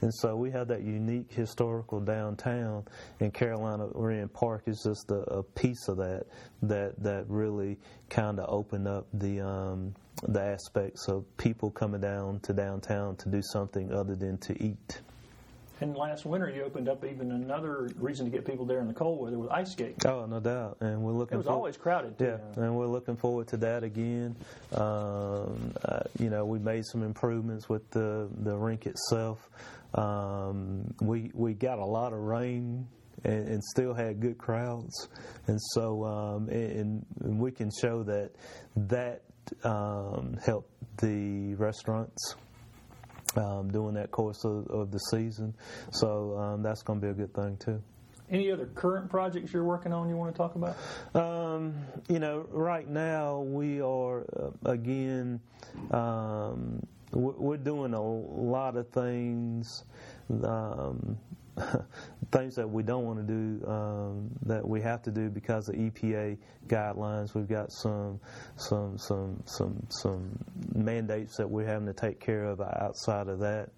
And 0.00 0.12
so 0.14 0.36
we 0.36 0.50
have 0.50 0.68
that 0.68 0.82
unique 0.82 1.32
historical 1.32 2.00
downtown 2.00 2.84
and 3.20 3.32
carolina 3.32 3.88
Wren 3.94 4.28
park 4.28 4.64
is 4.66 4.82
just 4.82 5.10
a, 5.10 5.20
a 5.32 5.42
piece 5.42 5.88
of 5.88 5.96
that 5.98 6.26
that 6.62 7.02
that 7.02 7.24
really 7.28 7.78
kind 8.10 8.38
of 8.38 8.46
opened 8.48 8.88
up 8.88 9.06
the 9.12 9.40
um, 9.40 9.94
the 10.26 10.42
aspects 10.42 11.08
of 11.08 11.24
people 11.36 11.70
coming 11.70 12.00
down 12.00 12.40
to 12.40 12.52
downtown 12.52 13.16
to 13.16 13.28
do 13.28 13.40
something 13.42 13.92
other 13.92 14.16
than 14.16 14.38
to 14.38 14.62
eat 14.62 15.00
And 15.80 15.96
last 15.96 16.24
winter, 16.26 16.50
you 16.50 16.64
opened 16.64 16.88
up 16.88 17.04
even 17.04 17.30
another 17.30 17.88
reason 17.96 18.24
to 18.24 18.30
get 18.32 18.44
people 18.44 18.64
there 18.66 18.80
in 18.80 18.88
the 18.88 18.94
cold 18.94 19.20
weather 19.20 19.38
with 19.38 19.50
ice 19.50 19.70
skating. 19.72 19.96
oh 20.06 20.26
no 20.26 20.40
doubt 20.40 20.78
and 20.80 21.00
we're 21.02 21.12
looking 21.12 21.34
It 21.34 21.38
was 21.38 21.46
for- 21.46 21.52
always 21.52 21.76
crowded. 21.76 22.18
Too. 22.18 22.24
Yeah, 22.56 22.62
and 22.64 22.76
we're 22.76 22.86
looking 22.88 23.16
forward 23.16 23.46
to 23.48 23.56
that 23.58 23.84
again. 23.84 24.34
Um, 24.72 25.72
uh, 25.84 26.00
you 26.18 26.30
know, 26.30 26.44
we 26.44 26.58
made 26.58 26.84
some 26.86 27.02
improvements 27.02 27.68
with 27.68 27.88
the 27.90 28.28
the 28.42 28.56
rink 28.56 28.86
itself. 28.86 29.48
Um, 29.94 30.94
we 31.00 31.30
we 31.34 31.54
got 31.54 31.78
a 31.78 31.84
lot 31.84 32.12
of 32.12 32.18
rain 32.20 32.86
and, 33.24 33.48
and 33.48 33.64
still 33.64 33.94
had 33.94 34.20
good 34.20 34.36
crowds, 34.38 35.08
and 35.46 35.58
so 35.74 36.04
um, 36.04 36.48
and, 36.48 37.04
and 37.20 37.38
we 37.38 37.50
can 37.50 37.70
show 37.80 38.02
that 38.04 38.30
that 38.76 39.22
um, 39.64 40.36
helped 40.44 40.70
the 40.98 41.54
restaurants. 41.54 42.34
Um, 43.38 43.70
during 43.70 43.94
that 43.94 44.10
course 44.10 44.44
of, 44.44 44.66
of 44.66 44.90
the 44.90 44.98
season, 44.98 45.54
so 45.92 46.36
um, 46.36 46.62
that's 46.62 46.82
going 46.82 47.00
to 47.00 47.06
be 47.06 47.10
a 47.10 47.14
good 47.14 47.32
thing 47.32 47.56
too. 47.56 47.80
Any 48.30 48.50
other 48.50 48.66
current 48.66 49.08
projects 49.08 49.52
you're 49.52 49.64
working 49.64 49.92
on 49.92 50.08
you 50.08 50.16
want 50.16 50.34
to 50.34 50.36
talk 50.36 50.54
about? 50.54 50.76
Um, 51.14 51.74
you 52.08 52.18
know, 52.18 52.46
right 52.50 52.86
now 52.86 53.40
we 53.40 53.80
are 53.80 54.26
uh, 54.36 54.70
again. 54.70 55.40
Um, 55.90 56.82
we're 57.12 57.32
we're 57.32 57.56
doing 57.56 57.94
a 57.94 58.02
lot 58.02 58.76
of 58.76 58.88
things, 58.90 59.84
um, 60.30 61.16
things 62.30 62.54
that 62.56 62.68
we 62.68 62.82
don't 62.82 63.04
want 63.04 63.26
to 63.26 63.32
do 63.32 63.66
um, 63.66 64.30
that 64.42 64.66
we 64.66 64.80
have 64.82 65.02
to 65.02 65.10
do 65.10 65.30
because 65.30 65.68
of 65.68 65.76
EPA 65.76 66.36
guidelines. 66.66 67.34
We've 67.34 67.48
got 67.48 67.72
some 67.72 68.20
some 68.56 68.98
some 68.98 69.42
some 69.46 69.86
some 69.88 70.38
mandates 70.74 71.36
that 71.36 71.48
we're 71.48 71.66
having 71.66 71.86
to 71.86 71.94
take 71.94 72.20
care 72.20 72.44
of 72.44 72.60
outside 72.60 73.28
of 73.28 73.38
that. 73.40 73.70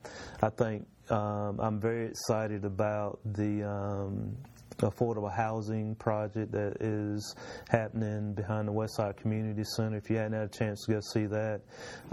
I 0.43 0.51
think 0.51 0.87
um, 1.11 1.59
I'm 1.61 1.81
very 1.81 2.07
excited 2.07 2.65
about 2.65 3.21
the 3.25 3.69
um, 3.69 4.37
affordable 4.81 5.35
housing 5.35 5.95
project 5.97 6.53
that 6.53 6.77
is 6.81 7.35
happening 7.69 8.35
behind 8.35 8.69
the 8.69 8.73
Westside 8.73 9.17
Community 9.17 9.63
Center. 9.65 9.97
If 9.97 10.11
you 10.11 10.17
hadn't 10.17 10.33
had 10.33 10.55
a 10.55 10.59
chance 10.59 10.85
to 10.87 10.93
go 10.93 11.01
see 11.01 11.27
that, 11.27 11.61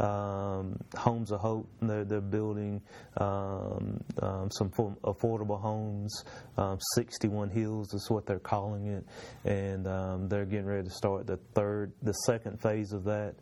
um, 0.03 0.77
Homes 0.95 1.31
of 1.31 1.39
Hope, 1.39 1.67
they're, 1.81 2.03
they're 2.03 2.21
building 2.21 2.81
um, 3.17 4.03
um, 4.21 4.49
some 4.51 4.69
affordable 4.69 5.59
homes. 5.59 6.23
Um, 6.57 6.77
61 6.95 7.49
Hills 7.49 7.93
is 7.93 8.09
what 8.09 8.25
they're 8.25 8.39
calling 8.39 8.87
it, 8.87 9.05
and 9.45 9.87
um, 9.87 10.27
they're 10.27 10.45
getting 10.45 10.65
ready 10.65 10.83
to 10.83 10.93
start 10.93 11.27
the 11.27 11.37
third, 11.53 11.91
the 12.01 12.13
second 12.13 12.61
phase 12.61 12.93
of 12.93 13.03
that. 13.05 13.35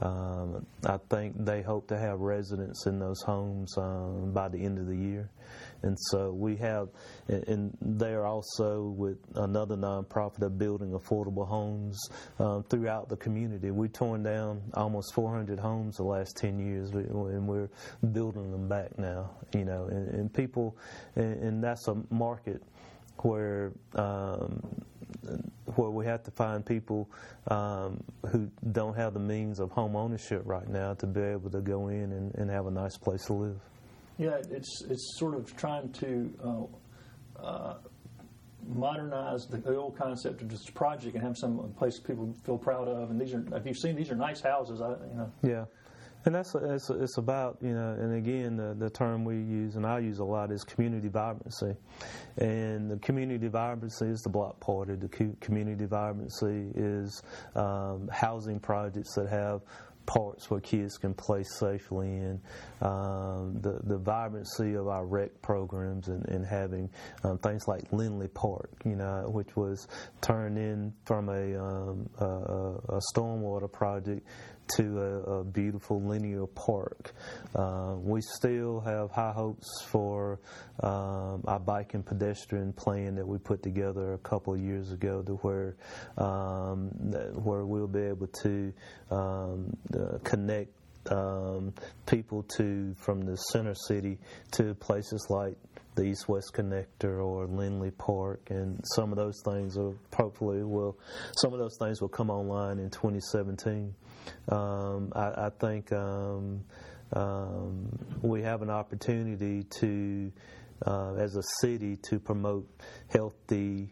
Um, 0.00 0.66
I 0.84 0.98
think 1.10 1.44
they 1.44 1.62
hope 1.62 1.86
to 1.88 1.98
have 1.98 2.18
residents 2.18 2.86
in 2.86 2.98
those 2.98 3.22
homes 3.22 3.72
by 3.76 4.48
the 4.48 4.58
end 4.58 4.78
of 4.78 4.86
the 4.88 4.96
year. 4.96 5.30
And 5.82 5.98
so 6.10 6.32
we 6.32 6.56
have, 6.56 6.88
and- 7.28 7.76
they 7.80 8.12
are 8.12 8.26
also 8.26 8.94
with 8.96 9.18
another 9.34 9.76
nonprofit 9.76 10.42
of 10.42 10.58
building 10.58 10.92
affordable 10.92 11.46
homes 11.46 11.98
um, 12.38 12.62
throughout 12.64 13.08
the 13.08 13.16
community. 13.16 13.70
We've 13.70 13.92
torn 13.92 14.22
down 14.22 14.62
almost 14.74 15.14
400 15.14 15.58
homes 15.58 15.96
the 15.96 16.04
last 16.04 16.36
10 16.36 16.58
years, 16.58 16.90
and 16.90 17.46
we're 17.46 17.68
building 18.12 18.50
them 18.50 18.68
back 18.68 18.98
now. 18.98 19.30
You 19.54 19.64
know, 19.64 19.86
and, 19.86 20.08
and 20.08 20.32
people, 20.32 20.76
and, 21.16 21.42
and 21.42 21.64
that's 21.64 21.88
a 21.88 21.96
market 22.10 22.62
where 23.18 23.72
um, 23.94 24.60
where 25.76 25.90
we 25.90 26.04
have 26.06 26.22
to 26.24 26.30
find 26.30 26.64
people 26.64 27.08
um, 27.48 28.02
who 28.30 28.50
don't 28.72 28.96
have 28.96 29.14
the 29.14 29.20
means 29.20 29.60
of 29.60 29.70
home 29.70 29.96
ownership 29.96 30.42
right 30.44 30.68
now 30.68 30.94
to 30.94 31.06
be 31.06 31.20
able 31.20 31.50
to 31.50 31.60
go 31.60 31.88
in 31.88 32.12
and, 32.12 32.34
and 32.34 32.50
have 32.50 32.66
a 32.66 32.70
nice 32.70 32.96
place 32.96 33.24
to 33.26 33.32
live. 33.32 33.60
Yeah, 34.18 34.38
it's 34.50 34.82
it's 34.88 35.18
sort 35.18 35.34
of 35.34 35.56
trying 35.56 35.90
to 35.92 36.30
uh, 36.44 37.42
uh, 37.42 37.74
modernize 38.66 39.46
the, 39.46 39.58
the 39.58 39.76
old 39.76 39.96
concept 39.96 40.42
of 40.42 40.48
this 40.48 40.68
project 40.70 41.14
and 41.14 41.22
have 41.22 41.36
some 41.36 41.72
place 41.78 41.98
people 41.98 42.34
feel 42.44 42.58
proud 42.58 42.88
of. 42.88 43.10
And 43.10 43.20
these 43.20 43.34
are, 43.34 43.44
if 43.54 43.66
you've 43.66 43.78
seen, 43.78 43.96
these 43.96 44.10
are 44.10 44.16
nice 44.16 44.40
houses. 44.40 44.80
I, 44.80 44.90
you 44.90 45.16
know, 45.16 45.32
Yeah. 45.42 45.64
And 46.24 46.34
that's 46.36 46.54
it's, 46.54 46.88
it's 46.88 47.18
about 47.18 47.58
you 47.60 47.72
know, 47.74 47.96
and 47.98 48.14
again 48.14 48.56
the, 48.56 48.74
the 48.78 48.88
term 48.88 49.24
we 49.24 49.34
use 49.34 49.74
and 49.74 49.84
I 49.84 49.98
use 49.98 50.20
a 50.20 50.24
lot 50.24 50.52
is 50.52 50.62
community 50.62 51.08
vibrancy, 51.08 51.74
and 52.38 52.88
the 52.88 52.96
community 52.98 53.48
vibrancy 53.48 54.06
is 54.06 54.20
the 54.20 54.28
block 54.28 54.60
party. 54.60 54.94
The 54.94 55.34
community 55.40 55.84
vibrancy 55.84 56.70
is 56.76 57.22
um, 57.56 58.08
housing 58.12 58.60
projects 58.60 59.14
that 59.16 59.28
have 59.30 59.62
parks 60.06 60.50
where 60.50 60.60
kids 60.60 60.96
can 60.96 61.14
play 61.14 61.42
safely 61.42 62.08
and 62.08 62.40
um, 62.80 63.58
the 63.60 63.80
the 63.84 63.98
vibrancy 63.98 64.74
of 64.74 64.88
our 64.88 65.06
rec 65.06 65.40
programs, 65.42 66.08
and, 66.08 66.26
and 66.28 66.44
having 66.46 66.90
um, 67.24 67.38
things 67.38 67.66
like 67.68 67.92
Lindley 67.92 68.28
Park, 68.28 68.70
you 68.84 68.96
know, 68.96 69.28
which 69.28 69.56
was 69.56 69.88
turned 70.20 70.58
in 70.58 70.92
from 71.04 71.28
a, 71.28 71.56
um, 71.56 72.08
a, 72.18 72.24
a 72.24 73.00
stormwater 73.14 73.70
project 73.70 74.26
to 74.76 75.00
a, 75.00 75.40
a 75.40 75.44
beautiful 75.44 76.00
linear 76.02 76.46
park. 76.46 77.12
Uh, 77.54 77.94
we 77.98 78.20
still 78.20 78.80
have 78.80 79.10
high 79.10 79.32
hopes 79.32 79.68
for 79.86 80.40
um, 80.82 81.42
our 81.46 81.60
bike 81.60 81.94
and 81.94 82.04
pedestrian 82.04 82.72
plan 82.72 83.14
that 83.14 83.26
we 83.26 83.38
put 83.38 83.62
together 83.62 84.14
a 84.14 84.18
couple 84.18 84.54
of 84.54 84.60
years 84.60 84.92
ago, 84.92 85.22
to 85.22 85.32
where 85.36 85.76
um, 86.18 86.88
where 87.42 87.64
we'll 87.64 87.86
be 87.86 88.02
able 88.02 88.28
to 88.42 88.72
um, 89.10 89.76
uh, 89.94 90.18
connect 90.24 90.70
um, 91.10 91.72
people 92.06 92.44
to 92.56 92.94
from 92.98 93.22
the 93.22 93.36
center 93.36 93.74
city 93.74 94.18
to 94.52 94.74
places 94.74 95.26
like 95.28 95.56
the 95.94 96.04
East 96.04 96.28
West 96.28 96.52
Connector 96.54 97.22
or 97.22 97.46
Lindley 97.46 97.90
Park, 97.90 98.40
and 98.48 98.80
some 98.94 99.12
of 99.12 99.18
those 99.18 99.42
things 99.44 99.76
will 99.76 99.94
hopefully 100.14 100.62
will 100.62 100.98
some 101.36 101.52
of 101.52 101.58
those 101.58 101.76
things 101.78 102.00
will 102.00 102.08
come 102.08 102.30
online 102.30 102.78
in 102.78 102.88
2017. 102.90 103.94
Um, 104.48 105.12
I, 105.14 105.46
I, 105.46 105.50
think 105.58 105.92
um, 105.92 106.64
um, 107.12 107.98
we 108.22 108.42
have 108.42 108.62
an 108.62 108.70
opportunity 108.70 109.64
to, 109.64 110.32
uh, 110.86 111.14
as 111.14 111.36
a 111.36 111.42
city, 111.60 111.96
to 112.08 112.18
promote 112.18 112.68
healthy 113.08 113.90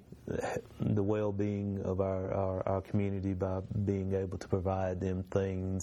the 0.81 1.03
well-being 1.03 1.81
of 1.85 2.01
our, 2.01 2.33
our, 2.33 2.69
our, 2.69 2.81
community 2.81 3.35
by 3.35 3.61
being 3.85 4.15
able 4.15 4.39
to 4.39 4.49
provide 4.49 5.01
them 5.01 5.23
things 5.31 5.83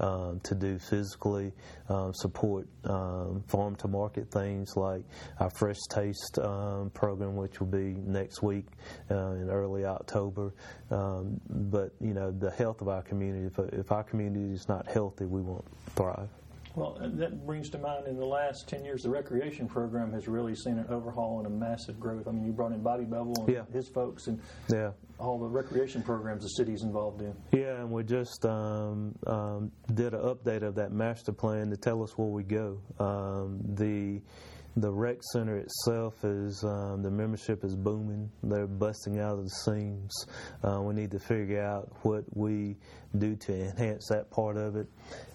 um, 0.00 0.40
to 0.40 0.54
do 0.54 0.78
physically, 0.78 1.52
um, 1.88 2.12
support 2.14 2.66
um, 2.84 3.42
farm 3.48 3.74
to 3.76 3.88
market 3.88 4.30
things 4.30 4.76
like 4.76 5.02
our 5.40 5.50
Fresh 5.50 5.78
Taste 5.90 6.38
um, 6.40 6.90
program, 6.90 7.36
which 7.36 7.60
will 7.60 7.66
be 7.66 7.94
next 8.06 8.42
week 8.42 8.66
uh, 9.10 9.32
in 9.32 9.48
early 9.50 9.84
October. 9.84 10.52
Um, 10.90 11.40
but 11.48 11.92
you 12.00 12.14
know, 12.14 12.30
the 12.30 12.50
health 12.50 12.80
of 12.80 12.88
our 12.88 13.02
community. 13.02 13.46
If, 13.46 13.58
if 13.72 13.92
our 13.92 14.04
community 14.04 14.52
is 14.52 14.68
not 14.68 14.86
healthy, 14.86 15.24
we 15.24 15.40
won't 15.40 15.64
thrive. 15.94 16.28
Well, 16.76 16.98
that 17.00 17.46
brings 17.46 17.70
to 17.70 17.78
mind 17.78 18.08
in 18.08 18.16
the 18.16 18.26
last 18.26 18.68
10 18.68 18.84
years, 18.84 19.02
the 19.02 19.10
recreation 19.10 19.68
program 19.68 20.12
has 20.12 20.26
really 20.26 20.56
seen 20.56 20.78
an 20.78 20.86
overhaul 20.88 21.38
and 21.38 21.46
a 21.46 21.50
massive 21.50 22.00
growth. 22.00 22.26
I 22.26 22.32
mean, 22.32 22.44
you 22.44 22.52
brought 22.52 22.72
in 22.72 22.82
Bobby 22.82 23.04
Bevel 23.04 23.34
and 23.38 23.48
yeah. 23.48 23.62
his 23.72 23.88
folks 23.88 24.26
and 24.26 24.40
yeah. 24.68 24.90
all 25.18 25.38
the 25.38 25.46
recreation 25.46 26.02
programs 26.02 26.42
the 26.42 26.48
city's 26.48 26.82
involved 26.82 27.22
in. 27.22 27.34
Yeah, 27.52 27.76
and 27.76 27.90
we 27.92 28.02
just 28.02 28.44
um, 28.44 29.14
um, 29.28 29.70
did 29.94 30.14
an 30.14 30.20
update 30.20 30.62
of 30.62 30.74
that 30.74 30.90
master 30.90 31.32
plan 31.32 31.70
to 31.70 31.76
tell 31.76 32.02
us 32.02 32.18
where 32.18 32.28
we 32.28 32.42
go. 32.42 32.80
Um, 32.98 33.60
the 33.74 34.20
the 34.76 34.90
rec 34.90 35.22
center 35.32 35.56
itself 35.56 36.24
is 36.24 36.64
um, 36.64 37.02
the 37.02 37.10
membership 37.10 37.64
is 37.64 37.76
booming. 37.76 38.30
They're 38.42 38.66
busting 38.66 39.20
out 39.20 39.38
of 39.38 39.44
the 39.44 39.50
seams. 39.50 40.26
Uh, 40.62 40.80
we 40.82 40.94
need 40.94 41.10
to 41.12 41.18
figure 41.18 41.62
out 41.62 41.90
what 42.02 42.24
we 42.36 42.76
do 43.16 43.36
to 43.36 43.52
enhance 43.52 44.08
that 44.08 44.30
part 44.30 44.56
of 44.56 44.76
it, 44.76 44.88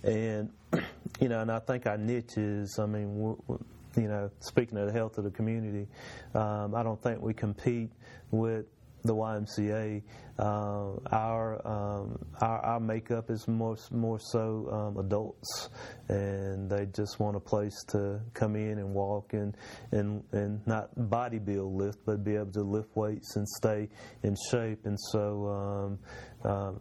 and 0.03 0.49
you 1.21 1.29
know, 1.29 1.41
and 1.41 1.51
I 1.51 1.59
think 1.59 1.87
our 1.87 1.97
niche 1.97 2.37
is. 2.37 2.77
I 2.79 2.85
mean, 2.85 3.15
we're, 3.15 3.35
we're, 3.47 3.57
you 3.95 4.07
know, 4.07 4.29
speaking 4.41 4.77
of 4.77 4.87
the 4.87 4.93
health 4.93 5.17
of 5.17 5.23
the 5.23 5.31
community, 5.31 5.87
um, 6.33 6.75
I 6.75 6.83
don't 6.83 7.01
think 7.01 7.21
we 7.21 7.33
compete 7.33 7.91
with 8.31 8.65
the 9.03 9.15
YMCA. 9.15 10.01
Uh, 10.37 10.93
our, 11.11 11.67
um, 11.67 12.17
our, 12.41 12.59
our 12.59 12.79
makeup 12.79 13.29
is 13.29 13.47
more 13.47 13.75
more 13.91 14.19
so 14.19 14.69
um, 14.71 14.97
adults, 14.97 15.69
and 16.07 16.69
they 16.69 16.85
just 16.95 17.19
want 17.19 17.35
a 17.35 17.39
place 17.39 17.83
to 17.89 18.21
come 18.33 18.55
in 18.55 18.77
and 18.79 18.93
walk 18.93 19.33
and 19.33 19.57
and 19.91 20.23
and 20.31 20.65
not 20.65 20.89
body 21.09 21.39
build 21.39 21.73
lift, 21.73 21.99
but 22.05 22.23
be 22.23 22.35
able 22.35 22.51
to 22.51 22.61
lift 22.61 22.95
weights 22.95 23.35
and 23.35 23.47
stay 23.47 23.89
in 24.23 24.35
shape. 24.49 24.85
And 24.85 24.97
so, 25.11 25.97
um, 26.45 26.49
um 26.49 26.79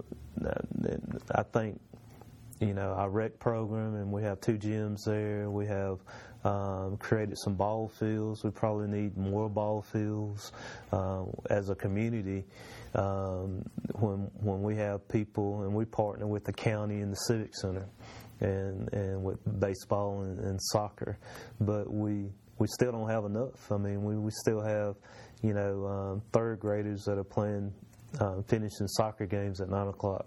I 1.34 1.42
think 1.42 1.80
you 2.60 2.74
know 2.74 2.92
our 2.92 3.10
rec 3.10 3.38
program, 3.38 3.94
and 3.94 4.12
we 4.12 4.22
have 4.22 4.40
two 4.40 4.56
gyms 4.56 4.98
there. 5.04 5.50
We 5.50 5.66
have 5.66 5.98
um, 6.44 6.96
created 6.98 7.36
some 7.38 7.54
ball 7.54 7.88
fields. 7.88 8.44
We 8.44 8.50
probably 8.50 8.88
need 8.88 9.16
more 9.16 9.48
ball 9.48 9.82
fields 9.82 10.52
uh, 10.92 11.24
as 11.50 11.70
a 11.70 11.74
community. 11.74 12.44
Um, 12.94 13.62
when 13.94 14.30
when 14.40 14.62
we 14.62 14.76
have 14.76 15.06
people 15.08 15.62
and 15.62 15.74
we 15.74 15.84
partner 15.84 16.26
with 16.26 16.44
the 16.44 16.52
county 16.52 17.00
and 17.00 17.12
the 17.12 17.16
civic 17.16 17.54
center, 17.54 17.88
and 18.40 18.92
and 18.92 19.22
with 19.22 19.38
baseball 19.60 20.22
and, 20.22 20.38
and 20.38 20.58
soccer, 20.72 21.18
but 21.60 21.92
we 21.92 22.30
we 22.58 22.66
still 22.68 22.92
don't 22.92 23.08
have 23.08 23.24
enough. 23.24 23.70
I 23.70 23.76
mean, 23.76 24.02
we, 24.02 24.16
we 24.16 24.30
still 24.32 24.60
have, 24.60 24.96
you 25.42 25.54
know, 25.54 25.86
um, 25.86 26.22
third 26.32 26.58
graders 26.58 27.04
that 27.04 27.16
are 27.16 27.24
playing, 27.24 27.72
uh, 28.20 28.42
finishing 28.48 28.88
soccer 28.88 29.26
games 29.26 29.60
at 29.60 29.68
nine 29.68 29.86
o'clock 29.86 30.26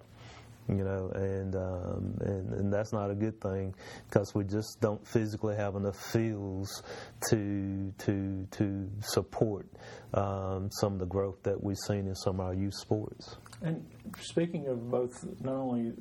you 0.71 0.83
know, 0.83 1.11
and 1.13 1.55
um, 1.55 2.17
and 2.21 2.53
and 2.53 2.73
that's 2.73 2.93
not 2.93 3.11
a 3.11 3.15
good 3.15 3.39
thing 3.41 3.75
because 4.07 4.33
we 4.33 4.45
just 4.45 4.79
don't 4.79 5.05
physically 5.05 5.55
have 5.55 5.75
enough 5.75 5.97
fields 5.97 6.81
to 7.29 7.93
to 7.99 8.47
to 8.51 8.89
support 9.01 9.67
um, 10.13 10.69
some 10.71 10.93
of 10.93 10.99
the 10.99 11.05
growth 11.05 11.43
that 11.43 11.61
we've 11.61 11.77
seen 11.87 12.07
in 12.07 12.15
some 12.15 12.39
of 12.39 12.45
our 12.47 12.53
youth 12.53 12.73
sports. 12.75 13.35
And 13.61 13.85
speaking 14.19 14.67
of 14.67 14.89
both, 14.89 15.13
not 15.41 15.55
only 15.55 15.93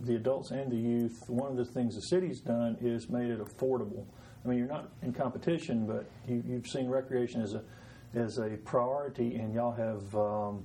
the 0.00 0.16
adults 0.16 0.50
and 0.50 0.70
the 0.70 0.76
youth, 0.76 1.16
one 1.28 1.50
of 1.52 1.56
the 1.56 1.64
things 1.64 1.94
the 1.94 2.02
city's 2.02 2.40
done 2.40 2.76
is 2.80 3.08
made 3.08 3.30
it 3.30 3.40
affordable. 3.40 4.04
I 4.44 4.48
mean, 4.48 4.58
you're 4.58 4.68
not 4.68 4.90
in 5.02 5.12
competition, 5.12 5.86
but 5.86 6.06
you, 6.28 6.42
have 6.54 6.66
seen 6.66 6.88
recreation 6.88 7.42
as 7.42 7.54
a 7.54 7.62
as 8.14 8.38
a 8.38 8.56
priority, 8.64 9.36
and 9.36 9.54
y'all 9.54 9.72
have. 9.72 10.14
Um, 10.14 10.64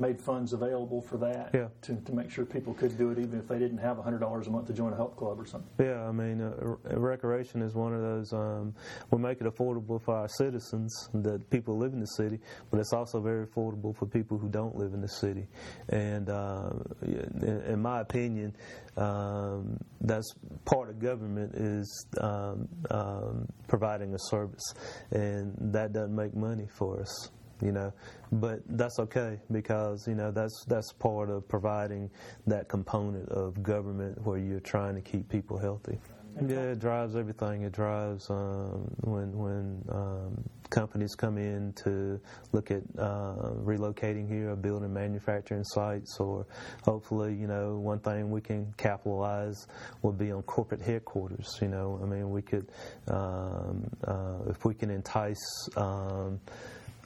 made 0.00 0.20
funds 0.20 0.52
available 0.52 1.00
for 1.00 1.18
that 1.18 1.50
yeah. 1.52 1.68
to, 1.82 1.94
to 1.96 2.12
make 2.12 2.30
sure 2.30 2.44
people 2.44 2.74
could 2.74 2.96
do 2.96 3.10
it 3.10 3.18
even 3.18 3.38
if 3.38 3.46
they 3.46 3.58
didn't 3.58 3.78
have 3.78 3.98
$100 3.98 4.46
a 4.46 4.50
month 4.50 4.66
to 4.66 4.72
join 4.72 4.92
a 4.92 4.96
help 4.96 5.16
club 5.16 5.38
or 5.38 5.46
something. 5.46 5.70
Yeah, 5.78 6.08
I 6.08 6.12
mean, 6.12 6.40
uh, 6.40 6.76
recreation 6.98 7.62
is 7.62 7.74
one 7.74 7.92
of 7.92 8.00
those, 8.00 8.32
um, 8.32 8.74
we 9.10 9.18
make 9.18 9.40
it 9.40 9.46
affordable 9.46 10.00
for 10.02 10.16
our 10.16 10.28
citizens, 10.28 11.08
that 11.14 11.48
people 11.50 11.76
live 11.76 11.92
in 11.92 12.00
the 12.00 12.06
city, 12.06 12.40
but 12.70 12.80
it's 12.80 12.92
also 12.92 13.20
very 13.20 13.46
affordable 13.46 13.94
for 13.94 14.06
people 14.06 14.38
who 14.38 14.48
don't 14.48 14.74
live 14.76 14.94
in 14.94 15.00
the 15.00 15.08
city. 15.08 15.46
And 15.90 16.30
uh, 16.30 16.70
in, 17.02 17.62
in, 17.66 17.80
my 17.80 18.00
opinion, 18.00 18.56
um, 18.96 19.78
that's 20.00 20.32
part 20.64 20.88
of 20.88 20.98
government 20.98 21.54
is 21.54 22.06
um, 22.20 22.68
um 22.90 23.46
providing 23.68 24.14
a 24.14 24.18
service, 24.18 24.74
and 25.10 25.54
that 25.72 25.92
doesn't 25.92 26.14
make 26.14 26.34
money 26.34 26.66
for 26.76 27.00
us 27.00 27.30
you 27.62 27.72
know. 27.72 27.92
But 28.32 28.60
that's 28.66 28.98
okay 29.00 29.38
because 29.50 30.06
you 30.06 30.14
know 30.14 30.30
that's 30.30 30.64
that's 30.66 30.92
part 30.92 31.30
of 31.30 31.48
providing 31.48 32.10
that 32.46 32.68
component 32.68 33.28
of 33.30 33.62
government 33.62 34.24
where 34.24 34.38
you're 34.38 34.60
trying 34.60 34.94
to 34.94 35.00
keep 35.00 35.28
people 35.28 35.58
healthy. 35.58 35.98
Yeah, 36.46 36.72
it 36.72 36.78
drives 36.78 37.16
everything. 37.16 37.62
It 37.62 37.72
drives 37.72 38.30
um, 38.30 38.90
when 39.00 39.36
when 39.36 39.84
um, 39.90 40.44
companies 40.70 41.14
come 41.14 41.36
in 41.36 41.72
to 41.84 42.20
look 42.52 42.70
at 42.70 42.82
uh, 42.98 43.50
relocating 43.62 44.28
here 44.28 44.50
or 44.50 44.56
building 44.56 44.92
manufacturing 44.92 45.64
sites, 45.64 46.18
or 46.18 46.46
hopefully, 46.84 47.34
you 47.34 47.46
know, 47.46 47.76
one 47.76 47.98
thing 47.98 48.30
we 48.30 48.40
can 48.40 48.72
capitalize 48.76 49.66
will 50.02 50.12
be 50.12 50.30
on 50.30 50.42
corporate 50.42 50.80
headquarters. 50.80 51.58
You 51.60 51.68
know, 51.68 51.98
I 52.02 52.06
mean, 52.06 52.30
we 52.30 52.42
could 52.42 52.70
um, 53.08 53.84
uh, 54.06 54.38
if 54.48 54.64
we 54.64 54.74
can 54.74 54.90
entice. 54.90 55.68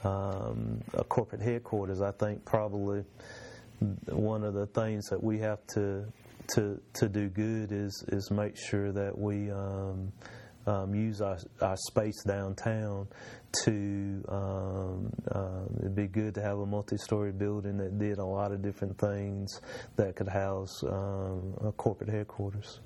Um, 0.04 0.82
a 0.92 1.04
corporate 1.04 1.40
headquarters, 1.40 2.00
I 2.00 2.12
think 2.12 2.44
probably 2.44 3.04
one 4.06 4.44
of 4.44 4.54
the 4.54 4.66
things 4.66 5.06
that 5.06 5.22
we 5.22 5.38
have 5.38 5.66
to 5.68 6.04
to 6.54 6.80
to 6.94 7.08
do 7.08 7.28
good 7.28 7.72
is 7.72 8.04
is 8.08 8.30
make 8.30 8.56
sure 8.56 8.92
that 8.92 9.16
we 9.16 9.50
um, 9.50 10.12
um, 10.66 10.94
use 10.94 11.20
our, 11.20 11.38
our 11.60 11.76
space 11.76 12.22
downtown 12.24 13.06
to 13.64 14.24
um, 14.28 15.10
uh, 15.30 15.64
it'd 15.78 15.94
be 15.94 16.06
good 16.06 16.34
to 16.34 16.42
have 16.42 16.58
a 16.58 16.66
multi-story 16.66 17.32
building 17.32 17.76
that 17.76 17.98
did 17.98 18.18
a 18.18 18.24
lot 18.24 18.52
of 18.52 18.62
different 18.62 18.98
things 18.98 19.60
that 19.96 20.16
could 20.16 20.28
house 20.28 20.82
um, 20.84 21.54
a 21.64 21.72
corporate 21.72 22.10
headquarters. 22.10 22.80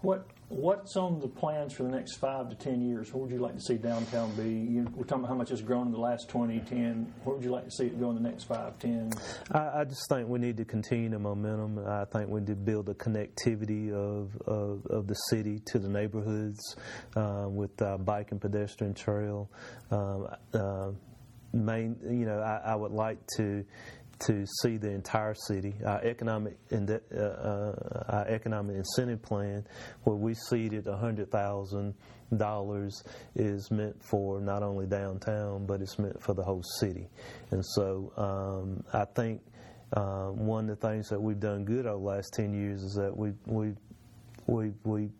What 0.00 0.26
What's 0.48 0.96
on 0.96 1.18
the 1.18 1.26
plans 1.26 1.72
for 1.72 1.82
the 1.82 1.88
next 1.88 2.18
five 2.18 2.48
to 2.50 2.54
ten 2.54 2.80
years? 2.80 3.12
What 3.12 3.22
would 3.22 3.32
you 3.32 3.40
like 3.40 3.54
to 3.54 3.60
see 3.60 3.74
downtown 3.74 4.32
be? 4.36 4.48
You, 4.48 4.86
we're 4.94 5.02
talking 5.02 5.24
about 5.24 5.30
how 5.30 5.34
much 5.34 5.50
it's 5.50 5.60
grown 5.60 5.86
in 5.86 5.92
the 5.92 5.98
last 5.98 6.28
20, 6.28 6.60
10. 6.60 7.12
Where 7.24 7.34
would 7.34 7.44
you 7.44 7.50
like 7.50 7.64
to 7.64 7.70
see 7.72 7.86
it 7.86 7.98
go 7.98 8.10
in 8.10 8.22
the 8.22 8.28
next 8.28 8.44
five, 8.44 8.78
ten? 8.78 9.10
I, 9.50 9.80
I 9.80 9.84
just 9.84 10.08
think 10.08 10.28
we 10.28 10.38
need 10.38 10.56
to 10.58 10.64
continue 10.64 11.08
the 11.08 11.18
momentum. 11.18 11.84
I 11.84 12.04
think 12.04 12.30
we 12.30 12.38
need 12.38 12.46
to 12.46 12.54
build 12.54 12.88
a 12.88 12.94
connectivity 12.94 13.92
of, 13.92 14.36
of, 14.46 14.86
of 14.86 15.08
the 15.08 15.14
city 15.30 15.60
to 15.66 15.80
the 15.80 15.88
neighborhoods 15.88 16.76
uh, 17.16 17.46
with 17.48 17.82
uh, 17.82 17.98
bike 17.98 18.30
and 18.30 18.40
pedestrian 18.40 18.94
trail. 18.94 19.50
Um, 19.90 20.28
uh, 20.54 20.90
main, 21.52 21.96
you 22.04 22.24
know, 22.24 22.38
I, 22.38 22.72
I 22.72 22.74
would 22.76 22.92
like 22.92 23.18
to 23.36 23.64
to 24.20 24.46
see 24.62 24.76
the 24.76 24.90
entire 24.90 25.34
city. 25.34 25.74
Our 25.84 26.02
economic 26.02 26.56
uh, 26.72 27.18
uh, 27.18 28.04
our 28.08 28.26
economic 28.28 28.76
incentive 28.76 29.22
plan, 29.22 29.66
where 30.04 30.16
we 30.16 30.34
seeded 30.34 30.86
hundred 30.86 31.30
thousand 31.30 31.94
dollars, 32.36 33.02
is 33.34 33.70
meant 33.70 34.02
for 34.02 34.40
not 34.40 34.62
only 34.62 34.86
downtown, 34.86 35.66
but 35.66 35.80
it's 35.80 35.98
meant 35.98 36.22
for 36.22 36.34
the 36.34 36.42
whole 36.42 36.62
city. 36.80 37.08
And 37.50 37.64
so 37.64 38.12
um, 38.16 38.84
I 38.92 39.04
think 39.04 39.42
uh, 39.92 40.28
one 40.28 40.68
of 40.70 40.80
the 40.80 40.88
things 40.88 41.08
that 41.08 41.20
we've 41.20 41.40
done 41.40 41.64
good 41.64 41.86
over 41.86 41.98
the 41.98 42.04
last 42.04 42.32
ten 42.34 42.54
years 42.54 42.82
is 42.82 42.94
that 42.94 43.16
we 43.16 43.32
we 43.46 43.74
we 44.46 44.72
we 44.84 45.10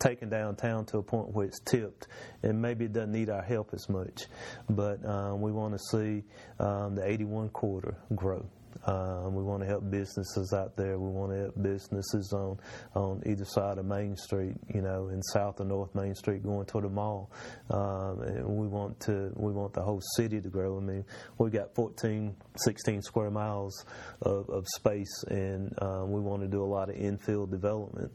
taken 0.00 0.28
downtown 0.28 0.84
to 0.86 0.98
a 0.98 1.02
point 1.02 1.28
where 1.32 1.46
it's 1.46 1.60
tipped, 1.60 2.08
and 2.42 2.60
maybe 2.60 2.86
it 2.86 2.92
doesn't 2.92 3.12
need 3.12 3.30
our 3.30 3.42
help 3.42 3.70
as 3.72 3.88
much. 3.88 4.26
But 4.68 5.04
um, 5.04 5.40
we 5.40 5.52
want 5.52 5.74
to 5.74 5.78
see 5.78 6.24
um, 6.58 6.96
the 6.96 7.06
81 7.06 7.50
quarter 7.50 7.96
grow. 8.14 8.44
Um, 8.86 9.34
we 9.34 9.42
want 9.42 9.62
to 9.62 9.68
help 9.68 9.90
businesses 9.90 10.52
out 10.52 10.76
there. 10.76 10.98
We 10.98 11.10
want 11.10 11.32
to 11.32 11.38
help 11.38 11.62
businesses 11.62 12.32
on 12.32 12.58
on 12.94 13.22
either 13.26 13.44
side 13.44 13.78
of 13.78 13.84
Main 13.84 14.16
Street, 14.16 14.56
you 14.72 14.80
know, 14.80 15.08
in 15.08 15.22
South 15.22 15.60
and 15.60 15.68
North 15.68 15.94
Main 15.94 16.14
Street, 16.14 16.42
going 16.42 16.66
toward 16.66 16.84
the 16.84 16.88
mall. 16.88 17.30
Um, 17.70 18.22
and 18.22 18.46
we 18.46 18.66
want 18.66 18.98
to 19.00 19.32
we 19.36 19.52
want 19.52 19.74
the 19.74 19.82
whole 19.82 20.00
city 20.16 20.40
to 20.40 20.48
grow. 20.48 20.78
I 20.78 20.80
mean, 20.80 21.04
we've 21.38 21.52
got 21.52 21.74
14, 21.74 22.34
16 22.56 23.02
square 23.02 23.30
miles 23.30 23.84
of, 24.22 24.48
of 24.48 24.66
space, 24.76 25.24
and 25.28 25.74
um, 25.82 26.10
we 26.10 26.20
want 26.20 26.42
to 26.42 26.48
do 26.48 26.62
a 26.62 26.66
lot 26.66 26.88
of 26.88 26.96
infill 26.96 27.50
development. 27.50 28.12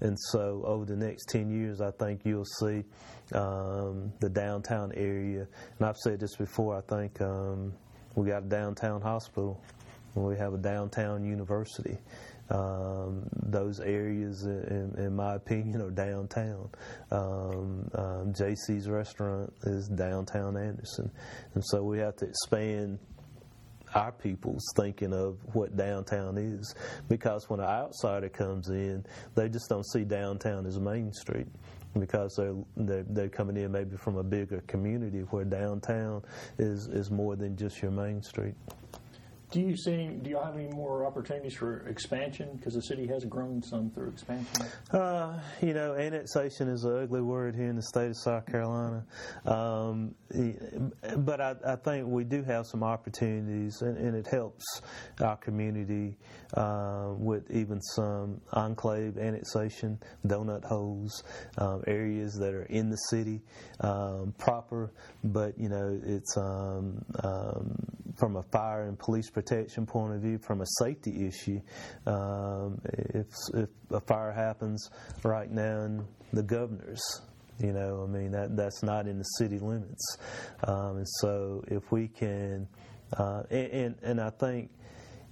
And 0.00 0.16
so, 0.30 0.62
over 0.64 0.84
the 0.84 0.96
next 0.96 1.28
10 1.28 1.50
years, 1.50 1.80
I 1.80 1.90
think 1.90 2.22
you'll 2.24 2.44
see 2.60 2.84
um, 3.32 4.12
the 4.20 4.28
downtown 4.28 4.92
area. 4.94 5.46
And 5.78 5.88
I've 5.88 5.96
said 5.96 6.20
this 6.20 6.36
before. 6.36 6.76
I 6.76 6.80
think 6.82 7.20
um, 7.20 7.72
we 8.14 8.28
got 8.28 8.42
a 8.44 8.46
downtown 8.46 9.00
hospital. 9.00 9.60
We 10.16 10.36
have 10.36 10.54
a 10.54 10.58
downtown 10.58 11.24
university. 11.24 11.98
Um, 12.48 13.28
those 13.42 13.80
areas, 13.80 14.44
in, 14.44 14.94
in, 14.96 15.16
my 15.16 15.34
opinion, 15.34 15.82
are 15.82 15.90
downtown. 15.90 16.70
Um, 17.10 17.90
um, 17.94 18.32
JC's 18.32 18.88
restaurant 18.88 19.52
is 19.64 19.88
downtown 19.88 20.56
Anderson, 20.56 21.10
and 21.54 21.64
so 21.66 21.82
we 21.82 21.98
have 21.98 22.16
to 22.16 22.26
expand 22.26 22.98
our 23.94 24.12
people's 24.12 24.64
thinking 24.76 25.12
of 25.12 25.38
what 25.54 25.76
downtown 25.76 26.38
is. 26.38 26.74
Because 27.08 27.48
when 27.48 27.60
an 27.60 27.66
outsider 27.66 28.28
comes 28.28 28.68
in, 28.68 29.04
they 29.34 29.48
just 29.48 29.68
don't 29.68 29.86
see 29.86 30.04
downtown 30.04 30.66
as 30.66 30.78
Main 30.78 31.12
Street 31.12 31.46
because 31.98 32.34
they're, 32.36 32.54
they're, 32.76 33.04
they're 33.08 33.28
coming 33.28 33.56
in 33.56 33.72
maybe 33.72 33.96
from 33.96 34.18
a 34.18 34.22
bigger 34.22 34.62
community 34.66 35.20
where 35.30 35.44
downtown 35.44 36.22
is 36.58 36.88
is 36.88 37.10
more 37.10 37.36
than 37.36 37.56
just 37.56 37.80
your 37.82 37.90
main 37.90 38.22
street. 38.22 38.54
Do 39.52 39.60
you 39.60 39.76
see? 39.76 40.08
Do 40.08 40.28
you 40.28 40.38
have 40.38 40.56
any 40.56 40.68
more 40.68 41.06
opportunities 41.06 41.54
for 41.54 41.86
expansion? 41.86 42.56
Because 42.56 42.74
the 42.74 42.82
city 42.82 43.06
has 43.06 43.24
grown 43.24 43.62
some 43.62 43.90
through 43.90 44.08
expansion. 44.08 44.66
Uh, 44.90 45.38
you 45.62 45.72
know, 45.72 45.94
annexation 45.94 46.68
is 46.68 46.84
an 46.84 47.04
ugly 47.04 47.22
word 47.22 47.54
here 47.54 47.68
in 47.68 47.76
the 47.76 47.82
state 47.82 48.10
of 48.10 48.16
South 48.16 48.46
Carolina, 48.46 49.04
um, 49.44 50.14
but 51.18 51.40
I, 51.40 51.54
I, 51.64 51.76
think 51.76 52.08
we 52.08 52.24
do 52.24 52.42
have 52.42 52.66
some 52.66 52.82
opportunities, 52.82 53.82
and, 53.82 53.96
and 53.96 54.16
it 54.16 54.26
helps 54.26 54.64
our 55.20 55.36
community 55.36 56.16
uh, 56.54 57.12
with 57.16 57.48
even 57.50 57.80
some 57.80 58.40
enclave 58.52 59.16
annexation, 59.16 59.98
donut 60.26 60.64
holes, 60.64 61.22
um, 61.58 61.82
areas 61.86 62.34
that 62.34 62.52
are 62.52 62.64
in 62.64 62.90
the 62.90 62.96
city 62.96 63.40
um, 63.80 64.34
proper, 64.38 64.92
but 65.24 65.58
you 65.58 65.68
know, 65.68 66.00
it's 66.04 66.36
um, 66.36 67.04
um, 67.22 67.76
from 68.16 68.36
a 68.36 68.42
fire 68.44 68.88
and 68.88 68.98
police 68.98 69.30
protection 69.30 69.45
point 69.86 70.14
of 70.14 70.20
view, 70.20 70.38
from 70.38 70.60
a 70.60 70.66
safety 70.78 71.26
issue, 71.26 71.60
um, 72.06 72.80
if, 72.92 73.26
if 73.54 73.68
a 73.90 74.00
fire 74.00 74.32
happens 74.32 74.90
right 75.22 75.50
now 75.50 75.80
in 75.80 76.06
the 76.32 76.42
governor's, 76.42 77.02
you 77.58 77.72
know, 77.72 78.06
I 78.06 78.10
mean 78.10 78.32
that 78.32 78.56
that's 78.56 78.82
not 78.82 79.06
in 79.06 79.18
the 79.18 79.24
city 79.38 79.58
limits, 79.58 80.18
um, 80.64 80.98
and 80.98 81.08
so 81.20 81.64
if 81.68 81.90
we 81.90 82.08
can, 82.08 82.68
uh, 83.16 83.42
and, 83.50 83.72
and, 83.72 83.94
and 84.02 84.20
I 84.20 84.30
think 84.30 84.70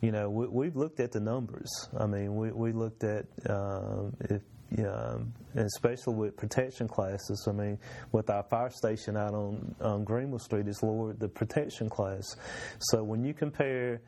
you 0.01 0.13
know, 0.13 0.29
we, 0.29 0.67
have 0.67 0.77
looked 0.77 1.01
at 1.01 1.13
the 1.13 1.21
numbers. 1.21 1.71
I 1.99 2.05
mean, 2.05 2.37
we, 2.37 2.51
we 2.51 2.73
looked 2.73 3.05
at 3.05 3.25
um, 3.49 4.15
if 4.21 4.43
um, 4.79 5.33
and 5.55 5.67
especially 5.67 6.15
with 6.15 6.37
protection 6.37 6.89
classes. 6.89 7.47
I 7.49 7.53
mean, 7.53 7.79
with 8.13 8.31
our 8.31 8.43
fire 8.43 8.71
station 8.71 9.17
out 9.17 9.35
on, 9.35 9.75
on 9.81 10.05
Greenville 10.05 10.39
Street, 10.39 10.67
it's 10.67 10.83
lowered 10.83 11.21
the 11.21 11.29
protection 11.29 11.89
class. 11.89 12.37
So 12.79 13.03
when 13.05 13.25
you 13.25 13.35
compare 13.35 14.01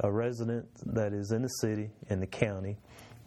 a 0.00 0.10
resident 0.10 0.66
that 0.94 1.12
is 1.12 1.30
in 1.32 1.42
the 1.42 1.48
city 1.48 1.90
and 2.08 2.22
the 2.22 2.26
county, 2.26 2.76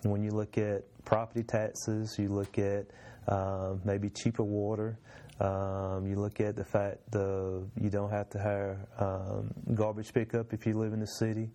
when 0.03 0.23
you 0.23 0.31
look 0.31 0.57
at 0.57 0.83
property 1.05 1.43
taxes, 1.43 2.17
you 2.17 2.29
look 2.29 2.57
at 2.59 2.87
uh, 3.27 3.75
maybe 3.83 4.09
cheaper 4.09 4.43
water. 4.43 4.97
Um, 5.39 6.07
you 6.07 6.15
look 6.15 6.39
at 6.39 6.55
the 6.55 6.65
fact 6.65 7.11
the 7.11 7.63
you 7.79 7.89
don't 7.89 8.09
have 8.09 8.29
to 8.31 8.39
hire 8.39 8.87
um, 8.97 9.53
garbage 9.75 10.11
pickup 10.13 10.51
if 10.51 10.65
you 10.65 10.73
live 10.73 10.93
in 10.93 10.99
the 10.99 11.07
city 11.07 11.51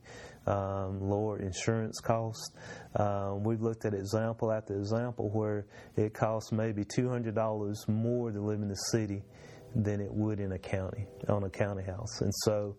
um, 0.47 1.01
lower 1.01 1.39
insurance 1.39 2.01
costs. 2.01 2.51
Um, 2.97 3.45
we've 3.45 3.61
looked 3.61 3.85
at 3.85 3.95
example 3.95 4.53
after 4.53 4.75
example 4.75 5.31
where 5.31 5.67
it 5.97 6.15
costs 6.15 6.53
maybe 6.53 6.85
$200 6.85 7.89
more 7.89 8.31
to 8.31 8.41
live 8.41 8.61
in 8.61 8.69
the 8.69 8.75
city 8.75 9.23
than 9.75 10.01
it 10.01 10.13
would 10.13 10.41
in 10.41 10.53
a 10.53 10.59
county, 10.59 11.07
on 11.29 11.45
a 11.45 11.51
county 11.51 11.85
house. 11.85 12.21
And 12.21 12.33
so, 12.35 12.77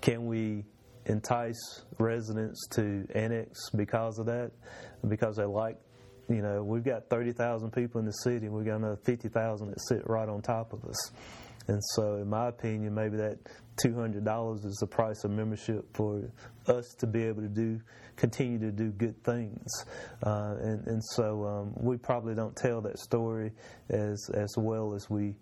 can 0.00 0.26
we 0.26 0.64
entice 1.06 1.82
residents 1.98 2.66
to 2.72 3.06
annex 3.14 3.70
because 3.70 4.18
of 4.18 4.26
that? 4.26 4.52
Because 5.08 5.36
they 5.36 5.44
like 5.44 5.78
you 6.32 6.42
know, 6.42 6.62
we've 6.62 6.84
got 6.84 7.08
30,000 7.08 7.70
people 7.72 8.00
in 8.00 8.06
the 8.06 8.12
city, 8.12 8.46
and 8.46 8.54
we've 8.54 8.66
got 8.66 8.76
another 8.76 8.98
50,000 9.04 9.68
that 9.68 9.80
sit 9.88 10.08
right 10.08 10.28
on 10.28 10.42
top 10.42 10.72
of 10.72 10.84
us. 10.84 11.12
And 11.68 11.80
so, 11.94 12.16
in 12.16 12.28
my 12.28 12.48
opinion, 12.48 12.94
maybe 12.94 13.16
that 13.18 13.38
$200 13.84 14.66
is 14.66 14.76
the 14.80 14.86
price 14.86 15.24
of 15.24 15.30
membership 15.30 15.84
for 15.94 16.22
us 16.66 16.94
to 16.98 17.06
be 17.06 17.24
able 17.24 17.42
to 17.42 17.48
do 17.48 17.80
continue 18.16 18.58
to 18.58 18.70
do 18.70 18.90
good 18.90 19.20
things 19.24 19.66
uh, 20.22 20.54
and, 20.60 20.86
and 20.86 21.02
so 21.02 21.44
um, 21.44 21.72
we 21.76 21.96
probably 21.96 22.34
don't 22.34 22.54
tell 22.54 22.80
that 22.82 22.98
story 22.98 23.50
as 23.88 24.30
as 24.34 24.54
well 24.58 24.94
as 24.94 25.08
we 25.08 25.34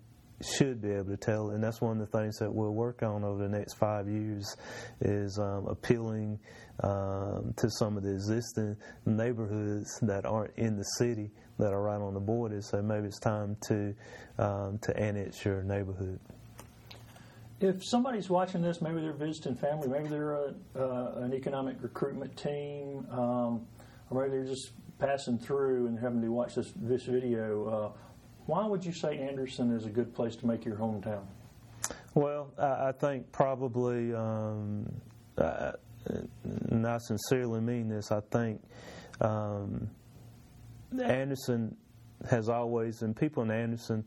should 0.42 0.80
be 0.80 0.90
able 0.90 1.06
to 1.06 1.16
tell 1.16 1.50
and 1.50 1.62
that's 1.62 1.80
one 1.80 2.00
of 2.00 2.10
the 2.10 2.18
things 2.18 2.38
that 2.38 2.52
we'll 2.52 2.72
work 2.72 3.02
on 3.02 3.24
over 3.24 3.42
the 3.42 3.48
next 3.48 3.74
five 3.74 4.08
years 4.08 4.56
is 5.00 5.38
um, 5.38 5.66
appealing 5.66 6.38
um, 6.82 7.52
to 7.56 7.68
some 7.70 7.96
of 7.96 8.02
the 8.02 8.12
existing 8.12 8.76
neighborhoods 9.06 9.98
that 10.02 10.24
aren't 10.24 10.56
in 10.56 10.76
the 10.76 10.84
city 10.98 11.30
that 11.58 11.72
are 11.72 11.82
right 11.82 12.00
on 12.00 12.14
the 12.14 12.20
border 12.20 12.60
so 12.62 12.80
maybe 12.80 13.06
it's 13.06 13.20
time 13.20 13.56
to 13.60 13.94
um, 14.38 14.78
to 14.82 14.96
annex 14.96 15.44
your 15.44 15.62
neighborhood 15.62 16.18
if 17.60 17.84
somebody's 17.84 18.30
watching 18.30 18.62
this, 18.62 18.80
maybe 18.80 19.02
they're 19.02 19.12
visiting 19.12 19.54
family, 19.54 19.86
maybe 19.86 20.08
they're 20.08 20.32
a, 20.32 20.54
uh, 20.74 21.12
an 21.16 21.34
economic 21.34 21.76
recruitment 21.82 22.34
team, 22.36 23.06
um, 23.10 23.66
or 24.08 24.22
maybe 24.22 24.30
they're 24.30 24.46
just 24.46 24.70
passing 24.98 25.38
through 25.38 25.86
and 25.86 25.98
having 25.98 26.22
to 26.22 26.28
watch 26.28 26.54
this 26.54 26.72
this 26.76 27.04
video. 27.04 27.68
Uh, 27.68 27.98
why 28.46 28.66
would 28.66 28.84
you 28.84 28.92
say 28.92 29.18
Anderson 29.18 29.72
is 29.72 29.86
a 29.86 29.90
good 29.90 30.14
place 30.14 30.36
to 30.36 30.46
make 30.46 30.64
your 30.64 30.76
hometown? 30.76 31.24
Well, 32.14 32.50
I, 32.58 32.92
think 32.92 33.30
probably, 33.30 34.12
um, 34.12 34.90
and 35.36 36.86
I 36.86 36.98
sincerely 36.98 37.60
mean 37.60 37.88
this. 37.88 38.10
I 38.10 38.20
think 38.32 38.60
um, 39.20 39.88
Anderson 41.02 41.76
has 42.28 42.48
always, 42.48 43.02
and 43.02 43.16
people 43.16 43.42
in 43.42 43.50
Anderson 43.50 44.06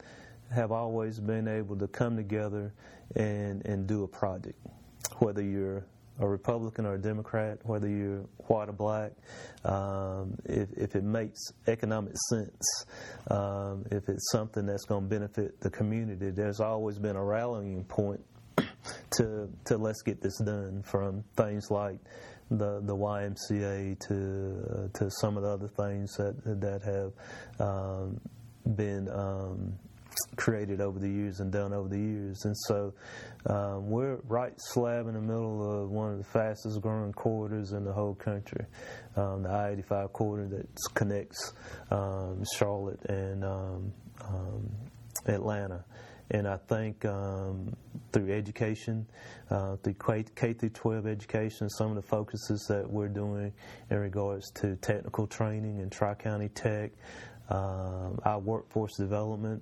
have 0.51 0.71
always 0.71 1.19
been 1.19 1.47
able 1.47 1.77
to 1.77 1.87
come 1.87 2.15
together 2.15 2.73
and, 3.15 3.65
and 3.65 3.87
do 3.87 4.03
a 4.03 4.07
project, 4.07 4.59
whether 5.19 5.41
you're 5.41 5.85
a 6.19 6.27
Republican 6.27 6.85
or 6.85 6.95
a 6.95 6.97
Democrat, 6.97 7.59
whether 7.63 7.87
you're 7.87 8.25
white 8.47 8.69
or 8.69 8.73
black, 8.73 9.11
um, 9.65 10.37
if, 10.45 10.69
if 10.77 10.95
it 10.95 11.03
makes 11.03 11.39
economic 11.67 12.13
sense, 12.29 12.85
um, 13.31 13.85
if 13.91 14.07
it's 14.09 14.31
something 14.31 14.65
that's 14.65 14.85
going 14.85 15.03
to 15.03 15.09
benefit 15.09 15.59
the 15.59 15.69
community, 15.69 16.29
there's 16.29 16.59
always 16.59 16.99
been 16.99 17.15
a 17.15 17.23
rallying 17.23 17.83
point 17.85 18.23
to 19.11 19.49
to 19.65 19.77
let's 19.77 20.01
get 20.01 20.21
this 20.21 20.37
done. 20.39 20.83
From 20.83 21.23
things 21.35 21.71
like 21.71 21.99
the 22.51 22.81
the 22.81 22.95
YMCA 22.95 23.99
to 24.07 24.91
uh, 24.93 24.99
to 24.99 25.09
some 25.19 25.37
of 25.37 25.43
the 25.43 25.49
other 25.49 25.67
things 25.67 26.15
that 26.17 26.35
that 26.61 26.81
have 26.83 27.13
um, 27.59 28.19
been 28.75 29.09
um, 29.09 29.73
created 30.35 30.81
over 30.81 30.99
the 30.99 31.09
years 31.09 31.39
and 31.39 31.51
done 31.51 31.73
over 31.73 31.89
the 31.89 31.99
years. 31.99 32.45
And 32.45 32.55
so 32.67 32.93
um, 33.45 33.89
we're 33.89 34.17
right 34.27 34.53
slab 34.57 35.07
in 35.07 35.13
the 35.13 35.21
middle 35.21 35.83
of 35.83 35.89
one 35.89 36.11
of 36.11 36.17
the 36.17 36.23
fastest 36.23 36.81
growing 36.81 37.13
corridors 37.13 37.71
in 37.71 37.83
the 37.83 37.93
whole 37.93 38.15
country, 38.15 38.65
um, 39.15 39.43
the 39.43 39.49
I 39.49 39.71
85 39.71 40.13
corridor 40.13 40.57
that 40.57 40.67
connects 40.93 41.53
um, 41.91 42.43
Charlotte 42.57 43.03
and 43.05 43.43
um, 43.43 43.93
um, 44.21 44.69
Atlanta. 45.27 45.83
and 46.31 46.47
I 46.47 46.57
think 46.57 47.05
um, 47.05 47.75
through 48.11 48.31
education, 48.31 49.05
uh, 49.49 49.75
through 49.77 49.95
K 50.35 50.53
through 50.53 50.69
12 50.69 51.07
education, 51.07 51.69
some 51.69 51.89
of 51.89 51.95
the 51.95 52.01
focuses 52.01 52.65
that 52.69 52.89
we're 52.89 53.07
doing 53.07 53.53
in 53.89 53.97
regards 53.97 54.49
to 54.51 54.75
technical 54.77 55.27
training 55.27 55.79
and 55.79 55.91
Tri 55.91 56.13
County 56.15 56.49
Tech, 56.49 56.91
um, 57.49 58.19
our 58.23 58.39
workforce 58.39 58.95
development, 58.95 59.61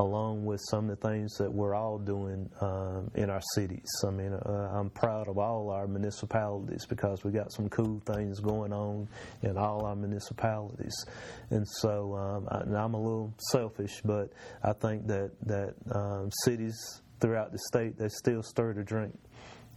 along 0.00 0.46
with 0.46 0.60
some 0.70 0.88
of 0.88 0.98
the 0.98 1.08
things 1.08 1.36
that 1.36 1.52
we're 1.52 1.74
all 1.74 1.98
doing 1.98 2.48
um, 2.62 3.10
in 3.14 3.28
our 3.28 3.42
cities. 3.54 3.86
I 4.06 4.10
mean, 4.10 4.32
uh, 4.32 4.70
I'm 4.72 4.88
proud 4.88 5.28
of 5.28 5.36
all 5.36 5.68
our 5.68 5.86
municipalities 5.86 6.86
because 6.86 7.22
we 7.22 7.32
got 7.32 7.52
some 7.52 7.68
cool 7.68 8.00
things 8.06 8.40
going 8.40 8.72
on 8.72 9.08
in 9.42 9.58
all 9.58 9.84
our 9.84 9.94
municipalities. 9.94 11.04
And 11.50 11.68
so, 11.68 12.16
um, 12.16 12.48
I, 12.50 12.60
and 12.60 12.76
I'm 12.76 12.94
a 12.94 13.00
little 13.00 13.34
selfish, 13.50 14.00
but 14.02 14.32
I 14.64 14.72
think 14.72 15.06
that 15.08 15.32
that 15.42 15.74
um, 15.94 16.30
cities 16.44 17.02
throughout 17.20 17.52
the 17.52 17.58
state 17.68 17.98
they 17.98 18.08
still 18.08 18.42
stir 18.42 18.72
the 18.72 18.82
drink. 18.82 19.14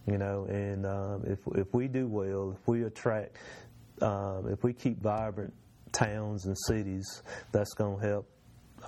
You 0.06 0.16
know, 0.16 0.46
and 0.48 0.86
um, 0.86 1.24
if 1.26 1.40
if 1.54 1.74
we 1.74 1.86
do 1.86 2.06
well, 2.06 2.56
if 2.58 2.66
we 2.66 2.84
attract, 2.84 3.36
um, 4.00 4.48
if 4.50 4.62
we 4.62 4.72
keep 4.72 5.00
vibrant 5.02 5.52
towns 5.92 6.46
and 6.46 6.56
cities, 6.66 7.22
that's 7.52 7.72
going 7.74 8.00
to 8.00 8.06
help 8.06 8.33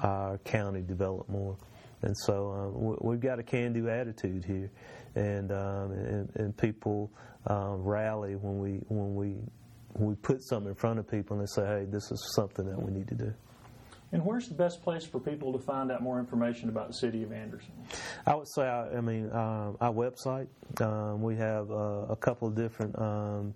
our 0.03 0.38
county 0.38 0.82
develop 0.82 1.28
more. 1.28 1.57
And 2.03 2.16
so 2.16 2.51
um, 2.53 2.97
we've 3.01 3.20
got 3.20 3.38
a 3.38 3.42
can-do 3.42 3.88
attitude 3.88 4.44
here, 4.44 4.70
and 5.14 5.51
um, 5.51 5.92
and, 5.92 6.30
and, 6.36 6.57
people 6.57 7.11
um, 7.47 7.82
rally 7.82 8.36
when 8.36 8.59
we 8.59 8.80
when 8.88 9.14
we 9.14 9.36
when 9.94 10.11
we 10.11 10.14
put 10.16 10.42
something 10.42 10.68
in 10.68 10.74
front 10.74 10.99
of 10.99 11.11
people 11.11 11.38
and 11.38 11.47
they 11.47 11.51
say, 11.51 11.66
"Hey, 11.66 11.86
this 11.88 12.11
is 12.12 12.32
something 12.36 12.66
that 12.66 12.80
we 12.80 12.92
need 12.92 13.09
to 13.09 13.14
do." 13.14 13.32
And 14.12 14.24
where's 14.24 14.49
the 14.49 14.55
best 14.55 14.82
place 14.82 15.05
for 15.05 15.18
people 15.18 15.53
to 15.53 15.59
find 15.59 15.90
out 15.90 16.01
more 16.01 16.20
information 16.20 16.68
about 16.68 16.88
the 16.88 16.94
city 16.94 17.24
of 17.24 17.32
Anderson? 17.32 17.72
I 18.24 18.36
would 18.36 18.47
say, 18.47 18.62
I, 18.62 19.01
mean, 19.01 19.26
um, 19.32 19.76
our 19.80 19.92
website. 19.92 20.47
Um, 20.80 21.22
we 21.22 21.34
have 21.36 21.70
uh, 21.70 22.07
a 22.09 22.16
couple 22.16 22.49
of 22.49 22.55
different 22.55 22.97
um, 22.99 23.55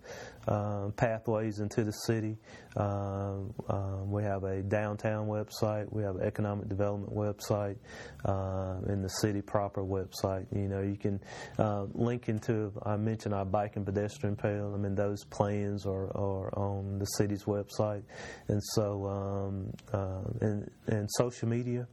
um 0.49 0.93
pathways 0.97 1.61
into 1.61 1.84
the 1.84 1.93
city. 1.93 2.36
Um, 2.76 3.52
um, 3.68 4.10
we 4.10 4.22
have 4.22 4.44
a 4.44 4.62
downtown 4.62 5.26
website. 5.26 5.92
We 5.92 6.02
have 6.02 6.16
an 6.16 6.22
economic 6.22 6.68
development 6.68 7.12
website, 7.12 7.76
uh, 8.24 8.76
and 8.86 9.02
the 9.02 9.08
city 9.08 9.42
proper 9.42 9.82
website. 9.82 10.46
You 10.52 10.68
know, 10.68 10.80
you 10.80 10.96
can 10.96 11.20
uh, 11.58 11.86
link 11.94 12.28
into. 12.28 12.72
I 12.84 12.96
mentioned 12.96 13.34
our 13.34 13.44
bike 13.44 13.76
and 13.76 13.84
pedestrian 13.84 14.36
trail. 14.36 14.72
I 14.74 14.78
mean, 14.78 14.94
those 14.94 15.24
plans 15.24 15.84
are, 15.84 16.16
are 16.16 16.56
on 16.56 16.98
the 16.98 17.06
city's 17.06 17.44
website, 17.44 18.02
and 18.48 18.62
so 18.74 19.80
uh, 19.92 20.22
and 20.40 20.70
and 20.86 21.08
social 21.16 21.48
media. 21.48 21.88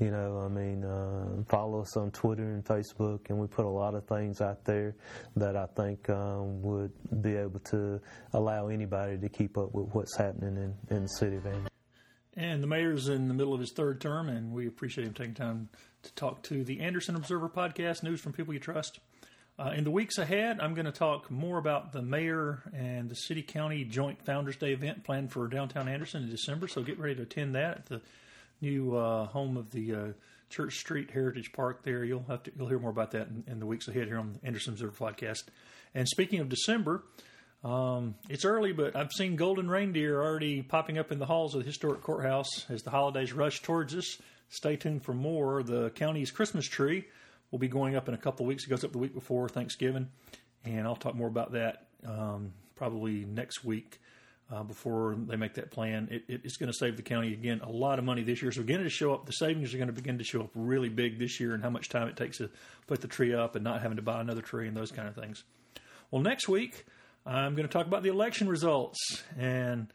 You 0.00 0.10
know, 0.10 0.42
I 0.44 0.48
mean, 0.48 0.84
uh, 0.84 1.44
follow 1.48 1.82
us 1.82 1.96
on 1.96 2.10
Twitter 2.10 2.44
and 2.44 2.64
Facebook, 2.64 3.28
and 3.28 3.38
we 3.38 3.46
put 3.46 3.66
a 3.66 3.68
lot 3.68 3.94
of 3.94 4.06
things 4.06 4.40
out 4.40 4.64
there 4.64 4.96
that 5.36 5.54
I 5.54 5.66
think 5.76 6.08
um, 6.08 6.62
would 6.62 6.92
be 7.20 7.36
able 7.36 7.60
to 7.60 8.00
allow 8.32 8.68
anybody 8.68 9.18
to 9.18 9.28
keep 9.28 9.58
up 9.58 9.74
with 9.74 9.94
what's 9.94 10.16
happening 10.16 10.56
in, 10.56 10.96
in 10.96 11.02
the 11.02 11.08
city 11.08 11.36
of 11.36 11.46
Anderson. 11.46 11.68
And 12.34 12.62
the 12.62 12.66
mayor's 12.66 13.08
in 13.08 13.28
the 13.28 13.34
middle 13.34 13.52
of 13.52 13.60
his 13.60 13.72
third 13.72 14.00
term, 14.00 14.30
and 14.30 14.52
we 14.52 14.66
appreciate 14.66 15.06
him 15.06 15.12
taking 15.12 15.34
time 15.34 15.68
to 16.02 16.12
talk 16.14 16.42
to 16.44 16.64
the 16.64 16.80
Anderson 16.80 17.14
Observer 17.14 17.50
podcast, 17.50 18.02
news 18.02 18.20
from 18.20 18.32
people 18.32 18.54
you 18.54 18.60
trust. 18.60 18.98
Uh, 19.58 19.72
in 19.76 19.84
the 19.84 19.90
weeks 19.90 20.16
ahead, 20.16 20.58
I'm 20.58 20.72
going 20.72 20.86
to 20.86 20.92
talk 20.92 21.30
more 21.30 21.58
about 21.58 21.92
the 21.92 22.00
mayor 22.00 22.62
and 22.74 23.10
the 23.10 23.14
city 23.14 23.42
county 23.42 23.84
joint 23.84 24.24
Founders 24.24 24.56
Day 24.56 24.72
event 24.72 25.04
planned 25.04 25.30
for 25.30 25.46
downtown 25.46 25.88
Anderson 25.88 26.22
in 26.22 26.30
December. 26.30 26.68
So 26.68 26.82
get 26.82 26.98
ready 26.98 27.16
to 27.16 27.22
attend 27.22 27.54
that 27.54 27.76
at 27.76 27.86
the 27.86 28.00
new 28.62 28.96
uh, 28.96 29.26
home 29.26 29.56
of 29.56 29.70
the 29.70 29.94
uh, 29.94 30.06
Church 30.48 30.78
Street 30.78 31.10
Heritage 31.10 31.52
Park. 31.52 31.82
There, 31.82 32.04
you'll 32.04 32.24
have 32.28 32.42
to 32.44 32.52
you'll 32.56 32.68
hear 32.68 32.78
more 32.78 32.90
about 32.90 33.10
that 33.10 33.28
in, 33.28 33.44
in 33.46 33.58
the 33.58 33.66
weeks 33.66 33.88
ahead 33.88 34.06
here 34.06 34.18
on 34.18 34.34
the 34.34 34.46
Anderson 34.46 34.74
Observer 34.74 34.92
podcast. 34.92 35.44
And 35.94 36.08
speaking 36.08 36.40
of 36.40 36.48
December, 36.48 37.02
um, 37.64 38.14
it's 38.28 38.44
early, 38.44 38.72
but 38.72 38.96
I've 38.96 39.12
seen 39.12 39.36
golden 39.36 39.68
reindeer 39.68 40.22
already 40.22 40.62
popping 40.62 40.98
up 40.98 41.12
in 41.12 41.18
the 41.18 41.26
halls 41.26 41.54
of 41.54 41.60
the 41.60 41.66
historic 41.66 42.02
courthouse 42.02 42.70
as 42.70 42.82
the 42.82 42.90
holidays 42.90 43.32
rush 43.32 43.62
towards 43.62 43.94
us. 43.94 44.18
Stay 44.48 44.76
tuned 44.76 45.04
for 45.04 45.14
more. 45.14 45.62
The 45.62 45.90
county's 45.90 46.30
Christmas 46.30 46.66
tree 46.66 47.04
will 47.50 47.58
be 47.58 47.68
going 47.68 47.96
up 47.96 48.08
in 48.08 48.14
a 48.14 48.18
couple 48.18 48.44
of 48.44 48.48
weeks. 48.48 48.64
It 48.64 48.70
goes 48.70 48.84
up 48.84 48.92
the 48.92 48.98
week 48.98 49.14
before 49.14 49.48
Thanksgiving, 49.48 50.08
and 50.64 50.86
I'll 50.86 50.96
talk 50.96 51.14
more 51.14 51.28
about 51.28 51.52
that 51.52 51.86
um, 52.06 52.52
probably 52.74 53.24
next 53.24 53.64
week 53.64 54.00
uh, 54.52 54.62
before 54.62 55.16
they 55.26 55.36
make 55.36 55.54
that 55.54 55.70
plan. 55.70 56.08
It, 56.10 56.24
it, 56.28 56.40
it's 56.44 56.56
going 56.56 56.70
to 56.70 56.76
save 56.76 56.96
the 56.96 57.02
county 57.02 57.32
again 57.32 57.60
a 57.62 57.70
lot 57.70 57.98
of 57.98 58.04
money 58.04 58.22
this 58.22 58.42
year. 58.42 58.52
So 58.52 58.60
beginning 58.60 58.84
to 58.84 58.90
show 58.90 59.14
up, 59.14 59.24
the 59.24 59.32
savings 59.32 59.72
are 59.72 59.78
going 59.78 59.88
to 59.88 59.94
begin 59.94 60.18
to 60.18 60.24
show 60.24 60.42
up 60.42 60.50
really 60.54 60.90
big 60.90 61.18
this 61.18 61.40
year, 61.40 61.54
and 61.54 61.62
how 61.62 61.70
much 61.70 61.88
time 61.88 62.08
it 62.08 62.16
takes 62.16 62.38
to 62.38 62.50
put 62.86 63.00
the 63.00 63.08
tree 63.08 63.34
up 63.34 63.56
and 63.56 63.64
not 63.64 63.80
having 63.80 63.96
to 63.96 64.02
buy 64.02 64.20
another 64.20 64.42
tree 64.42 64.68
and 64.68 64.76
those 64.76 64.92
kind 64.92 65.08
of 65.08 65.14
things. 65.14 65.44
Well, 66.10 66.20
next 66.20 66.48
week 66.48 66.84
I'm 67.24 67.54
going 67.54 67.66
to 67.66 67.72
talk 67.72 67.86
about 67.86 68.02
the 68.02 68.10
election 68.10 68.48
results, 68.48 69.22
and 69.38 69.86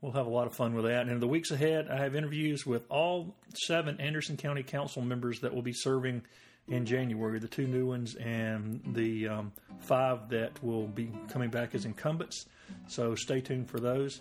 we'll 0.00 0.12
have 0.12 0.26
a 0.26 0.30
lot 0.30 0.46
of 0.46 0.54
fun 0.54 0.74
with 0.74 0.84
that. 0.84 1.02
And 1.02 1.10
in 1.10 1.18
the 1.18 1.26
weeks 1.26 1.50
ahead, 1.50 1.88
I 1.88 1.96
have 1.96 2.14
interviews 2.14 2.64
with 2.64 2.84
all 2.90 3.34
seven 3.66 3.98
Anderson 4.00 4.36
County 4.36 4.62
Council 4.62 5.02
members 5.02 5.40
that 5.40 5.52
will 5.52 5.62
be 5.62 5.72
serving 5.72 6.22
in 6.68 6.86
January, 6.86 7.38
the 7.38 7.48
two 7.48 7.66
new 7.66 7.86
ones 7.86 8.14
and 8.16 8.80
the 8.94 9.28
um, 9.28 9.52
five 9.80 10.28
that 10.30 10.62
will 10.62 10.86
be 10.86 11.10
coming 11.28 11.50
back 11.50 11.74
as 11.74 11.84
incumbents. 11.84 12.46
So 12.86 13.14
stay 13.14 13.40
tuned 13.40 13.68
for 13.68 13.80
those. 13.80 14.20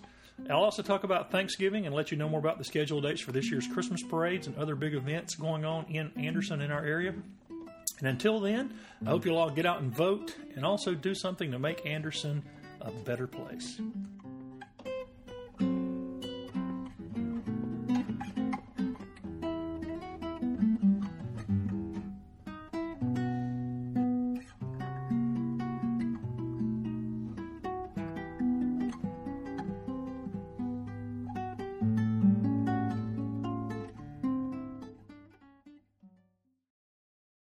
I'll 0.50 0.64
also 0.64 0.82
talk 0.82 1.04
about 1.04 1.32
Thanksgiving 1.32 1.86
and 1.86 1.96
let 1.96 2.12
you 2.12 2.18
know 2.18 2.28
more 2.28 2.40
about 2.40 2.58
the 2.58 2.64
schedule 2.64 3.00
dates 3.00 3.22
for 3.22 3.32
this 3.32 3.50
year's 3.52 3.68
Christmas 3.68 4.02
parades 4.02 4.48
and 4.48 4.58
other 4.58 4.76
big 4.76 4.94
events 4.94 5.36
going 5.36 5.64
on 5.64 5.86
in 5.86 6.12
Anderson 6.18 6.62
in 6.62 6.72
our 6.72 6.84
area. 6.84 7.14
And 8.00 8.08
until 8.08 8.40
then, 8.40 8.74
I 9.06 9.10
hope 9.10 9.26
you'll 9.26 9.38
all 9.38 9.52
get 9.52 9.66
out 9.66 9.82
and 9.82 9.94
vote 9.94 10.36
and 10.56 10.66
also 10.66 10.94
do 10.94 11.14
something 11.14 11.52
to 11.52 11.60
make 11.60 11.86
Anderson 11.86 12.44
a 12.82 12.92
better 12.92 13.28
place. 13.28 13.80